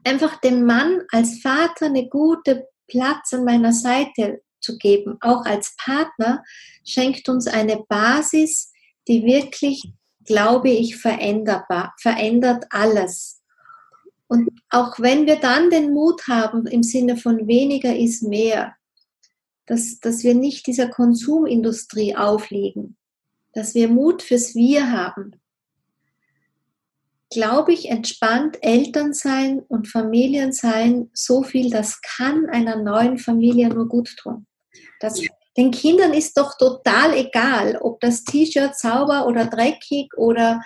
einfach 0.04 0.40
dem 0.40 0.64
Mann 0.64 1.02
als 1.10 1.40
Vater 1.40 1.86
eine 1.86 2.08
gute 2.08 2.66
Platz 2.88 3.32
an 3.32 3.44
meiner 3.44 3.72
Seite 3.72 4.42
zu 4.60 4.78
geben, 4.78 5.18
auch 5.20 5.44
als 5.44 5.76
Partner, 5.76 6.42
schenkt 6.84 7.28
uns 7.28 7.46
eine 7.46 7.84
Basis, 7.88 8.72
die 9.06 9.24
wirklich, 9.24 9.92
glaube 10.24 10.70
ich, 10.70 10.96
veränderbar, 10.96 11.94
verändert 12.00 12.66
alles. 12.70 13.38
Und 14.29 14.51
auch 14.68 15.01
wenn 15.01 15.26
wir 15.26 15.37
dann 15.37 15.70
den 15.70 15.93
Mut 15.93 16.29
haben 16.29 16.66
im 16.66 16.83
Sinne 16.83 17.16
von 17.16 17.49
weniger 17.49 17.97
ist 17.97 18.22
mehr, 18.22 18.76
dass, 19.66 20.01
dass 20.01 20.22
wir 20.22 20.35
nicht 20.35 20.66
dieser 20.66 20.89
Konsumindustrie 20.89 22.14
aufliegen, 22.14 22.97
dass 23.55 23.74
wir 23.74 23.89
Mut 23.89 24.22
fürs 24.22 24.55
Wir 24.55 24.93
haben, 24.93 25.41
glaube 27.31 27.72
ich, 27.72 27.89
entspannt 27.89 28.59
Eltern 28.61 29.14
sein 29.14 29.61
und 29.61 29.89
Familien 29.89 30.53
sein 30.53 31.11
so 31.14 31.43
viel, 31.43 31.70
das 31.70 32.01
kann 32.03 32.47
einer 32.47 32.76
neuen 32.76 33.18
Familie 33.18 33.68
nur 33.68 33.89
gut 33.89 34.14
tun. 34.16 34.47
Das, 35.01 35.20
den 35.57 35.70
Kindern 35.70 36.12
ist 36.12 36.37
doch 36.37 36.57
total 36.57 37.14
egal, 37.14 37.79
ob 37.81 38.01
das 38.01 38.24
T-Shirt 38.24 38.79
sauber 38.79 39.26
oder 39.26 39.47
dreckig 39.47 40.16
oder 40.16 40.62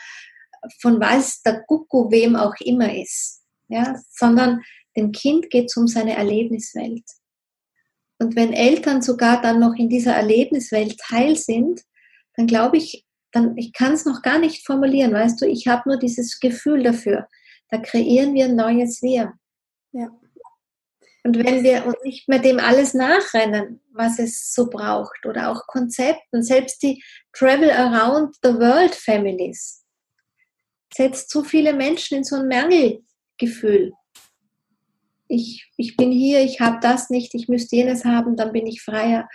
von 0.80 1.00
weiß 1.00 1.42
der 1.42 1.62
Kuckuck 1.64 2.12
wem 2.12 2.36
auch 2.36 2.54
immer 2.60 2.94
ist 2.94 3.41
ja, 3.72 3.98
sondern 4.10 4.62
dem 4.96 5.12
Kind 5.12 5.50
geht 5.50 5.66
es 5.66 5.76
um 5.76 5.86
seine 5.86 6.16
Erlebniswelt. 6.16 7.04
Und 8.18 8.36
wenn 8.36 8.52
Eltern 8.52 9.02
sogar 9.02 9.40
dann 9.40 9.58
noch 9.58 9.74
in 9.74 9.88
dieser 9.88 10.12
Erlebniswelt 10.14 10.98
Teil 10.98 11.36
sind, 11.36 11.80
dann 12.36 12.46
glaube 12.46 12.76
ich, 12.76 13.04
dann, 13.32 13.56
ich 13.56 13.72
kann 13.72 13.94
es 13.94 14.04
noch 14.04 14.22
gar 14.22 14.38
nicht 14.38 14.64
formulieren, 14.64 15.12
weißt 15.12 15.40
du, 15.40 15.46
ich 15.46 15.66
habe 15.66 15.88
nur 15.88 15.98
dieses 15.98 16.38
Gefühl 16.38 16.82
dafür. 16.82 17.26
Da 17.70 17.78
kreieren 17.78 18.34
wir 18.34 18.44
ein 18.44 18.56
neues 18.56 19.00
Wir. 19.02 19.32
Ja. 19.92 20.10
Und 21.24 21.38
wenn 21.38 21.62
wir 21.62 21.86
uns 21.86 21.96
nicht 22.04 22.28
mehr 22.28 22.40
dem 22.40 22.58
alles 22.58 22.94
nachrennen, 22.94 23.80
was 23.92 24.18
es 24.18 24.52
so 24.52 24.68
braucht, 24.68 25.24
oder 25.24 25.50
auch 25.50 25.66
Konzepten, 25.66 26.42
selbst 26.42 26.82
die 26.82 27.02
Travel 27.32 27.70
Around 27.70 28.36
the 28.42 28.54
World 28.54 28.94
Families, 28.94 29.84
setzt 30.92 31.30
so 31.30 31.42
viele 31.42 31.72
Menschen 31.72 32.18
in 32.18 32.24
so 32.24 32.36
ein 32.36 32.48
Mangel, 32.48 33.02
Gefühl. 33.42 33.92
Ich, 35.28 35.70
ich 35.76 35.96
bin 35.96 36.12
hier, 36.12 36.40
ich 36.42 36.60
habe 36.60 36.78
das 36.80 37.10
nicht, 37.10 37.34
ich 37.34 37.48
müsste 37.48 37.76
jenes 37.76 38.04
haben, 38.04 38.36
dann 38.36 38.52
bin 38.52 38.66
ich 38.66 38.82
freier. 38.82 39.28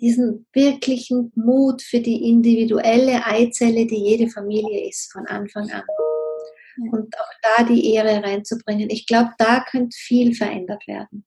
Diesen 0.00 0.46
wirklichen 0.52 1.32
Mut 1.34 1.82
für 1.82 2.00
die 2.00 2.28
individuelle 2.28 3.24
Eizelle, 3.24 3.86
die 3.86 3.96
jede 3.96 4.28
Familie 4.28 4.88
ist, 4.88 5.10
von 5.12 5.26
Anfang 5.26 5.70
an. 5.70 5.82
Und 6.92 7.12
auch 7.18 7.32
da 7.56 7.64
die 7.64 7.92
Ehre 7.94 8.22
reinzubringen. 8.22 8.88
Ich 8.90 9.06
glaube, 9.06 9.30
da 9.38 9.64
könnte 9.68 9.96
viel 9.98 10.34
verändert 10.34 10.86
werden. 10.86 11.24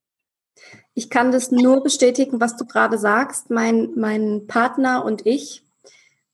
Ich 0.93 1.09
kann 1.09 1.31
das 1.31 1.51
nur 1.51 1.83
bestätigen, 1.83 2.39
was 2.39 2.55
du 2.55 2.65
gerade 2.65 2.97
sagst. 2.97 3.49
Mein, 3.49 3.91
mein 3.95 4.47
Partner 4.47 5.03
und 5.03 5.25
ich, 5.25 5.63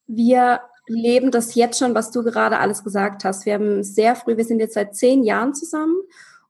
wir 0.05 0.61
leben 0.87 1.31
das 1.31 1.55
jetzt 1.55 1.79
schon, 1.79 1.93
was 1.95 2.11
du 2.11 2.23
gerade 2.23 2.59
alles 2.59 2.83
gesagt 2.83 3.23
hast. 3.25 3.45
Wir 3.45 3.53
haben 3.55 3.83
sehr 3.83 4.15
früh, 4.15 4.37
wir 4.37 4.45
sind 4.45 4.59
jetzt 4.59 4.73
seit 4.75 4.95
zehn 4.95 5.23
Jahren 5.23 5.53
zusammen 5.53 5.97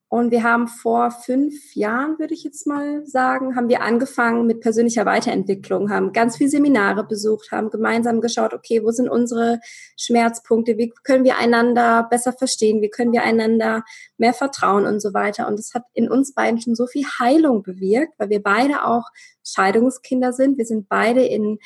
Und 0.10 0.32
wir 0.32 0.44
haben 0.44 0.70
vor 0.70 1.12
fünf 1.12 1.76
Jahren, 1.76 2.18
würde 2.18 2.34
ich 2.34 2.46
jetzt 2.46 2.66
mal 2.66 3.06
sagen, 3.06 3.58
haben 3.58 3.68
wir 3.68 3.82
angefangen 3.82 4.48
mit 4.48 4.62
persönlicher 4.62 5.06
Weiterentwicklung, 5.06 5.90
haben 5.92 6.14
ganz 6.14 6.38
viele 6.38 6.50
Seminare 6.50 7.04
besucht, 7.04 7.52
haben 7.52 7.70
gemeinsam 7.70 8.22
geschaut, 8.22 8.54
okay, 8.54 8.82
wo 8.86 8.92
sind 8.92 9.10
unsere 9.10 9.60
Schmerzpunkte, 9.98 10.78
wie 10.78 10.94
können 11.04 11.26
wir 11.26 11.38
einander 11.38 12.08
besser 12.10 12.32
verstehen, 12.32 12.82
wie 12.82 12.90
können 12.90 13.12
wir 13.12 13.24
einander 13.24 13.84
mehr 14.18 14.34
vertrauen 14.34 14.86
und 14.86 15.02
so 15.02 15.14
weiter. 15.14 15.46
Und 15.46 15.60
es 15.60 15.74
hat 15.74 15.84
in 15.94 16.10
uns 16.10 16.34
beiden 16.34 16.62
schon 16.62 16.76
so 16.76 16.88
viel 16.88 17.06
Heilung 17.20 17.62
bewirkt, 17.62 18.14
weil 18.18 18.30
wir 18.30 18.42
beide 18.42 18.86
auch 18.86 19.10
Scheidungskinder 19.44 20.32
sind. 20.32 20.58
Wir 20.58 20.66
sind 20.66 20.88
beide 20.88 21.26
in 21.26 21.60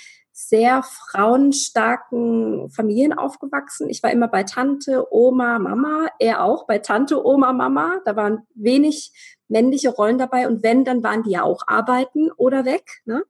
sehr 0.48 0.84
frauenstarken 0.84 2.70
Familien 2.72 3.14
aufgewachsen. 3.14 3.90
Ich 3.90 4.04
war 4.04 4.12
immer 4.12 4.28
bei 4.28 4.44
Tante, 4.44 5.06
Oma, 5.12 5.60
Mama, 5.60 6.10
er 6.20 6.44
auch 6.44 6.66
bei 6.66 6.80
Tante, 6.80 7.26
Oma, 7.26 7.54
Mama. 7.54 8.02
Da 8.06 8.16
waren 8.16 8.48
wenig 8.56 9.14
männliche 9.48 9.90
Rollen 9.90 10.18
dabei 10.18 10.48
und 10.48 10.64
wenn, 10.64 10.86
dann 10.86 11.04
waren 11.04 11.24
die 11.24 11.32
ja 11.32 11.44
auch 11.44 11.64
arbeiten 11.68 12.32
oder 12.32 12.66
weg. 12.66 13.02
Ne? 13.06 13.24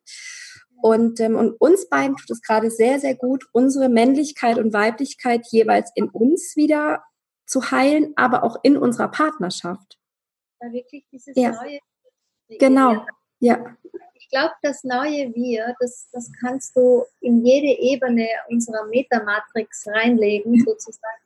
Und, 0.82 1.20
ähm, 1.20 1.36
und 1.36 1.54
uns 1.60 1.90
beiden 1.90 2.16
tut 2.16 2.30
es 2.32 2.42
gerade 2.42 2.72
sehr, 2.72 3.00
sehr 3.00 3.16
gut, 3.16 3.46
unsere 3.52 3.90
Männlichkeit 3.90 4.58
und 4.58 4.74
Weiblichkeit 4.74 5.46
jeweils 5.52 5.92
in 5.96 6.10
uns 6.10 6.56
wieder 6.56 7.04
zu 7.46 7.72
heilen, 7.72 8.14
aber 8.16 8.44
auch 8.44 8.58
in 8.64 8.78
unserer 8.78 9.10
Partnerschaft. 9.10 10.00
Da 10.60 10.72
wirklich 10.72 11.06
dieses 11.12 11.36
ja. 11.36 11.52
neue. 11.52 11.80
Genau, 12.60 13.06
ja 13.40 13.76
glaube, 14.32 14.54
das 14.62 14.84
neue 14.84 15.34
Wir, 15.36 15.76
das, 15.80 16.08
das 16.12 16.32
kannst 16.40 16.76
du 16.76 17.04
in 17.20 17.46
jede 17.46 17.80
Ebene 17.80 18.28
unserer 18.50 18.86
Metamatrix 18.88 19.88
reinlegen, 19.88 20.64
sozusagen. 20.66 21.22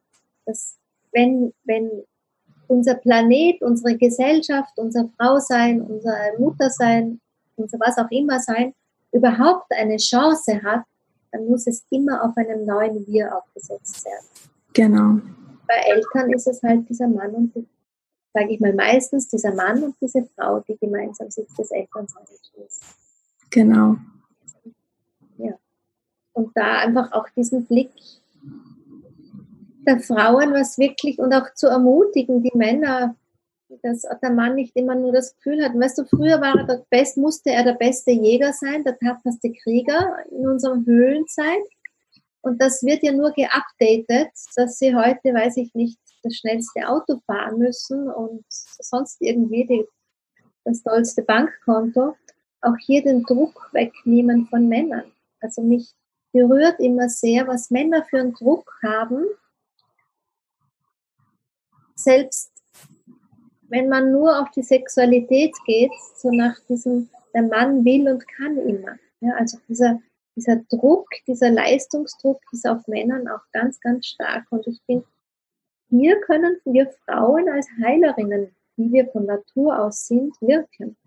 Dass 0.45 0.77
wenn, 1.11 1.53
wenn 1.63 1.89
unser 2.67 2.95
Planet, 2.95 3.61
unsere 3.61 3.95
Gesellschaft, 3.97 4.73
unser 4.77 5.09
Frausein, 5.17 5.81
unser 5.81 6.15
Muttersein, 6.39 7.19
unser 7.55 7.79
was 7.79 7.97
auch 7.97 8.09
immer 8.11 8.39
sein, 8.39 8.73
überhaupt 9.11 9.71
eine 9.71 9.97
Chance 9.97 10.61
hat, 10.63 10.83
dann 11.31 11.45
muss 11.47 11.67
es 11.67 11.83
immer 11.89 12.23
auf 12.23 12.35
einem 12.37 12.65
neuen 12.65 13.05
Wir 13.07 13.35
aufgesetzt 13.35 14.05
werden. 14.05 14.25
Genau. 14.73 15.21
Bei 15.67 15.75
Eltern 15.87 16.31
ist 16.31 16.47
es 16.47 16.61
halt 16.61 16.87
dieser 16.89 17.07
Mann 17.07 17.33
und 17.33 17.55
die, 17.55 17.65
sage 18.35 18.53
ich 18.53 18.59
mal, 18.59 18.73
meistens 18.73 19.29
dieser 19.29 19.55
Mann 19.55 19.81
und 19.81 19.95
diese 20.01 20.27
Frau, 20.35 20.59
die 20.59 20.77
gemeinsam 20.77 21.31
sich 21.31 21.47
des 21.57 21.71
Elternseins 21.71 22.51
schließen. 22.51 22.83
Genau. 23.49 23.95
Ja. 25.37 25.53
Und 26.33 26.51
da 26.53 26.79
einfach 26.79 27.13
auch 27.13 27.29
diesen 27.29 27.65
Blick 27.65 27.91
der 29.87 30.01
Frauen, 30.01 30.53
was 30.53 30.77
wirklich 30.77 31.17
und 31.17 31.33
auch 31.33 31.53
zu 31.53 31.67
ermutigen, 31.67 32.43
die 32.43 32.51
Männer, 32.57 33.15
dass 33.81 34.01
der 34.21 34.31
Mann 34.31 34.55
nicht 34.55 34.75
immer 34.75 34.95
nur 34.95 35.13
das 35.13 35.33
Gefühl 35.37 35.63
hat, 35.63 35.73
weißt 35.73 35.99
du, 35.99 36.03
früher 36.05 36.41
war 36.41 36.57
er 36.57 36.65
der 36.65 36.85
Best, 36.89 37.15
musste 37.17 37.51
er 37.51 37.63
der 37.63 37.75
beste 37.75 38.11
Jäger 38.11 38.51
sein, 38.51 38.83
der 38.83 38.99
tapferste 38.99 39.53
Krieger 39.63 40.17
in 40.29 40.45
unserer 40.45 40.83
Höhlenzeit. 40.85 41.63
Und 42.41 42.61
das 42.61 42.83
wird 42.83 43.01
ja 43.01 43.13
nur 43.13 43.31
geupdatet, 43.31 44.31
dass 44.57 44.77
sie 44.77 44.93
heute, 44.93 45.33
weiß 45.33 45.55
ich 45.57 45.73
nicht, 45.73 45.99
das 46.25 46.35
schnellste 46.35 46.87
Auto 46.87 47.21
fahren 47.25 47.59
müssen 47.59 48.09
und 48.09 48.43
sonst 48.49 49.21
irgendwie 49.21 49.65
die, 49.65 49.85
das 50.63 50.83
tollste 50.83 51.21
Bankkonto 51.21 52.15
auch 52.65 52.77
hier 52.79 53.03
den 53.03 53.23
Druck 53.23 53.69
wegnehmen 53.73 54.47
von 54.47 54.67
Männern. 54.67 55.11
Also 55.39 55.61
mich 55.61 55.93
berührt 56.31 56.79
immer 56.79 57.07
sehr, 57.09 57.47
was 57.47 57.69
Männer 57.69 58.03
für 58.03 58.19
einen 58.19 58.33
Druck 58.33 58.71
haben. 58.83 59.23
Selbst 61.95 62.51
wenn 63.67 63.89
man 63.89 64.11
nur 64.11 64.39
auf 64.39 64.51
die 64.51 64.63
Sexualität 64.63 65.53
geht, 65.65 65.91
so 66.15 66.31
nach 66.31 66.59
diesem, 66.67 67.09
der 67.33 67.43
Mann 67.43 67.83
will 67.83 68.07
und 68.09 68.27
kann 68.27 68.57
immer. 68.57 68.97
Ja, 69.21 69.33
also 69.37 69.57
dieser, 69.67 70.01
dieser 70.35 70.57
Druck, 70.69 71.07
dieser 71.27 71.49
Leistungsdruck 71.49 72.41
ist 72.51 72.67
auf 72.67 72.87
Männern 72.87 73.27
auch 73.27 73.41
ganz, 73.53 73.79
ganz 73.79 74.07
stark. 74.07 74.45
Und 74.51 74.67
ich 74.67 74.79
finde, 74.85 75.05
hier 75.89 76.19
können 76.21 76.57
wir 76.65 76.89
Frauen 77.05 77.49
als 77.49 77.67
Heilerinnen, 77.83 78.55
wie 78.75 78.91
wir 78.91 79.07
von 79.11 79.25
Natur 79.25 79.79
aus 79.79 80.07
sind, 80.07 80.35
wirken 80.41 80.97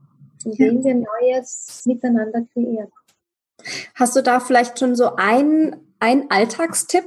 indem 0.44 0.84
wir 0.84 0.94
Neues 0.94 1.82
miteinander 1.84 2.42
kreieren. 2.52 2.90
Hast 3.94 4.16
du 4.16 4.22
da 4.22 4.40
vielleicht 4.40 4.78
schon 4.78 4.94
so 4.94 5.16
einen, 5.16 5.94
einen 5.98 6.30
Alltagstipp, 6.30 7.04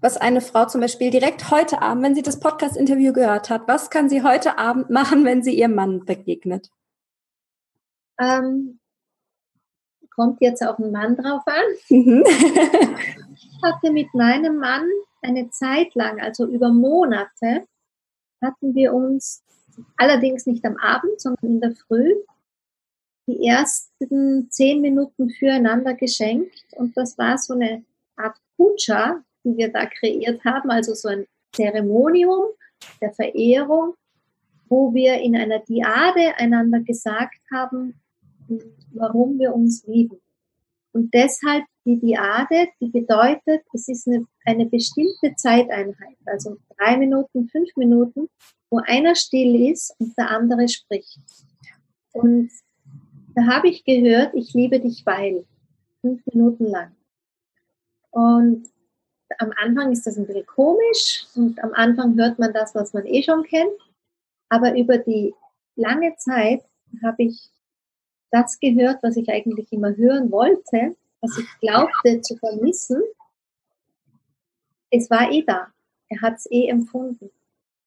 was 0.00 0.16
eine 0.16 0.40
Frau 0.40 0.66
zum 0.66 0.80
Beispiel 0.80 1.10
direkt 1.10 1.50
heute 1.50 1.82
Abend, 1.82 2.02
wenn 2.04 2.14
sie 2.14 2.22
das 2.22 2.40
Podcast-Interview 2.40 3.12
gehört 3.12 3.50
hat, 3.50 3.68
was 3.68 3.90
kann 3.90 4.08
sie 4.08 4.22
heute 4.22 4.58
Abend 4.58 4.90
machen, 4.90 5.24
wenn 5.24 5.42
sie 5.42 5.54
ihrem 5.54 5.74
Mann 5.74 6.04
begegnet? 6.04 6.70
Ähm, 8.18 8.80
kommt 10.14 10.40
jetzt 10.40 10.62
auf 10.66 10.76
den 10.76 10.90
Mann 10.92 11.16
drauf 11.16 11.42
an. 11.46 11.64
Mhm. 11.90 12.24
ich 12.26 13.62
hatte 13.62 13.92
mit 13.92 14.12
meinem 14.14 14.58
Mann 14.58 14.88
eine 15.26 15.50
Zeit 15.50 15.94
lang, 15.94 16.20
also 16.20 16.46
über 16.46 16.70
Monate, 16.70 17.66
hatten 18.42 18.74
wir 18.74 18.92
uns 18.94 19.42
allerdings 19.96 20.46
nicht 20.46 20.64
am 20.64 20.76
Abend, 20.76 21.20
sondern 21.20 21.46
in 21.46 21.60
der 21.60 21.74
Früh, 21.74 22.14
die 23.26 23.46
ersten 23.46 24.50
zehn 24.50 24.80
Minuten 24.80 25.30
füreinander 25.30 25.94
geschenkt. 25.94 26.64
Und 26.76 26.96
das 26.96 27.18
war 27.18 27.38
so 27.38 27.54
eine 27.54 27.84
Art 28.16 28.36
Puja, 28.56 29.22
die 29.44 29.56
wir 29.56 29.72
da 29.72 29.86
kreiert 29.86 30.44
haben, 30.44 30.70
also 30.70 30.94
so 30.94 31.08
ein 31.08 31.26
Zeremonium 31.52 32.46
der 33.00 33.12
Verehrung, 33.12 33.94
wo 34.68 34.94
wir 34.94 35.20
in 35.20 35.36
einer 35.36 35.60
Diade 35.60 36.36
einander 36.36 36.80
gesagt 36.80 37.40
haben, 37.52 38.00
warum 38.92 39.38
wir 39.38 39.54
uns 39.54 39.84
lieben. 39.86 40.20
Und 40.92 41.12
deshalb 41.12 41.64
die 41.86 42.00
Diade, 42.00 42.68
die 42.80 42.88
bedeutet, 42.88 43.62
es 43.72 43.88
ist 43.88 44.08
eine, 44.08 44.26
eine 44.44 44.66
bestimmte 44.66 45.34
Zeiteinheit, 45.36 46.16
also 46.26 46.56
drei 46.76 46.96
Minuten, 46.96 47.48
fünf 47.48 47.70
Minuten, 47.76 48.28
wo 48.70 48.80
einer 48.84 49.14
still 49.14 49.70
ist 49.70 49.94
und 50.00 50.18
der 50.18 50.30
andere 50.30 50.68
spricht. 50.68 51.20
Und 52.12 52.50
da 53.36 53.46
habe 53.46 53.68
ich 53.68 53.84
gehört, 53.84 54.34
ich 54.34 54.52
liebe 54.52 54.80
dich, 54.80 55.06
weil 55.06 55.46
fünf 56.00 56.26
Minuten 56.26 56.66
lang. 56.66 56.96
Und 58.10 58.68
am 59.38 59.52
Anfang 59.56 59.92
ist 59.92 60.06
das 60.06 60.16
ein 60.16 60.26
bisschen 60.26 60.46
komisch 60.46 61.26
und 61.36 61.62
am 61.62 61.72
Anfang 61.72 62.16
hört 62.16 62.38
man 62.38 62.52
das, 62.52 62.74
was 62.74 62.94
man 62.94 63.06
eh 63.06 63.22
schon 63.22 63.44
kennt. 63.44 63.78
Aber 64.48 64.76
über 64.76 64.98
die 64.98 65.34
lange 65.76 66.16
Zeit 66.16 66.62
habe 67.04 67.24
ich 67.24 67.50
das 68.30 68.58
gehört, 68.58 69.02
was 69.02 69.16
ich 69.16 69.28
eigentlich 69.28 69.72
immer 69.72 69.94
hören 69.96 70.32
wollte, 70.32 70.96
was 71.26 71.38
ich 71.38 71.60
glaubte 71.60 72.20
zu 72.20 72.36
vermissen. 72.36 73.02
Es 74.90 75.10
war 75.10 75.30
eh 75.30 75.42
da. 75.42 75.68
Er 76.08 76.20
hat 76.22 76.34
es 76.36 76.50
eh 76.50 76.68
empfunden. 76.68 77.30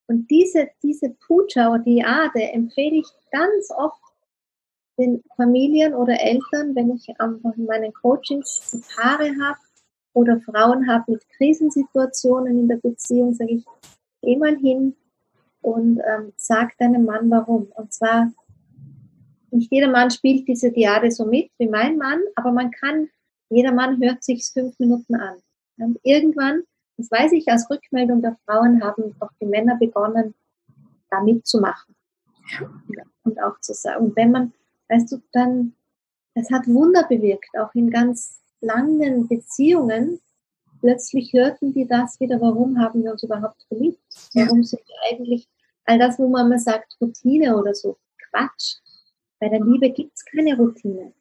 Und 0.07 0.29
diese, 0.29 0.69
diese 0.83 1.11
Puja 1.27 1.69
oder 1.69 1.83
Diade 1.83 2.41
empfehle 2.51 2.97
ich 2.97 3.07
ganz 3.31 3.71
oft 3.71 4.01
den 4.97 5.23
Familien 5.35 5.93
oder 5.93 6.19
Eltern, 6.19 6.75
wenn 6.75 6.91
ich 6.91 7.07
einfach 7.19 7.55
in 7.55 7.65
meinen 7.65 7.93
Coachings 7.93 8.83
Paare 8.95 9.31
habe 9.41 9.59
oder 10.13 10.41
Frauen 10.41 10.89
habe 10.89 11.13
mit 11.13 11.29
Krisensituationen 11.37 12.59
in 12.59 12.67
der 12.67 12.77
Beziehung, 12.77 13.33
sage 13.33 13.53
ich, 13.53 13.65
geh 14.21 14.35
mal 14.35 14.57
hin 14.57 14.95
und 15.61 15.99
ähm, 15.99 16.33
sag 16.35 16.77
deinem 16.77 17.05
Mann 17.05 17.29
warum. 17.29 17.71
Und 17.75 17.93
zwar, 17.93 18.31
nicht 19.51 19.71
jeder 19.71 19.89
Mann 19.89 20.11
spielt 20.11 20.47
diese 20.47 20.71
Diade 20.71 21.11
so 21.11 21.25
mit 21.25 21.51
wie 21.57 21.67
mein 21.67 21.97
Mann, 21.97 22.21
aber 22.35 22.51
man 22.51 22.71
kann, 22.71 23.09
jeder 23.49 23.73
Mann 23.73 24.01
hört 24.01 24.23
sich 24.23 24.45
fünf 24.51 24.77
Minuten 24.79 25.15
an. 25.15 25.37
Und 25.77 25.99
irgendwann 26.03 26.63
das 26.99 27.09
weiß 27.11 27.31
ich 27.31 27.47
als 27.47 27.69
Rückmeldung 27.69 28.21
der 28.21 28.37
Frauen, 28.45 28.83
haben 28.83 29.15
auch 29.21 29.31
die 29.41 29.45
Männer 29.45 29.77
begonnen, 29.77 30.35
da 31.09 31.23
mitzumachen. 31.23 31.95
Und 33.23 33.41
auch 33.41 33.57
zu 33.61 33.73
sagen, 33.73 34.07
und 34.07 34.15
wenn 34.17 34.31
man, 34.31 34.53
weißt 34.89 35.13
du, 35.13 35.21
dann, 35.31 35.75
es 36.33 36.51
hat 36.51 36.67
Wunder 36.67 37.07
bewirkt, 37.07 37.57
auch 37.57 37.73
in 37.73 37.89
ganz 37.89 38.41
langen 38.59 39.29
Beziehungen. 39.29 40.19
Plötzlich 40.81 41.31
hörten 41.31 41.73
die 41.73 41.87
das 41.87 42.19
wieder, 42.19 42.41
warum 42.41 42.77
haben 42.79 43.03
wir 43.03 43.13
uns 43.13 43.23
überhaupt 43.23 43.63
verliebt? 43.69 44.01
Warum 44.33 44.63
sind 44.63 44.81
wir 44.85 44.95
eigentlich, 45.09 45.47
all 45.85 45.99
das, 45.99 46.19
wo 46.19 46.27
man 46.27 46.49
mal 46.49 46.59
sagt, 46.59 46.97
Routine 46.99 47.57
oder 47.57 47.73
so, 47.73 47.97
Quatsch. 48.29 48.75
Bei 49.39 49.47
der 49.47 49.61
Liebe 49.61 49.89
gibt 49.89 50.11
es 50.15 50.25
keine 50.25 50.57
Routine. 50.57 51.13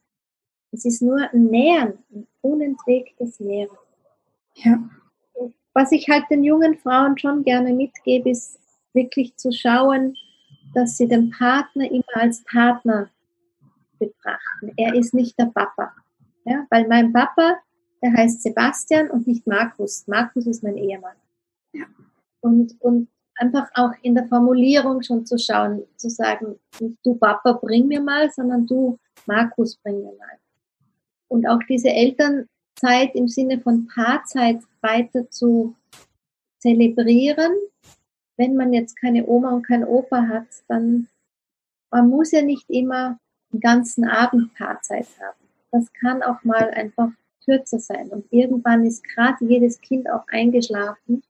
Es 0.70 0.84
ist 0.84 1.02
nur 1.02 1.18
ein 1.32 1.44
Nähern, 1.44 1.98
ein 2.10 2.26
unentwegtes 2.42 3.40
Nähren. 3.40 3.76
Ja 4.54 4.78
was 5.78 5.92
ich 5.92 6.08
halt 6.08 6.24
den 6.28 6.42
jungen 6.42 6.76
Frauen 6.76 7.16
schon 7.18 7.44
gerne 7.44 7.72
mitgebe, 7.72 8.30
ist 8.30 8.58
wirklich 8.94 9.36
zu 9.36 9.52
schauen, 9.52 10.16
dass 10.74 10.96
sie 10.96 11.06
den 11.06 11.30
Partner 11.30 11.88
immer 11.88 12.14
als 12.14 12.42
Partner 12.50 13.08
betrachten. 14.00 14.72
Er 14.76 14.96
ist 14.96 15.14
nicht 15.14 15.38
der 15.38 15.46
Papa. 15.46 15.92
Ja? 16.44 16.66
Weil 16.70 16.88
mein 16.88 17.12
Papa, 17.12 17.58
der 18.02 18.12
heißt 18.12 18.42
Sebastian 18.42 19.08
und 19.08 19.28
nicht 19.28 19.46
Markus. 19.46 20.04
Markus 20.08 20.48
ist 20.48 20.64
mein 20.64 20.76
Ehemann. 20.76 21.16
Ja. 21.72 21.86
Und, 22.40 22.74
und 22.80 23.08
einfach 23.36 23.68
auch 23.74 23.92
in 24.02 24.16
der 24.16 24.26
Formulierung 24.26 25.00
schon 25.02 25.24
zu 25.26 25.38
schauen, 25.38 25.84
zu 25.96 26.10
sagen, 26.10 26.58
nicht 26.80 26.98
du 27.04 27.14
Papa, 27.14 27.52
bring 27.52 27.86
mir 27.86 28.00
mal, 28.00 28.28
sondern 28.32 28.66
du 28.66 28.98
Markus, 29.26 29.76
bring 29.76 29.98
mir 29.98 30.12
mal. 30.18 30.38
Und 31.29 31.47
auch 31.47 31.61
diese 31.68 31.91
Elternzeit 31.91 33.14
im 33.14 33.29
Sinne 33.29 33.61
von 33.61 33.87
Paarzeit 33.95 34.61
weiter 34.81 35.31
zu 35.31 35.74
zelebrieren. 36.59 37.53
Wenn 38.37 38.57
man 38.57 38.72
jetzt 38.72 38.97
keine 39.01 39.26
Oma 39.26 39.53
und 39.53 39.66
kein 39.66 39.85
Opa 39.85 40.29
hat, 40.29 40.47
dann 40.68 41.09
man 41.91 42.09
muss 42.09 42.33
ja 42.33 42.43
nicht 42.43 42.68
immer 42.68 43.18
den 43.53 43.61
ganzen 43.61 44.05
Abend 44.05 44.55
Paarzeit 44.55 45.07
haben. 45.20 45.49
Das 45.70 45.93
kann 45.93 46.22
auch 46.22 46.43
mal 46.45 46.70
einfach 46.70 47.11
kürzer 47.45 47.79
sein. 47.79 48.09
Und 48.09 48.26
irgendwann 48.31 48.85
ist 48.85 49.05
gerade 49.05 49.45
jedes 49.45 49.81
Kind 49.81 50.09
auch 50.11 50.26
eingeschlafen. 50.29 51.22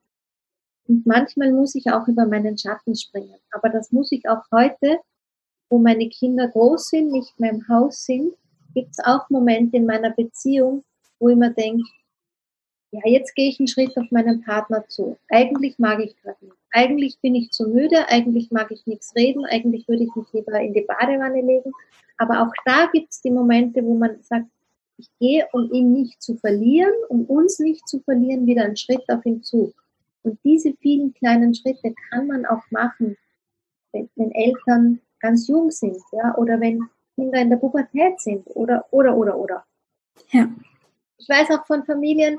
Und 0.89 1.07
manchmal 1.07 1.53
muss 1.53 1.75
ich 1.75 1.91
auch 1.93 2.09
über 2.09 2.27
meinen 2.27 2.59
Schatten 2.59 2.97
springen. 2.97 3.39
Aber 3.53 3.69
das 3.69 3.93
muss 3.93 4.11
ich 4.11 4.29
auch 4.29 4.43
heute, 4.51 4.99
wo 5.69 5.79
meine 5.79 6.09
Kinder 6.09 6.49
groß 6.49 6.89
sind, 6.89 7.13
nicht 7.13 7.39
mehr 7.39 7.53
im 7.53 7.69
Haus 7.69 8.05
sind, 8.05 8.33
gibt 8.79 8.93
es 8.93 9.05
auch 9.05 9.29
Momente 9.29 9.77
in 9.77 9.87
meiner 9.87 10.11
Beziehung, 10.11 10.85
wo 11.19 11.29
ich 11.29 11.37
mir 11.37 11.53
denke, 11.53 11.83
ja, 12.93 13.01
jetzt 13.05 13.35
gehe 13.35 13.49
ich 13.49 13.59
einen 13.59 13.67
Schritt 13.67 13.97
auf 13.99 14.11
meinen 14.11 14.43
Partner 14.43 14.87
zu. 14.87 15.19
Eigentlich 15.29 15.79
mag 15.79 15.99
ich 16.01 16.17
gerade 16.23 16.43
nicht. 16.43 16.57
Eigentlich 16.71 17.19
bin 17.21 17.35
ich 17.35 17.51
zu 17.51 17.69
müde, 17.69 18.09
eigentlich 18.09 18.51
mag 18.51 18.71
ich 18.71 18.87
nichts 18.87 19.15
reden, 19.17 19.45
eigentlich 19.47 19.89
würde 19.89 20.05
ich 20.05 20.15
mich 20.15 20.33
lieber 20.33 20.61
in 20.61 20.73
die 20.73 20.87
Badewanne 20.87 21.43
legen. 21.43 21.73
Aber 22.19 22.43
auch 22.43 22.53
da 22.65 22.87
gibt 22.93 23.13
es 23.13 23.21
die 23.21 23.31
Momente, 23.31 23.83
wo 23.85 23.95
man 23.95 24.23
sagt, 24.23 24.47
ich 24.97 25.11
gehe, 25.19 25.47
um 25.53 25.71
ihn 25.73 25.93
nicht 25.93 26.23
zu 26.23 26.37
verlieren, 26.37 26.93
um 27.09 27.25
uns 27.27 27.59
nicht 27.59 27.87
zu 27.89 28.01
verlieren, 28.01 28.47
wieder 28.47 28.65
einen 28.65 28.77
Schritt 28.77 29.09
auf 29.09 29.25
ihn 29.27 29.43
zu. 29.43 29.73
Und 30.23 30.39
diese 30.45 30.73
vielen 30.81 31.13
kleinen 31.15 31.55
Schritte 31.55 31.95
kann 32.11 32.27
man 32.27 32.47
auch 32.47 32.63
machen, 32.71 33.17
wenn, 33.93 34.09
wenn 34.17 34.33
Eltern 34.33 35.01
ganz 35.21 35.49
jung 35.49 35.71
sind, 35.71 35.99
ja, 36.13 36.37
oder 36.37 36.61
wenn 36.61 36.89
Kinder 37.19 37.41
in 37.41 37.51
der 37.51 37.57
Pubertät 37.57 38.21
sind, 38.21 38.47
oder, 38.55 38.87
oder, 38.93 39.17
oder, 39.17 39.37
oder. 39.37 39.65
Ja. 40.31 40.49
Ich 41.17 41.29
weiß 41.29 41.51
auch 41.51 41.67
von 41.67 41.85
Familien, 41.85 42.39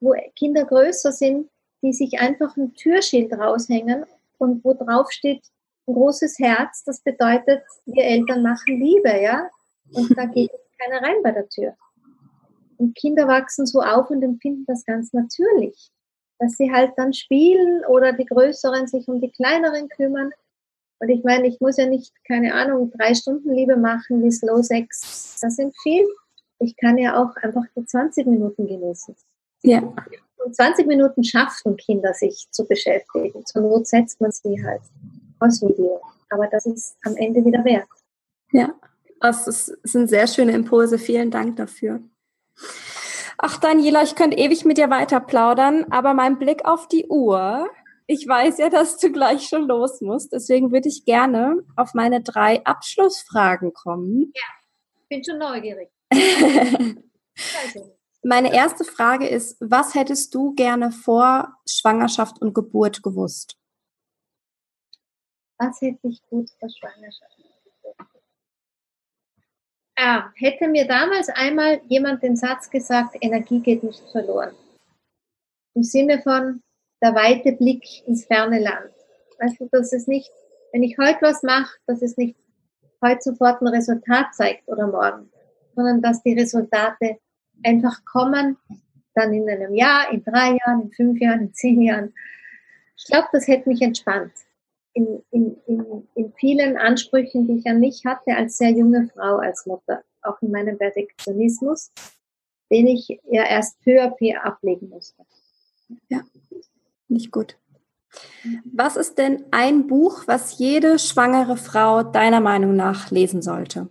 wo 0.00 0.14
Kinder 0.34 0.64
größer 0.64 1.12
sind, 1.12 1.48
die 1.80 1.92
sich 1.92 2.18
einfach 2.18 2.56
ein 2.56 2.74
Türschild 2.74 3.32
raushängen 3.32 4.04
und 4.38 4.64
wo 4.64 4.74
drauf 4.74 5.12
steht, 5.12 5.44
ein 5.86 5.94
großes 5.94 6.40
Herz, 6.40 6.82
das 6.82 7.00
bedeutet, 7.00 7.62
wir 7.84 8.02
Eltern 8.02 8.42
machen 8.42 8.80
Liebe, 8.80 9.22
ja. 9.22 9.48
Und 9.92 10.18
da 10.18 10.24
geht 10.24 10.50
keiner 10.80 11.00
rein 11.00 11.22
bei 11.22 11.30
der 11.30 11.48
Tür. 11.48 11.76
Und 12.78 12.96
Kinder 12.96 13.28
wachsen 13.28 13.64
so 13.64 13.80
auf 13.80 14.10
und 14.10 14.24
empfinden 14.24 14.64
das 14.66 14.84
ganz 14.84 15.12
natürlich, 15.12 15.92
dass 16.40 16.56
sie 16.56 16.72
halt 16.72 16.94
dann 16.96 17.12
spielen 17.12 17.84
oder 17.86 18.12
die 18.12 18.26
Größeren 18.26 18.88
sich 18.88 19.06
um 19.06 19.20
die 19.20 19.30
Kleineren 19.30 19.88
kümmern. 19.88 20.32
Und 20.98 21.08
ich 21.08 21.22
meine, 21.24 21.46
ich 21.46 21.60
muss 21.60 21.76
ja 21.76 21.86
nicht, 21.86 22.12
keine 22.26 22.54
Ahnung, 22.54 22.90
drei 22.96 23.14
Stunden 23.14 23.52
Liebe 23.52 23.76
machen 23.76 24.22
wie 24.22 24.30
Slow 24.30 24.62
Sex. 24.62 25.38
Das 25.40 25.56
sind 25.56 25.74
viel. 25.82 26.06
Ich 26.58 26.76
kann 26.76 26.96
ja 26.96 27.22
auch 27.22 27.36
einfach 27.36 27.64
die 27.76 27.84
20 27.84 28.26
Minuten 28.26 28.66
genießen. 28.66 29.14
Ja. 29.62 29.80
Und 30.44 30.56
20 30.56 30.86
Minuten 30.86 31.22
schaffen 31.22 31.76
Kinder, 31.76 32.14
sich 32.14 32.48
zu 32.50 32.66
beschäftigen. 32.66 33.44
Zur 33.44 33.62
Not 33.62 33.86
setzt 33.86 34.20
man 34.20 34.30
sie 34.30 34.64
halt 34.64 34.80
aus 35.40 35.60
Video. 35.60 36.00
Aber 36.30 36.46
das 36.46 36.66
ist 36.66 36.96
am 37.04 37.16
Ende 37.16 37.44
wieder 37.44 37.64
wert. 37.64 37.88
Ja, 38.52 38.74
das 39.20 39.66
sind 39.82 40.08
sehr 40.08 40.26
schöne 40.26 40.52
Impulse. 40.52 40.98
Vielen 40.98 41.30
Dank 41.30 41.56
dafür. 41.56 42.00
Ach, 43.38 43.58
Daniela, 43.58 44.02
ich 44.02 44.14
könnte 44.14 44.38
ewig 44.38 44.64
mit 44.64 44.78
dir 44.78 44.88
weiter 44.88 45.20
plaudern, 45.20 45.84
aber 45.90 46.14
mein 46.14 46.38
Blick 46.38 46.64
auf 46.64 46.88
die 46.88 47.06
Uhr, 47.06 47.68
ich 48.06 48.26
weiß 48.26 48.58
ja, 48.58 48.68
dass 48.68 48.98
du 48.98 49.10
gleich 49.10 49.48
schon 49.48 49.66
los 49.66 50.00
musst, 50.00 50.32
deswegen 50.32 50.70
würde 50.70 50.88
ich 50.88 51.04
gerne 51.04 51.64
auf 51.74 51.94
meine 51.94 52.22
drei 52.22 52.64
Abschlussfragen 52.64 53.72
kommen. 53.72 54.32
Ja, 54.34 54.42
bin 55.08 55.24
schon 55.24 55.38
neugierig. 55.38 55.90
meine 58.22 58.54
erste 58.54 58.84
Frage 58.84 59.26
ist, 59.26 59.56
was 59.60 59.94
hättest 59.94 60.34
du 60.34 60.54
gerne 60.54 60.92
vor 60.92 61.56
Schwangerschaft 61.68 62.40
und 62.40 62.54
Geburt 62.54 63.02
gewusst? 63.02 63.56
Was 65.58 65.80
hätte 65.80 66.06
ich 66.08 66.22
gut 66.28 66.48
vor 66.60 66.68
Schwangerschaft? 66.68 67.32
Ah, 69.98 70.30
hätte 70.34 70.68
mir 70.68 70.86
damals 70.86 71.30
einmal 71.30 71.80
jemand 71.88 72.22
den 72.22 72.36
Satz 72.36 72.68
gesagt, 72.68 73.16
Energie 73.20 73.60
geht 73.60 73.82
nicht 73.82 74.02
verloren. 74.12 74.54
Im 75.74 75.82
Sinne 75.82 76.20
von 76.22 76.62
der 77.02 77.14
weite 77.14 77.52
Blick 77.52 77.84
ins 78.06 78.26
ferne 78.26 78.60
Land. 78.60 78.92
Du, 79.58 79.68
dass 79.70 79.92
es 79.92 80.06
nicht, 80.06 80.30
wenn 80.72 80.82
ich 80.82 80.96
heute 80.98 81.22
was 81.22 81.42
mache, 81.42 81.76
dass 81.86 82.02
es 82.02 82.16
nicht 82.16 82.36
heute 83.02 83.20
sofort 83.20 83.60
ein 83.60 83.68
Resultat 83.68 84.34
zeigt 84.34 84.66
oder 84.68 84.86
morgen, 84.86 85.30
sondern 85.74 86.00
dass 86.00 86.22
die 86.22 86.32
Resultate 86.32 87.18
einfach 87.64 88.04
kommen, 88.04 88.56
dann 89.14 89.32
in 89.32 89.48
einem 89.48 89.74
Jahr, 89.74 90.10
in 90.12 90.22
drei 90.24 90.56
Jahren, 90.64 90.82
in 90.82 90.92
fünf 90.92 91.20
Jahren, 91.20 91.40
in 91.40 91.54
zehn 91.54 91.82
Jahren. 91.82 92.14
Ich 92.96 93.04
glaube, 93.04 93.28
das 93.32 93.46
hätte 93.46 93.68
mich 93.68 93.82
entspannt 93.82 94.32
in, 94.96 95.22
in, 95.30 95.56
in, 95.66 96.08
in 96.14 96.32
vielen 96.32 96.78
Ansprüchen, 96.78 97.46
die 97.46 97.58
ich 97.58 97.66
an 97.66 97.80
mich 97.80 98.04
hatte 98.06 98.34
als 98.34 98.56
sehr 98.56 98.70
junge 98.70 99.10
Frau, 99.14 99.36
als 99.36 99.66
Mutter, 99.66 100.02
auch 100.22 100.40
in 100.40 100.50
meinem 100.50 100.78
Perfektionismus, 100.78 101.92
den 102.70 102.86
ich 102.86 103.20
ja 103.30 103.44
erst 103.44 103.78
peu 103.82 104.02
à 104.02 104.08
peu 104.08 104.34
ablegen 104.42 104.88
musste. 104.88 105.22
Nicht 107.16 107.32
gut. 107.32 107.56
Was 108.70 108.96
ist 108.96 109.16
denn 109.16 109.46
ein 109.52 109.86
Buch, 109.86 110.24
was 110.26 110.58
jede 110.58 110.98
schwangere 110.98 111.56
Frau 111.56 112.02
deiner 112.02 112.40
Meinung 112.40 112.76
nach 112.76 113.10
lesen 113.10 113.40
sollte? 113.40 113.88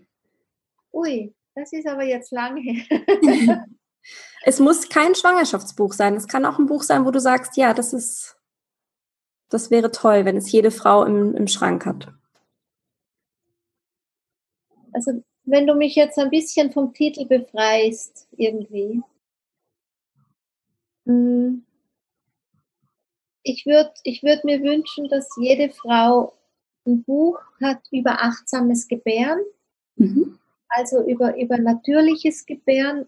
Ui, 0.93 1.33
das 1.55 1.73
ist 1.73 1.87
aber 1.87 2.03
jetzt 2.03 2.31
lange 2.31 2.61
her. 2.61 3.65
es 4.43 4.59
muss 4.59 4.89
kein 4.89 5.15
Schwangerschaftsbuch 5.15 5.93
sein. 5.93 6.13
Es 6.13 6.27
kann 6.27 6.45
auch 6.45 6.59
ein 6.59 6.67
Buch 6.67 6.83
sein, 6.83 7.03
wo 7.03 7.09
du 7.09 7.19
sagst, 7.19 7.57
ja, 7.57 7.73
das 7.73 7.93
ist 7.93 8.37
das 9.49 9.71
wäre 9.71 9.91
toll, 9.91 10.25
wenn 10.25 10.37
es 10.37 10.51
jede 10.51 10.69
Frau 10.69 11.03
im, 11.03 11.35
im 11.35 11.47
Schrank 11.47 11.87
hat. 11.87 12.13
Also 14.91 15.23
wenn 15.45 15.65
du 15.65 15.73
mich 15.73 15.95
jetzt 15.95 16.19
ein 16.19 16.29
bisschen 16.29 16.71
vom 16.71 16.93
Titel 16.93 17.25
befreist, 17.25 18.27
irgendwie. 18.37 19.01
Hm, 21.05 21.65
ich 23.45 23.65
würde 23.65 23.91
ich 24.03 24.23
würd 24.23 24.43
mir 24.43 24.61
wünschen, 24.61 25.07
dass 25.07 25.29
jede 25.37 25.69
Frau 25.69 26.33
ein 26.85 27.03
Buch 27.03 27.39
hat 27.61 27.79
über 27.91 28.23
achtsames 28.23 28.87
Gebären, 28.87 29.39
mhm. 29.95 30.37
also 30.67 31.05
über, 31.05 31.37
über 31.37 31.57
natürliches 31.57 32.45
Gebären, 32.45 33.07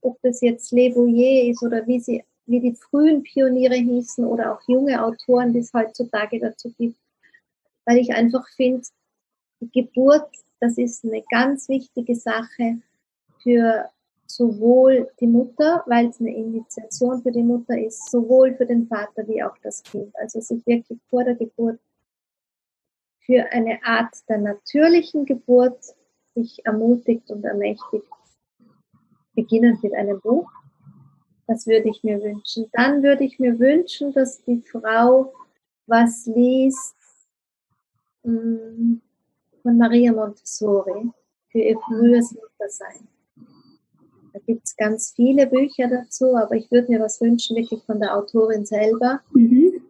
ob 0.00 0.20
das 0.22 0.40
jetzt 0.40 0.72
Le 0.72 0.90
Boyer 0.90 1.50
ist 1.50 1.62
oder 1.62 1.86
wie 1.86 2.00
sie 2.00 2.24
wie 2.46 2.60
die 2.60 2.74
frühen 2.74 3.22
Pioniere 3.22 3.76
hießen 3.76 4.22
oder 4.22 4.52
auch 4.52 4.60
junge 4.68 5.02
Autoren, 5.02 5.54
die 5.54 5.60
es 5.60 5.72
heutzutage 5.72 6.38
dazu 6.38 6.74
gibt. 6.76 6.98
Weil 7.86 7.96
ich 7.96 8.12
einfach 8.12 8.46
finde, 8.54 8.82
die 9.60 9.70
Geburt, 9.70 10.28
das 10.60 10.76
ist 10.76 11.04
eine 11.04 11.22
ganz 11.30 11.70
wichtige 11.70 12.16
Sache 12.16 12.82
für 13.42 13.88
sowohl 14.26 15.10
die 15.20 15.26
Mutter, 15.26 15.82
weil 15.86 16.08
es 16.08 16.20
eine 16.20 16.34
Initiation 16.34 17.22
für 17.22 17.32
die 17.32 17.42
Mutter 17.42 17.78
ist, 17.78 18.10
sowohl 18.10 18.54
für 18.54 18.66
den 18.66 18.86
Vater 18.86 19.26
wie 19.28 19.42
auch 19.42 19.56
das 19.62 19.82
Kind. 19.82 20.14
Also 20.16 20.40
sich 20.40 20.66
wirklich 20.66 21.00
vor 21.08 21.24
der 21.24 21.34
Geburt 21.34 21.78
für 23.20 23.44
eine 23.52 23.78
Art 23.84 24.14
der 24.28 24.38
natürlichen 24.38 25.24
Geburt 25.24 25.82
sich 26.34 26.64
ermutigt 26.66 27.30
und 27.30 27.44
ermächtigt, 27.44 28.10
beginnend 29.34 29.82
mit 29.82 29.94
einem 29.94 30.20
Buch 30.20 30.50
das 31.46 31.66
würde 31.66 31.88
ich 31.90 32.02
mir 32.02 32.22
wünschen. 32.22 32.66
Dann 32.72 33.02
würde 33.02 33.24
ich 33.24 33.38
mir 33.38 33.58
wünschen, 33.58 34.12
dass 34.12 34.42
die 34.44 34.62
Frau 34.62 35.32
was 35.86 36.26
liest 36.26 36.96
hm, 38.22 39.02
von 39.62 39.76
Maria 39.76 40.12
Montessori 40.12 41.10
für 41.50 41.58
ihr 41.58 41.78
frühes 41.80 42.32
Muttersein. 42.32 43.06
Da 44.34 44.40
gibt 44.40 44.64
es 44.64 44.76
ganz 44.76 45.12
viele 45.14 45.46
Bücher 45.46 45.88
dazu, 45.88 46.34
aber 46.34 46.56
ich 46.56 46.68
würde 46.70 46.90
mir 46.90 46.98
was 46.98 47.20
wünschen, 47.20 47.56
wirklich 47.56 47.84
von 47.84 48.00
der 48.00 48.16
Autorin 48.16 48.66
selber. 48.66 49.20
Mhm. 49.32 49.80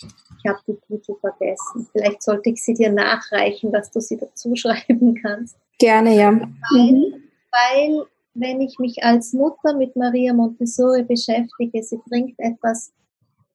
Ich 0.00 0.48
habe 0.48 0.60
die 0.68 0.78
Titel 0.86 1.16
vergessen. 1.20 1.88
Vielleicht 1.90 2.22
sollte 2.22 2.50
ich 2.50 2.62
sie 2.62 2.74
dir 2.74 2.92
nachreichen, 2.92 3.72
dass 3.72 3.90
du 3.90 4.00
sie 4.00 4.16
dazu 4.16 4.54
schreiben 4.54 5.16
kannst. 5.20 5.56
Gerne, 5.80 6.16
ja. 6.16 6.30
Weil, 6.30 6.92
mhm. 6.92 7.22
weil 7.50 8.06
wenn 8.34 8.60
ich 8.60 8.78
mich 8.78 9.02
als 9.02 9.32
Mutter 9.32 9.74
mit 9.76 9.96
Maria 9.96 10.32
Montessori 10.32 11.02
beschäftige. 11.02 11.82
Sie 11.82 11.98
bringt 12.08 12.38
etwas, 12.38 12.92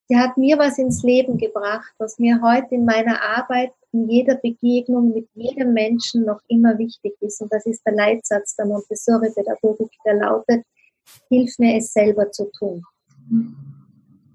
sie 0.07 0.17
hat 0.17 0.37
mir 0.37 0.57
was 0.57 0.77
ins 0.77 1.03
Leben 1.03 1.37
gebracht, 1.37 1.93
was 1.97 2.19
mir 2.19 2.41
heute 2.41 2.75
in 2.75 2.85
meiner 2.85 3.21
Arbeit, 3.21 3.71
in 3.91 4.09
jeder 4.09 4.35
Begegnung 4.35 5.13
mit 5.13 5.29
jedem 5.33 5.73
Menschen 5.73 6.25
noch 6.25 6.41
immer 6.47 6.77
wichtig 6.77 7.13
ist. 7.21 7.41
Und 7.41 7.51
das 7.53 7.65
ist 7.65 7.85
der 7.85 7.93
Leitsatz 7.93 8.55
der 8.55 8.65
Montessori-Pädagogik, 8.65 9.91
der 10.05 10.15
lautet, 10.15 10.65
hilf 11.29 11.57
mir 11.59 11.77
es 11.77 11.93
selber 11.93 12.31
zu 12.31 12.49
tun. 12.57 12.83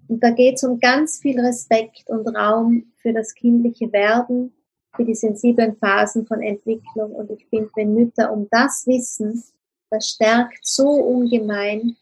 Und 0.08 0.22
da 0.22 0.30
geht 0.30 0.54
es 0.56 0.64
um 0.64 0.78
ganz 0.78 1.18
viel 1.18 1.38
Respekt 1.40 2.08
und 2.08 2.26
Raum 2.28 2.92
für 2.96 3.12
das 3.12 3.34
kindliche 3.34 3.92
Werden, 3.92 4.54
für 4.96 5.04
die 5.04 5.14
sensiblen 5.14 5.76
Phasen 5.76 6.26
von 6.26 6.42
Entwicklung. 6.42 7.12
Und 7.12 7.30
ich 7.30 7.46
finde, 7.46 7.70
wenn 7.76 7.94
Mütter 7.94 8.32
um 8.32 8.48
das 8.50 8.86
wissen, 8.86 9.42
das 9.90 10.08
stärkt 10.08 10.60
so 10.62 10.88
ungemein, 10.88 11.96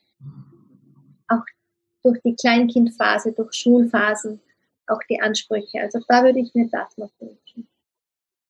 durch 2.07 2.20
die 2.22 2.36
Kleinkindphase, 2.36 3.32
durch 3.32 3.52
Schulphasen, 3.54 4.40
auch 4.86 5.00
die 5.11 5.20
Ansprüche. 5.20 5.80
Also 5.80 6.00
da 6.07 6.22
würde 6.22 6.38
ich 6.38 6.54
mir 6.54 6.68
das 6.70 6.96
noch 6.96 7.11
wünschen. 7.18 7.68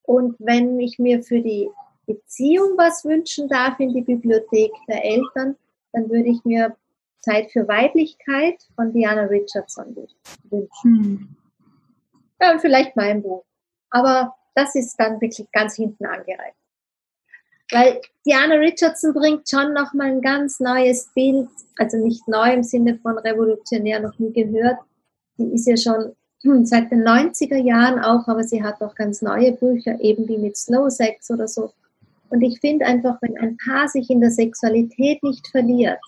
Und 0.03 0.37
wenn 0.39 0.79
ich 0.79 0.99
mir 0.99 1.23
für 1.23 1.41
die 1.41 1.71
Beziehung 2.07 2.77
was 2.77 3.05
wünschen 3.05 3.49
darf 3.49 3.81
in 3.81 3.95
die 3.95 4.03
Bibliothek 4.03 4.73
der 4.87 5.05
Eltern, 5.05 5.57
dann 5.93 6.11
würde 6.11 6.29
ich 6.29 6.45
mir 6.45 6.77
Zeit 7.21 7.51
für 7.51 7.67
Weiblichkeit 7.67 8.63
von 8.77 8.93
Diana 8.93 9.23
Richardson 9.23 9.97
wünschen. 10.51 10.71
Hm. 10.83 11.37
Ja, 12.41 12.53
und 12.53 12.61
vielleicht 12.61 12.95
mein 12.95 13.23
Buch. 13.23 13.45
Aber 13.91 14.37
das 14.55 14.75
ist 14.75 14.97
dann 14.97 15.21
wirklich 15.21 15.51
ganz 15.51 15.77
hinten 15.77 16.05
angereiht. 16.05 16.55
Weil 17.73 18.01
Diana 18.25 18.55
Richardson 18.55 19.13
bringt 19.13 19.49
schon 19.49 19.73
nochmal 19.73 20.09
ein 20.09 20.21
ganz 20.21 20.61
neues 20.61 21.09
Bild, 21.15 21.49
also 21.79 21.97
nicht 21.97 22.27
neu 22.29 22.53
im 22.53 22.63
Sinne 22.63 22.99
von 22.99 23.19
revolutionär, 23.19 24.01
noch 24.01 24.19
nie 24.19 24.33
gehört. 24.33 24.79
Die 25.39 25.53
ist 25.53 25.67
ja 25.67 25.77
schon 25.77 26.15
seit 26.65 26.91
den 26.91 27.03
90er 27.03 27.57
Jahren 27.57 27.99
auch, 27.99 28.27
aber 28.29 28.45
sie 28.45 28.63
hat 28.63 28.81
auch 28.83 28.95
ganz 28.95 29.23
neue 29.23 29.53
Bücher, 29.53 30.01
eben 30.01 30.29
wie 30.29 30.39
mit 30.39 30.57
Slow 30.57 30.91
Sex 30.91 31.31
oder 31.31 31.49
so. 31.49 31.73
Und 32.29 32.43
ich 32.43 32.61
finde 32.61 32.87
einfach, 32.87 33.19
wenn 33.21 33.39
ein 33.39 33.57
Paar 33.57 33.89
sich 33.89 34.11
in 34.11 34.21
der 34.21 34.31
Sexualität 34.31 35.23
nicht 35.23 35.47
verliert, 35.49 35.99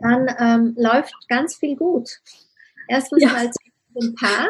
dann 0.00 0.28
ähm, 0.38 0.74
läuft 0.76 1.14
ganz 1.28 1.56
viel 1.56 1.76
gut. 1.76 2.20
Erstens 2.88 3.22
ja. 3.22 3.32
mal 3.32 3.50
zum 3.94 4.14
Paar, 4.14 4.48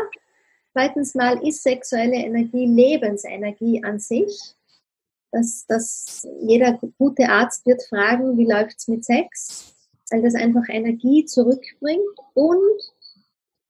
zweitens 0.72 1.14
mal 1.14 1.46
ist 1.46 1.62
sexuelle 1.62 2.16
Energie 2.16 2.66
Lebensenergie 2.66 3.82
an 3.82 3.98
sich. 3.98 4.54
Dass, 5.30 5.66
dass 5.66 6.26
jeder 6.40 6.78
gute 6.98 7.28
Arzt 7.28 7.66
wird 7.66 7.82
fragen, 7.88 8.36
wie 8.38 8.46
läuft 8.46 8.78
es 8.78 8.88
mit 8.88 9.04
Sex, 9.04 9.74
weil 10.10 10.22
das 10.22 10.34
einfach 10.34 10.64
Energie 10.68 11.24
zurückbringt 11.26 12.18
und 12.34 12.80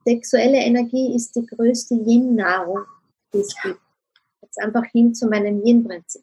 sexuelle 0.04 0.58
Energie 0.58 1.14
ist 1.14 1.34
die 1.34 1.44
größte 1.46 1.94
Yin-Nahrung, 1.96 2.84
die 3.34 3.38
es 3.38 3.54
gibt. 3.62 3.80
Jetzt 4.42 4.60
einfach 4.60 4.84
hin 4.92 5.14
zu 5.14 5.26
meinem 5.26 5.64
Yin-Prinzip. 5.64 6.22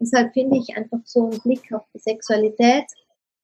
Deshalb 0.00 0.32
finde 0.32 0.58
ich 0.58 0.76
einfach 0.76 0.98
so 1.04 1.30
einen 1.30 1.40
Blick 1.40 1.72
auf 1.72 1.84
die 1.94 2.00
Sexualität 2.00 2.86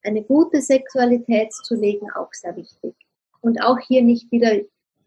eine 0.02 0.22
gute 0.22 0.60
Sexualität 0.60 1.52
zu 1.52 1.74
legen, 1.74 2.06
auch 2.14 2.32
sehr 2.32 2.56
wichtig. 2.56 2.94
Und 3.40 3.62
auch 3.62 3.78
hier 3.78 4.02
nicht 4.02 4.30
wieder 4.30 4.52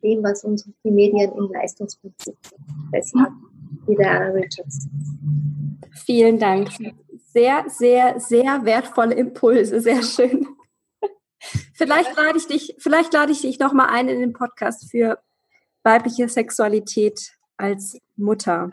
dem, 0.04 0.24
was 0.24 0.44
uns 0.44 0.70
die 0.84 0.92
Medien 0.92 1.32
im 1.32 1.52
Leistungsprinzip 1.52 2.36
festhalten, 2.92 3.36
wie 3.52 3.53
Anna 3.88 4.32
Richards. 4.32 4.88
Vielen 6.06 6.40
Dank. 6.40 6.70
Sehr, 7.34 7.66
sehr, 7.68 8.20
sehr 8.20 8.66
wertvolle 8.66 9.16
Impulse. 9.16 9.82
Sehr 9.82 10.04
schön. 10.04 10.48
Vielleicht 11.74 12.16
lade 12.16 12.38
ich 12.38 12.48
dich, 12.48 12.76
vielleicht 12.80 13.14
lade 13.14 13.32
ich 13.32 13.42
dich 13.42 13.60
noch 13.60 13.74
mal 13.74 13.88
ein 13.88 14.08
in 14.08 14.20
den 14.20 14.34
Podcast 14.34 14.90
für 14.90 15.20
weibliche 15.84 16.30
Sexualität 16.30 17.34
als 17.58 17.98
Mutter. 18.16 18.70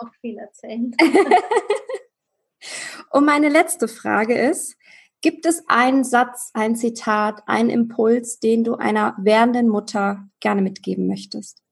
Auch 0.00 0.08
viel 0.20 0.38
erzählen. 0.38 0.94
Und 3.10 3.24
meine 3.24 3.48
letzte 3.48 3.88
Frage 3.88 4.34
ist, 4.34 4.76
Gibt 5.22 5.44
es 5.44 5.62
einen 5.68 6.02
Satz, 6.02 6.50
ein 6.54 6.76
Zitat, 6.76 7.42
einen 7.46 7.68
Impuls, 7.68 8.40
den 8.40 8.64
du 8.64 8.76
einer 8.76 9.14
werdenden 9.18 9.68
Mutter 9.68 10.26
gerne 10.40 10.62
mitgeben 10.62 11.06
möchtest? 11.06 11.62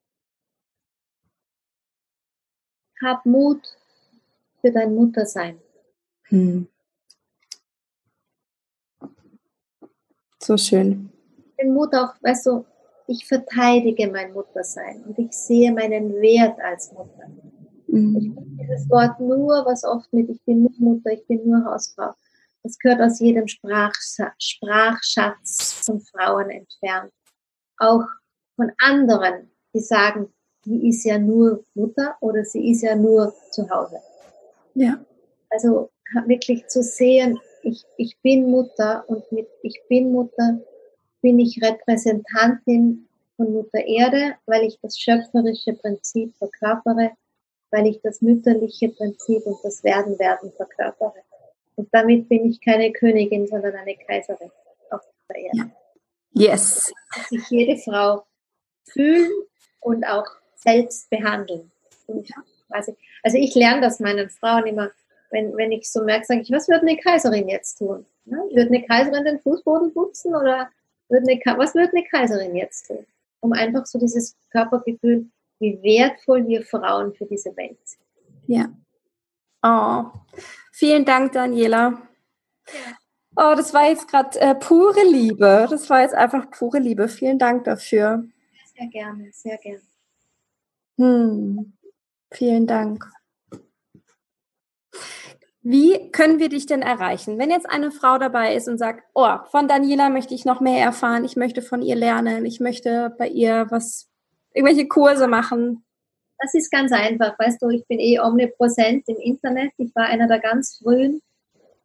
Hab 3.02 3.24
Mut 3.24 3.60
für 4.60 4.72
dein 4.72 4.94
Muttersein. 4.94 5.58
Hm. 6.24 6.68
So 10.40 10.56
schön. 10.56 11.10
Den 11.60 11.72
Mut 11.72 11.94
auch, 11.94 12.14
weißt 12.22 12.46
du, 12.46 12.64
ich 13.06 13.26
verteidige 13.26 14.08
mein 14.08 14.32
Muttersein 14.32 15.02
und 15.04 15.18
ich 15.18 15.32
sehe 15.32 15.72
meinen 15.72 16.12
Wert 16.20 16.60
als 16.60 16.92
Mutter. 16.92 17.28
Mhm. 17.86 18.16
Ich 18.16 18.34
finde 18.34 18.62
dieses 18.62 18.88
Wort 18.90 19.18
nur, 19.18 19.64
was 19.66 19.84
oft 19.84 20.12
mit 20.12 20.28
ich 20.28 20.42
bin 20.44 20.62
nur 20.62 20.72
Mutter, 20.78 21.12
ich 21.12 21.26
bin 21.26 21.48
nur 21.48 21.64
Hausfrau 21.64 22.14
das 22.62 22.78
gehört 22.78 23.00
aus 23.00 23.20
jedem 23.20 23.46
Sprachschatz 23.48 24.32
von 25.84 26.00
Frauen 26.00 26.50
entfernt. 26.50 27.12
Auch 27.78 28.04
von 28.56 28.70
anderen, 28.78 29.50
die 29.74 29.80
sagen, 29.80 30.32
die 30.64 30.88
ist 30.88 31.04
ja 31.04 31.18
nur 31.18 31.64
Mutter 31.74 32.16
oder 32.20 32.44
sie 32.44 32.70
ist 32.70 32.82
ja 32.82 32.94
nur 32.94 33.34
zu 33.50 33.68
Hause. 33.70 34.00
Ja. 34.74 35.04
Also 35.50 35.90
wirklich 36.26 36.66
zu 36.68 36.82
sehen, 36.82 37.38
ich, 37.62 37.84
ich 37.96 38.16
bin 38.22 38.50
Mutter 38.50 39.04
und 39.08 39.30
mit 39.32 39.48
ich 39.62 39.80
bin 39.88 40.12
Mutter 40.12 40.60
bin 41.20 41.38
ich 41.38 41.60
Repräsentantin 41.62 43.08
von 43.36 43.52
Mutter 43.52 43.84
Erde, 43.84 44.34
weil 44.46 44.64
ich 44.64 44.78
das 44.80 44.98
schöpferische 44.98 45.72
Prinzip 45.74 46.34
verkörpere, 46.36 47.12
weil 47.70 47.86
ich 47.86 48.00
das 48.02 48.20
mütterliche 48.20 48.88
Prinzip 48.90 49.44
und 49.46 49.58
das 49.62 49.82
Werden-Werden 49.82 50.52
verkörpere. 50.52 51.22
Und 51.76 51.88
damit 51.92 52.28
bin 52.28 52.50
ich 52.50 52.60
keine 52.60 52.92
Königin, 52.92 53.46
sondern 53.46 53.74
eine 53.74 53.96
Kaiserin 53.96 54.50
auf 54.90 55.00
der 55.28 55.36
Erde. 55.36 55.70
Yes. 56.32 56.92
Dass 57.14 57.28
sich 57.28 57.48
jede 57.50 57.76
Frau 57.76 58.24
fühlen 58.84 59.30
und 59.80 60.04
auch 60.04 60.26
selbst 60.58 61.08
behandeln. 61.10 61.70
Also, 62.70 62.96
also 63.22 63.38
ich 63.38 63.54
lerne 63.54 63.80
das 63.80 64.00
meinen 64.00 64.28
Frauen 64.30 64.66
immer, 64.66 64.90
wenn, 65.30 65.56
wenn 65.56 65.72
ich 65.72 65.90
so 65.90 66.04
merke, 66.04 66.26
sage 66.26 66.40
ich, 66.40 66.50
was 66.50 66.68
würde 66.68 66.86
eine 66.86 66.96
Kaiserin 66.96 67.48
jetzt 67.48 67.78
tun? 67.78 68.04
Ne? 68.24 68.36
Würde 68.52 68.68
eine 68.68 68.84
Kaiserin 68.84 69.24
den 69.24 69.40
Fußboden 69.40 69.92
putzen 69.92 70.34
oder 70.34 70.68
würde 71.08 71.30
eine, 71.30 71.58
was 71.58 71.74
würde 71.74 71.92
eine 71.92 72.04
Kaiserin 72.04 72.54
jetzt 72.54 72.88
tun? 72.88 73.06
Um 73.40 73.52
einfach 73.52 73.86
so 73.86 73.98
dieses 73.98 74.36
Körpergefühl, 74.50 75.26
wie 75.60 75.82
wertvoll 75.82 76.46
wir 76.46 76.62
Frauen 76.62 77.14
für 77.14 77.26
diese 77.26 77.56
Welt 77.56 77.78
sind. 77.84 78.02
Ja. 78.46 78.68
Oh, 79.62 80.10
vielen 80.72 81.04
Dank, 81.04 81.32
Daniela. 81.32 82.02
Oh, 83.36 83.54
das 83.56 83.72
war 83.74 83.88
jetzt 83.88 84.08
gerade 84.08 84.38
äh, 84.40 84.54
pure 84.54 85.04
Liebe. 85.04 85.66
Das 85.68 85.88
war 85.90 86.02
jetzt 86.02 86.14
einfach 86.14 86.50
pure 86.50 86.78
Liebe. 86.78 87.08
Vielen 87.08 87.38
Dank 87.38 87.64
dafür. 87.64 88.24
Sehr 88.76 88.86
gerne, 88.88 89.28
sehr 89.32 89.58
gerne. 89.58 89.87
Hm. 90.98 91.72
Vielen 92.30 92.66
Dank. 92.66 93.10
Wie 95.62 96.10
können 96.12 96.38
wir 96.38 96.48
dich 96.48 96.66
denn 96.66 96.82
erreichen? 96.82 97.38
Wenn 97.38 97.50
jetzt 97.50 97.68
eine 97.68 97.90
Frau 97.90 98.18
dabei 98.18 98.54
ist 98.54 98.68
und 98.68 98.78
sagt, 98.78 99.04
oh, 99.14 99.38
von 99.50 99.68
Daniela 99.68 100.08
möchte 100.08 100.34
ich 100.34 100.44
noch 100.44 100.60
mehr 100.60 100.82
erfahren, 100.82 101.24
ich 101.24 101.36
möchte 101.36 101.62
von 101.62 101.82
ihr 101.82 101.96
lernen, 101.96 102.44
ich 102.46 102.60
möchte 102.60 103.14
bei 103.18 103.28
ihr 103.28 103.66
was, 103.70 104.08
irgendwelche 104.54 104.88
Kurse 104.88 105.28
machen, 105.28 105.84
das 106.38 106.54
ist 106.54 106.70
ganz 106.70 106.92
einfach. 106.92 107.38
Weißt 107.38 107.60
du, 107.60 107.68
ich 107.70 107.86
bin 107.86 107.98
eh 107.98 108.20
omnipräsent 108.20 109.08
im 109.08 109.16
Internet. 109.16 109.72
Ich 109.76 109.94
war 109.94 110.04
einer 110.04 110.28
der 110.28 110.38
ganz 110.38 110.78
frühen, 110.82 111.20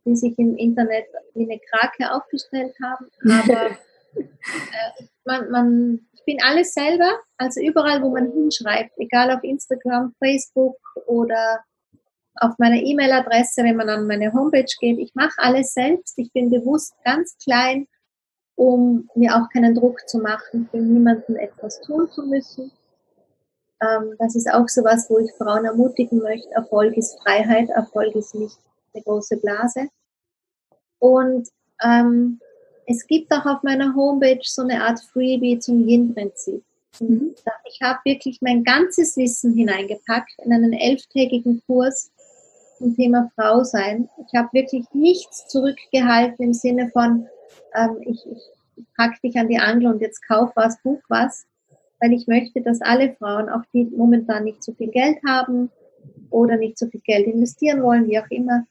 die 0.06 0.16
sich 0.16 0.38
im 0.38 0.56
Internet 0.58 1.06
wie 1.34 1.44
eine 1.44 1.60
Krake 1.60 2.14
aufgestellt 2.14 2.76
haben. 2.84 3.08
Aber 3.24 3.72
äh, 4.16 5.04
man, 5.26 5.52
man, 5.52 6.08
bin 6.26 6.38
alles 6.44 6.74
selber. 6.74 7.20
Also 7.38 7.62
überall, 7.62 8.02
wo 8.02 8.10
man 8.10 8.32
hinschreibt, 8.32 8.92
egal 8.98 9.32
auf 9.32 9.44
Instagram, 9.44 10.14
Facebook 10.20 10.78
oder 11.06 11.64
auf 12.36 12.58
meiner 12.58 12.78
E-Mail-Adresse, 12.78 13.64
wenn 13.64 13.76
man 13.76 13.90
an 13.90 14.08
meine 14.08 14.34
Homepage 14.34 14.66
geht. 14.80 15.00
Ich 15.00 15.14
mache 15.16 15.36
alles 15.38 15.74
selbst. 15.74 16.18
Ich 16.18 16.32
bin 16.34 16.50
bewusst 16.50 16.94
ganz 17.04 17.38
klein, 17.44 17.88
um 18.56 19.10
mir 19.16 19.36
auch 19.36 19.50
keinen 19.50 19.76
Druck 19.76 20.08
zu 20.08 20.20
machen, 20.20 20.68
für 20.72 20.78
niemanden 20.78 21.36
etwas 21.36 21.80
tun 21.82 22.10
zu 22.12 22.24
müssen. 22.24 22.72
Ähm, 23.82 24.16
das 24.20 24.36
ist 24.36 24.52
auch 24.52 24.68
so 24.68 24.84
was, 24.84 25.10
wo 25.10 25.20
ich 25.20 25.32
Frauen 25.34 25.66
ermutigen 25.66 26.20
möchte. 26.20 26.50
Erfolg 26.52 26.96
ist 26.98 27.20
Freiheit, 27.22 27.70
Erfolg 27.70 28.16
ist 28.16 28.36
nicht 28.36 28.58
eine 28.94 29.04
große 29.04 29.38
Blase. 29.38 29.90
Und 31.00 31.50
ähm, 31.84 32.40
es 32.86 33.06
gibt 33.08 33.32
auch 33.32 33.46
auf 33.46 33.64
meiner 33.64 33.96
Homepage 33.96 34.40
so 34.44 34.64
eine 34.64 34.84
Art 34.84 35.00
Freebie 35.00 35.60
zum 35.60 35.88
Yin-Prinzip. 35.88 36.64
Mhm. 37.00 37.34
Ich 37.68 37.82
habe 37.82 38.00
wirklich 38.06 38.40
mein 38.42 38.64
ganzes 38.64 39.18
Wissen 39.18 39.54
hineingepackt 39.54 40.34
in 40.44 40.54
einen 40.54 40.74
elftägigen 40.74 41.62
Kurs 41.66 42.12
zum 42.78 42.96
Thema 42.96 43.32
Frau 43.36 43.64
sein. 43.64 44.10
Ich 44.28 44.38
habe 44.38 44.50
wirklich 44.54 44.86
nichts 44.94 45.48
zurückgehalten 45.48 46.46
im 46.46 46.54
Sinne 46.54 46.90
von, 46.92 47.28
ähm, 47.76 47.98
ich, 48.02 48.26
ich, 48.26 48.42
ich 48.76 48.86
pack 48.96 49.20
dich 49.22 49.36
an 49.38 49.48
die 49.48 49.58
Angel 49.58 49.94
und 49.94 50.02
jetzt 50.02 50.26
kauf 50.28 50.52
was, 50.56 50.82
buch 50.84 51.02
was, 51.10 51.46
weil 52.00 52.14
ich 52.14 52.28
möchte, 52.28 52.62
dass 52.62 52.82
alle 52.82 53.14
Frauen, 53.14 53.50
auch 53.50 53.64
die 53.74 53.86
momentan 53.86 54.44
nicht 54.44 54.64
so 54.64 54.74
viel 54.74 54.90
Geld 54.90 55.18
haben 55.28 55.72
oder 56.30 56.58
nicht 56.58 56.78
so 56.78 56.88
viel 56.88 57.02
Geld 57.02 57.28
investieren 57.28 57.82
wollen, 57.82 58.08
wie 58.08 58.20
auch 58.20 58.30
immer, 58.30 58.66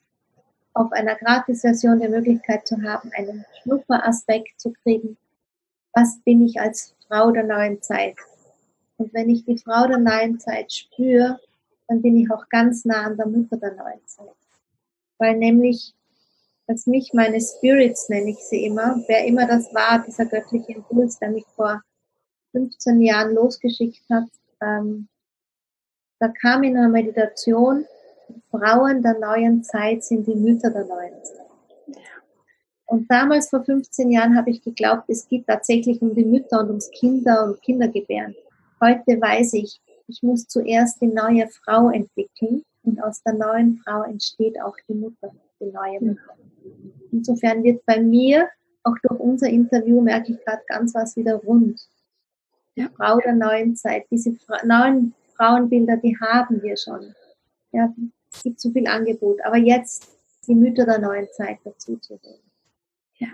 auf 0.74 0.92
einer 0.92 1.14
Gratis-Version 1.16 2.00
die 2.00 2.08
Möglichkeit 2.08 2.66
zu 2.66 2.82
haben, 2.82 3.10
einen 3.16 3.44
Schnupperaspekt 3.62 4.60
zu 4.60 4.72
kriegen 4.82 5.16
was 5.94 6.18
bin 6.24 6.46
ich 6.46 6.60
als 6.60 6.94
Frau 7.06 7.30
der 7.30 7.44
neuen 7.44 7.82
Zeit. 7.82 8.16
Und 8.96 9.12
wenn 9.12 9.30
ich 9.30 9.44
die 9.44 9.58
Frau 9.58 9.86
der 9.86 9.98
neuen 9.98 10.38
Zeit 10.40 10.72
spüre, 10.72 11.38
dann 11.88 12.02
bin 12.02 12.16
ich 12.16 12.30
auch 12.30 12.48
ganz 12.48 12.84
nah 12.84 13.04
an 13.04 13.16
der 13.16 13.26
Mutter 13.26 13.56
der 13.56 13.74
neuen 13.74 14.06
Zeit. 14.06 14.34
Weil 15.18 15.36
nämlich, 15.36 15.94
dass 16.66 16.86
mich 16.86 17.12
meine 17.12 17.40
Spirits, 17.40 18.08
nenne 18.08 18.30
ich 18.30 18.38
sie 18.38 18.64
immer, 18.64 19.02
wer 19.06 19.26
immer 19.26 19.46
das 19.46 19.72
war, 19.74 20.02
dieser 20.06 20.26
göttliche 20.26 20.72
Impuls, 20.72 21.18
der 21.18 21.30
mich 21.30 21.44
vor 21.54 21.82
15 22.52 23.00
Jahren 23.02 23.34
losgeschickt 23.34 24.02
hat, 24.10 24.28
ähm, 24.60 25.08
da 26.18 26.28
kam 26.28 26.62
in 26.62 26.76
einer 26.76 26.88
Meditation, 26.88 27.84
Frauen 28.52 29.02
der 29.02 29.18
neuen 29.18 29.64
Zeit 29.64 30.04
sind 30.04 30.26
die 30.26 30.34
Mütter 30.34 30.70
der 30.70 30.84
neuen 30.84 31.24
Zeit. 31.24 31.46
Und 32.84 33.10
damals 33.10 33.48
vor 33.48 33.64
15 33.64 34.10
Jahren 34.10 34.36
habe 34.36 34.50
ich 34.50 34.62
geglaubt, 34.62 35.04
es 35.08 35.26
geht 35.26 35.46
tatsächlich 35.46 36.02
um 36.02 36.14
die 36.14 36.26
Mütter 36.26 36.60
und 36.60 36.68
ums 36.68 36.90
Kinder 36.90 37.46
und 37.46 37.62
Kindergebären. 37.62 38.34
Heute 38.82 39.18
weiß 39.18 39.54
ich, 39.54 39.80
ich 40.06 40.22
muss 40.22 40.46
zuerst 40.46 41.00
die 41.00 41.06
neue 41.06 41.48
Frau 41.48 41.88
entwickeln 41.88 42.62
und 42.82 43.02
aus 43.02 43.22
der 43.22 43.32
neuen 43.32 43.78
Frau 43.78 44.02
entsteht 44.02 44.60
auch 44.60 44.76
die 44.86 44.94
Mutter, 44.94 45.32
die 45.58 45.72
neue 45.72 46.00
Mutter. 46.00 46.36
Insofern 47.10 47.64
wird 47.64 47.84
bei 47.86 47.98
mir, 47.98 48.48
auch 48.82 48.96
durch 49.02 49.18
unser 49.18 49.48
Interview, 49.48 50.02
merke 50.02 50.32
ich 50.32 50.44
gerade 50.44 50.62
ganz 50.68 50.94
was 50.94 51.16
wieder 51.16 51.36
rund. 51.36 51.80
Die 52.76 52.86
Frau 52.96 53.16
der 53.18 53.34
neuen 53.34 53.74
Zeit, 53.74 54.04
diese 54.10 54.36
neuen 54.64 55.14
Frauenbilder, 55.36 55.96
die 55.96 56.14
haben 56.20 56.60
wir 56.62 56.76
schon. 56.76 57.14
Ja, 57.70 57.90
es 58.32 58.42
gibt 58.42 58.60
zu 58.60 58.72
viel 58.72 58.86
Angebot. 58.86 59.38
Aber 59.44 59.56
jetzt 59.56 60.08
die 60.46 60.54
Mütter 60.54 60.84
der 60.84 60.98
neuen 60.98 61.28
Zeit 61.32 61.58
dazu 61.64 61.96
zu 61.98 62.20
holen. 62.22 62.40
Ja. 63.18 63.28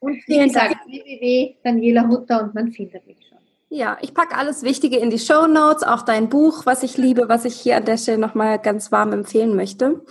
Und 0.00 0.16
wie 0.26 0.38
gesagt, 0.38 0.76
www. 0.86 1.56
Daniela 1.62 2.08
Hutter 2.08 2.42
und 2.42 2.54
man 2.54 2.70
findet 2.72 3.06
mich 3.06 3.18
schon. 3.26 3.38
Ja, 3.70 3.98
ich 4.02 4.14
packe 4.14 4.36
alles 4.36 4.62
Wichtige 4.62 4.98
in 4.98 5.10
die 5.10 5.18
Show 5.18 5.46
Notes, 5.46 5.82
auch 5.82 6.02
dein 6.02 6.28
Buch, 6.28 6.66
was 6.66 6.82
ich 6.82 6.96
liebe, 6.96 7.28
was 7.28 7.44
ich 7.44 7.56
hier 7.56 7.76
an 7.76 7.84
der 7.84 7.96
Stelle 7.96 8.18
nochmal 8.18 8.58
ganz 8.58 8.92
warm 8.92 9.12
empfehlen 9.12 9.56
möchte. 9.56 10.04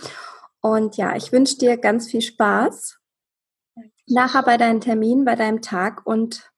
Und 0.60 0.96
ja, 0.96 1.16
ich 1.16 1.32
wünsche 1.32 1.58
dir 1.58 1.76
ganz 1.76 2.10
viel 2.10 2.20
Spaß 2.20 2.98
nachher 4.06 4.42
bei 4.42 4.56
deinem 4.56 4.80
Termin, 4.80 5.24
bei 5.24 5.34
deinem 5.34 5.62
Tag 5.62 6.06
und 6.06 6.50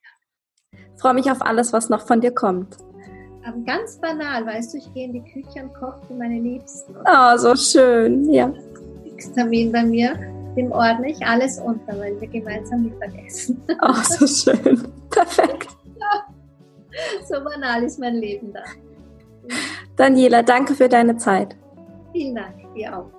freue 0.99 1.15
mich 1.15 1.31
auf 1.31 1.43
alles, 1.43 1.73
was 1.73 1.89
noch 1.89 2.07
von 2.07 2.21
dir 2.21 2.33
kommt. 2.33 2.77
Aber 3.47 3.59
ganz 3.61 3.97
banal, 3.99 4.45
weißt 4.45 4.75
du, 4.75 4.79
ich 4.79 4.93
gehe 4.93 5.05
in 5.05 5.13
die 5.13 5.23
Küche 5.23 5.63
und 5.63 5.73
koche 5.75 6.01
für 6.09 6.15
meine 6.15 6.41
Liebsten. 6.41 6.97
Oh, 6.97 7.37
so 7.37 7.55
schön, 7.55 8.29
ja. 8.33 8.53
Termin 9.35 9.71
bei 9.71 9.85
mir, 9.85 10.15
dem 10.57 10.73
ordne 10.73 11.11
ich 11.11 11.25
alles 11.25 11.59
unter, 11.61 11.99
weil 11.99 12.21
wir 12.21 12.29
gemeinsam 12.29 12.85
Mittagessen. 12.85 13.63
Oh, 13.81 13.93
so 14.03 14.27
schön. 14.27 14.89
Perfekt. 15.11 15.69
So 17.29 17.35
banal 17.45 17.85
ist 17.85 18.01
mein 18.01 18.17
Leben 18.17 18.53
da. 18.53 18.61
Daniela, 19.97 20.43
danke 20.43 20.75
für 20.75 20.89
deine 20.89 21.17
Zeit. 21.17 21.57
Vielen 22.13 22.35
Dank, 22.35 22.55
dir 22.75 22.99
auch. 22.99 23.11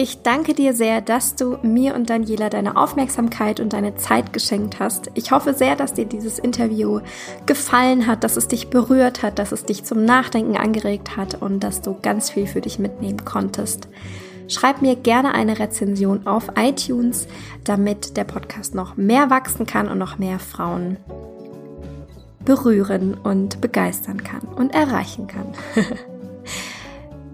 Ich 0.00 0.22
danke 0.22 0.54
dir 0.54 0.74
sehr, 0.74 1.00
dass 1.00 1.34
du 1.34 1.58
mir 1.64 1.96
und 1.96 2.08
Daniela 2.08 2.50
deine 2.50 2.76
Aufmerksamkeit 2.76 3.58
und 3.58 3.72
deine 3.72 3.96
Zeit 3.96 4.32
geschenkt 4.32 4.78
hast. 4.78 5.10
Ich 5.14 5.32
hoffe 5.32 5.54
sehr, 5.54 5.74
dass 5.74 5.92
dir 5.92 6.04
dieses 6.04 6.38
Interview 6.38 7.00
gefallen 7.46 8.06
hat, 8.06 8.22
dass 8.22 8.36
es 8.36 8.46
dich 8.46 8.70
berührt 8.70 9.24
hat, 9.24 9.40
dass 9.40 9.50
es 9.50 9.64
dich 9.64 9.82
zum 9.82 10.04
Nachdenken 10.04 10.56
angeregt 10.56 11.16
hat 11.16 11.42
und 11.42 11.64
dass 11.64 11.82
du 11.82 11.96
ganz 12.00 12.30
viel 12.30 12.46
für 12.46 12.60
dich 12.60 12.78
mitnehmen 12.78 13.24
konntest. 13.24 13.88
Schreib 14.46 14.82
mir 14.82 14.94
gerne 14.94 15.34
eine 15.34 15.58
Rezension 15.58 16.28
auf 16.28 16.44
iTunes, 16.56 17.26
damit 17.64 18.16
der 18.16 18.22
Podcast 18.22 18.76
noch 18.76 18.96
mehr 18.96 19.30
wachsen 19.30 19.66
kann 19.66 19.88
und 19.88 19.98
noch 19.98 20.16
mehr 20.16 20.38
Frauen 20.38 20.98
berühren 22.44 23.14
und 23.14 23.60
begeistern 23.60 24.22
kann 24.22 24.42
und 24.42 24.72
erreichen 24.72 25.26
kann. 25.26 25.52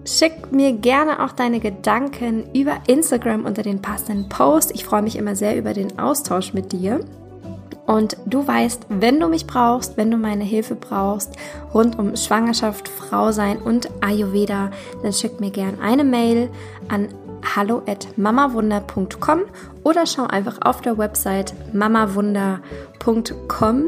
Schick 0.07 0.53
mir 0.53 0.73
gerne 0.73 1.25
auch 1.25 1.33
deine 1.33 1.61
Gedanken 1.61 2.45
über 2.55 2.77
Instagram 2.87 3.47
unter 3.47 3.63
den 3.63 3.81
passenden 3.81 4.29
Post. 4.29 4.73
Ich 4.75 4.85
freue 4.85 5.03
mich 5.03 5.17
immer 5.17 5.35
sehr 5.35 5.57
über 5.57 5.73
den 5.73 5.99
Austausch 5.99 6.53
mit 6.53 6.73
dir. 6.73 7.01
Und 7.87 8.17
du 8.27 8.47
weißt, 8.47 8.87
wenn 8.89 9.21
du 9.21 9.29
mich 9.29 9.47
brauchst, 9.47 9.97
wenn 9.97 10.11
du 10.11 10.17
meine 10.17 10.45
Hilfe 10.45 10.75
brauchst, 10.75 11.37
rund 11.73 11.99
um 11.99 12.17
Schwangerschaft, 12.17 12.89
Frau 12.89 13.33
sein 13.33 13.59
und 13.59 13.89
Ayurveda, 14.03 14.71
dann 15.03 15.13
schick 15.13 15.41
mir 15.41 15.51
gerne 15.51 15.79
eine 15.81 16.05
Mail 16.05 16.51
an 16.89 17.09
hallo 17.55 17.83
at 17.87 18.17
mamawunder.com 18.17 19.43
oder 19.83 20.07
schau 20.07 20.27
einfach 20.27 20.59
auf 20.63 20.81
der 20.81 20.97
Website 20.97 21.53
mamawunder.com 21.75 23.85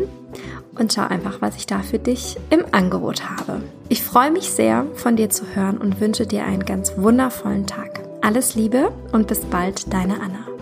und 0.78 0.92
schau 0.92 1.02
einfach, 1.02 1.40
was 1.40 1.56
ich 1.56 1.66
da 1.66 1.80
für 1.80 1.98
dich 1.98 2.36
im 2.50 2.64
Angebot 2.72 3.28
habe. 3.28 3.62
Ich 3.88 4.02
freue 4.02 4.30
mich 4.30 4.50
sehr, 4.50 4.86
von 4.94 5.16
dir 5.16 5.30
zu 5.30 5.44
hören 5.54 5.78
und 5.78 6.00
wünsche 6.00 6.26
dir 6.26 6.44
einen 6.44 6.64
ganz 6.64 6.92
wundervollen 6.96 7.66
Tag. 7.66 8.02
Alles 8.22 8.54
Liebe 8.54 8.92
und 9.12 9.28
bis 9.28 9.40
bald, 9.40 9.92
deine 9.92 10.14
Anna. 10.20 10.55